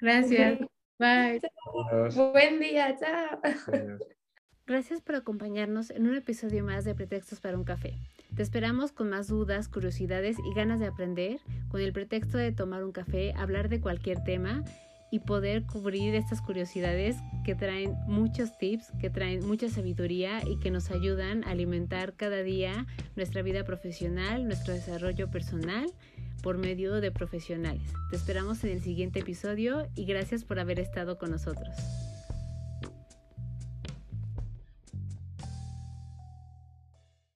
Gracias. 0.00 0.58
Bye. 0.98 1.40
Buen 2.32 2.60
día. 2.60 2.96
Chao. 2.98 3.40
Gracias 4.66 5.00
por 5.00 5.14
acompañarnos 5.14 5.90
en 5.90 6.06
un 6.06 6.16
episodio 6.16 6.64
más 6.64 6.84
de 6.84 6.94
Pretextos 6.94 7.40
para 7.40 7.56
un 7.56 7.64
café. 7.64 7.94
Te 8.36 8.42
esperamos 8.42 8.92
con 8.92 9.10
más 9.10 9.28
dudas, 9.28 9.68
curiosidades 9.68 10.36
y 10.38 10.54
ganas 10.54 10.80
de 10.80 10.86
aprender, 10.86 11.40
con 11.68 11.80
el 11.80 11.92
pretexto 11.92 12.38
de 12.38 12.52
tomar 12.52 12.84
un 12.84 12.92
café, 12.92 13.32
hablar 13.34 13.68
de 13.68 13.80
cualquier 13.80 14.22
tema 14.22 14.64
y 15.10 15.18
poder 15.18 15.64
cubrir 15.64 16.14
estas 16.14 16.40
curiosidades 16.40 17.16
que 17.44 17.54
traen 17.54 17.96
muchos 18.06 18.56
tips, 18.58 18.92
que 19.00 19.10
traen 19.10 19.46
mucha 19.46 19.68
sabiduría 19.68 20.40
y 20.46 20.58
que 20.60 20.70
nos 20.70 20.90
ayudan 20.90 21.44
a 21.44 21.50
alimentar 21.50 22.14
cada 22.14 22.42
día 22.42 22.86
nuestra 23.16 23.42
vida 23.42 23.64
profesional, 23.64 24.46
nuestro 24.46 24.72
desarrollo 24.72 25.30
personal 25.30 25.86
por 26.42 26.58
medio 26.58 27.00
de 27.00 27.10
profesionales. 27.10 27.92
Te 28.10 28.16
esperamos 28.16 28.62
en 28.64 28.70
el 28.70 28.80
siguiente 28.80 29.20
episodio 29.20 29.86
y 29.94 30.04
gracias 30.04 30.44
por 30.44 30.58
haber 30.58 30.78
estado 30.80 31.18
con 31.18 31.30
nosotros. 31.30 31.76